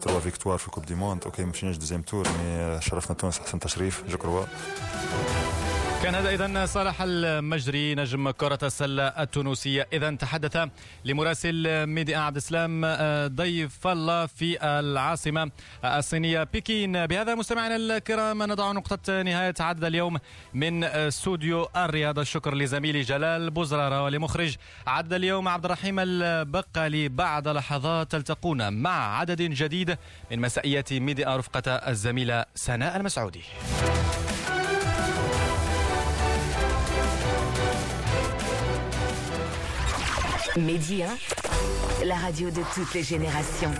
trois 0.01 0.19
victoires 0.19 0.57
في 0.57 0.69
coupe 0.71 0.85
du 0.85 0.95
monde. 0.95 1.23
OK 1.23 1.43
مشيناش 1.43 1.77
deuxième 1.77 2.01
tour 2.01 2.27
mais 2.29 2.81
شرفنا 2.81 3.15
تونس 3.15 3.39
أحسن 3.39 3.59
تشريف 3.59 4.03
je 4.09 4.17
crois 4.17 4.45
كان 6.03 6.15
هذا 6.15 6.29
اذا 6.29 6.65
صالح 6.65 7.01
المجري 7.01 7.95
نجم 7.95 8.31
كرة 8.31 8.59
السلة 8.63 9.07
التونسية. 9.07 9.87
اذا 9.93 10.15
تحدث 10.15 10.69
لمراسل 11.05 11.85
ميدي 11.85 12.15
عبد 12.15 12.35
السلام 12.35 12.85
آه، 12.85 13.27
ضيف 13.27 13.87
الله 13.87 14.25
في 14.25 14.63
العاصمة 14.63 15.51
الصينية. 15.85 16.43
بكين 16.43 17.05
بهذا 17.05 17.35
مستمعينا 17.35 17.75
الكرام 17.75 18.43
نضع 18.43 18.71
نقطة 18.71 19.21
نهاية 19.21 19.53
عدد 19.59 19.83
اليوم 19.83 20.17
من 20.53 20.83
استوديو 20.83 21.67
الرياضة 21.75 22.21
الشكر 22.21 22.55
لزميلي 22.55 23.01
جلال 23.01 23.49
بوزرارة 23.49 24.03
ولمخرج 24.03 24.55
عدد 24.87 25.13
اليوم 25.13 25.47
عبد 25.47 25.65
الرحيم 25.65 25.99
البقالي. 25.99 27.09
بعد 27.09 27.47
لحظات 27.47 28.11
تلتقون 28.11 28.73
مع 28.73 29.17
عدد 29.17 29.41
جديد 29.41 29.97
من 30.31 30.39
مسائيات 30.39 30.93
ميديا 30.93 31.37
رفقة 31.37 31.71
الزميلة 31.71 32.45
سناء 32.55 32.97
المسعودي. 32.97 33.43
Média, 40.57 41.07
la 42.03 42.15
radio 42.15 42.49
de 42.49 42.61
toutes 42.73 42.93
les 42.93 43.03
générations. 43.03 43.71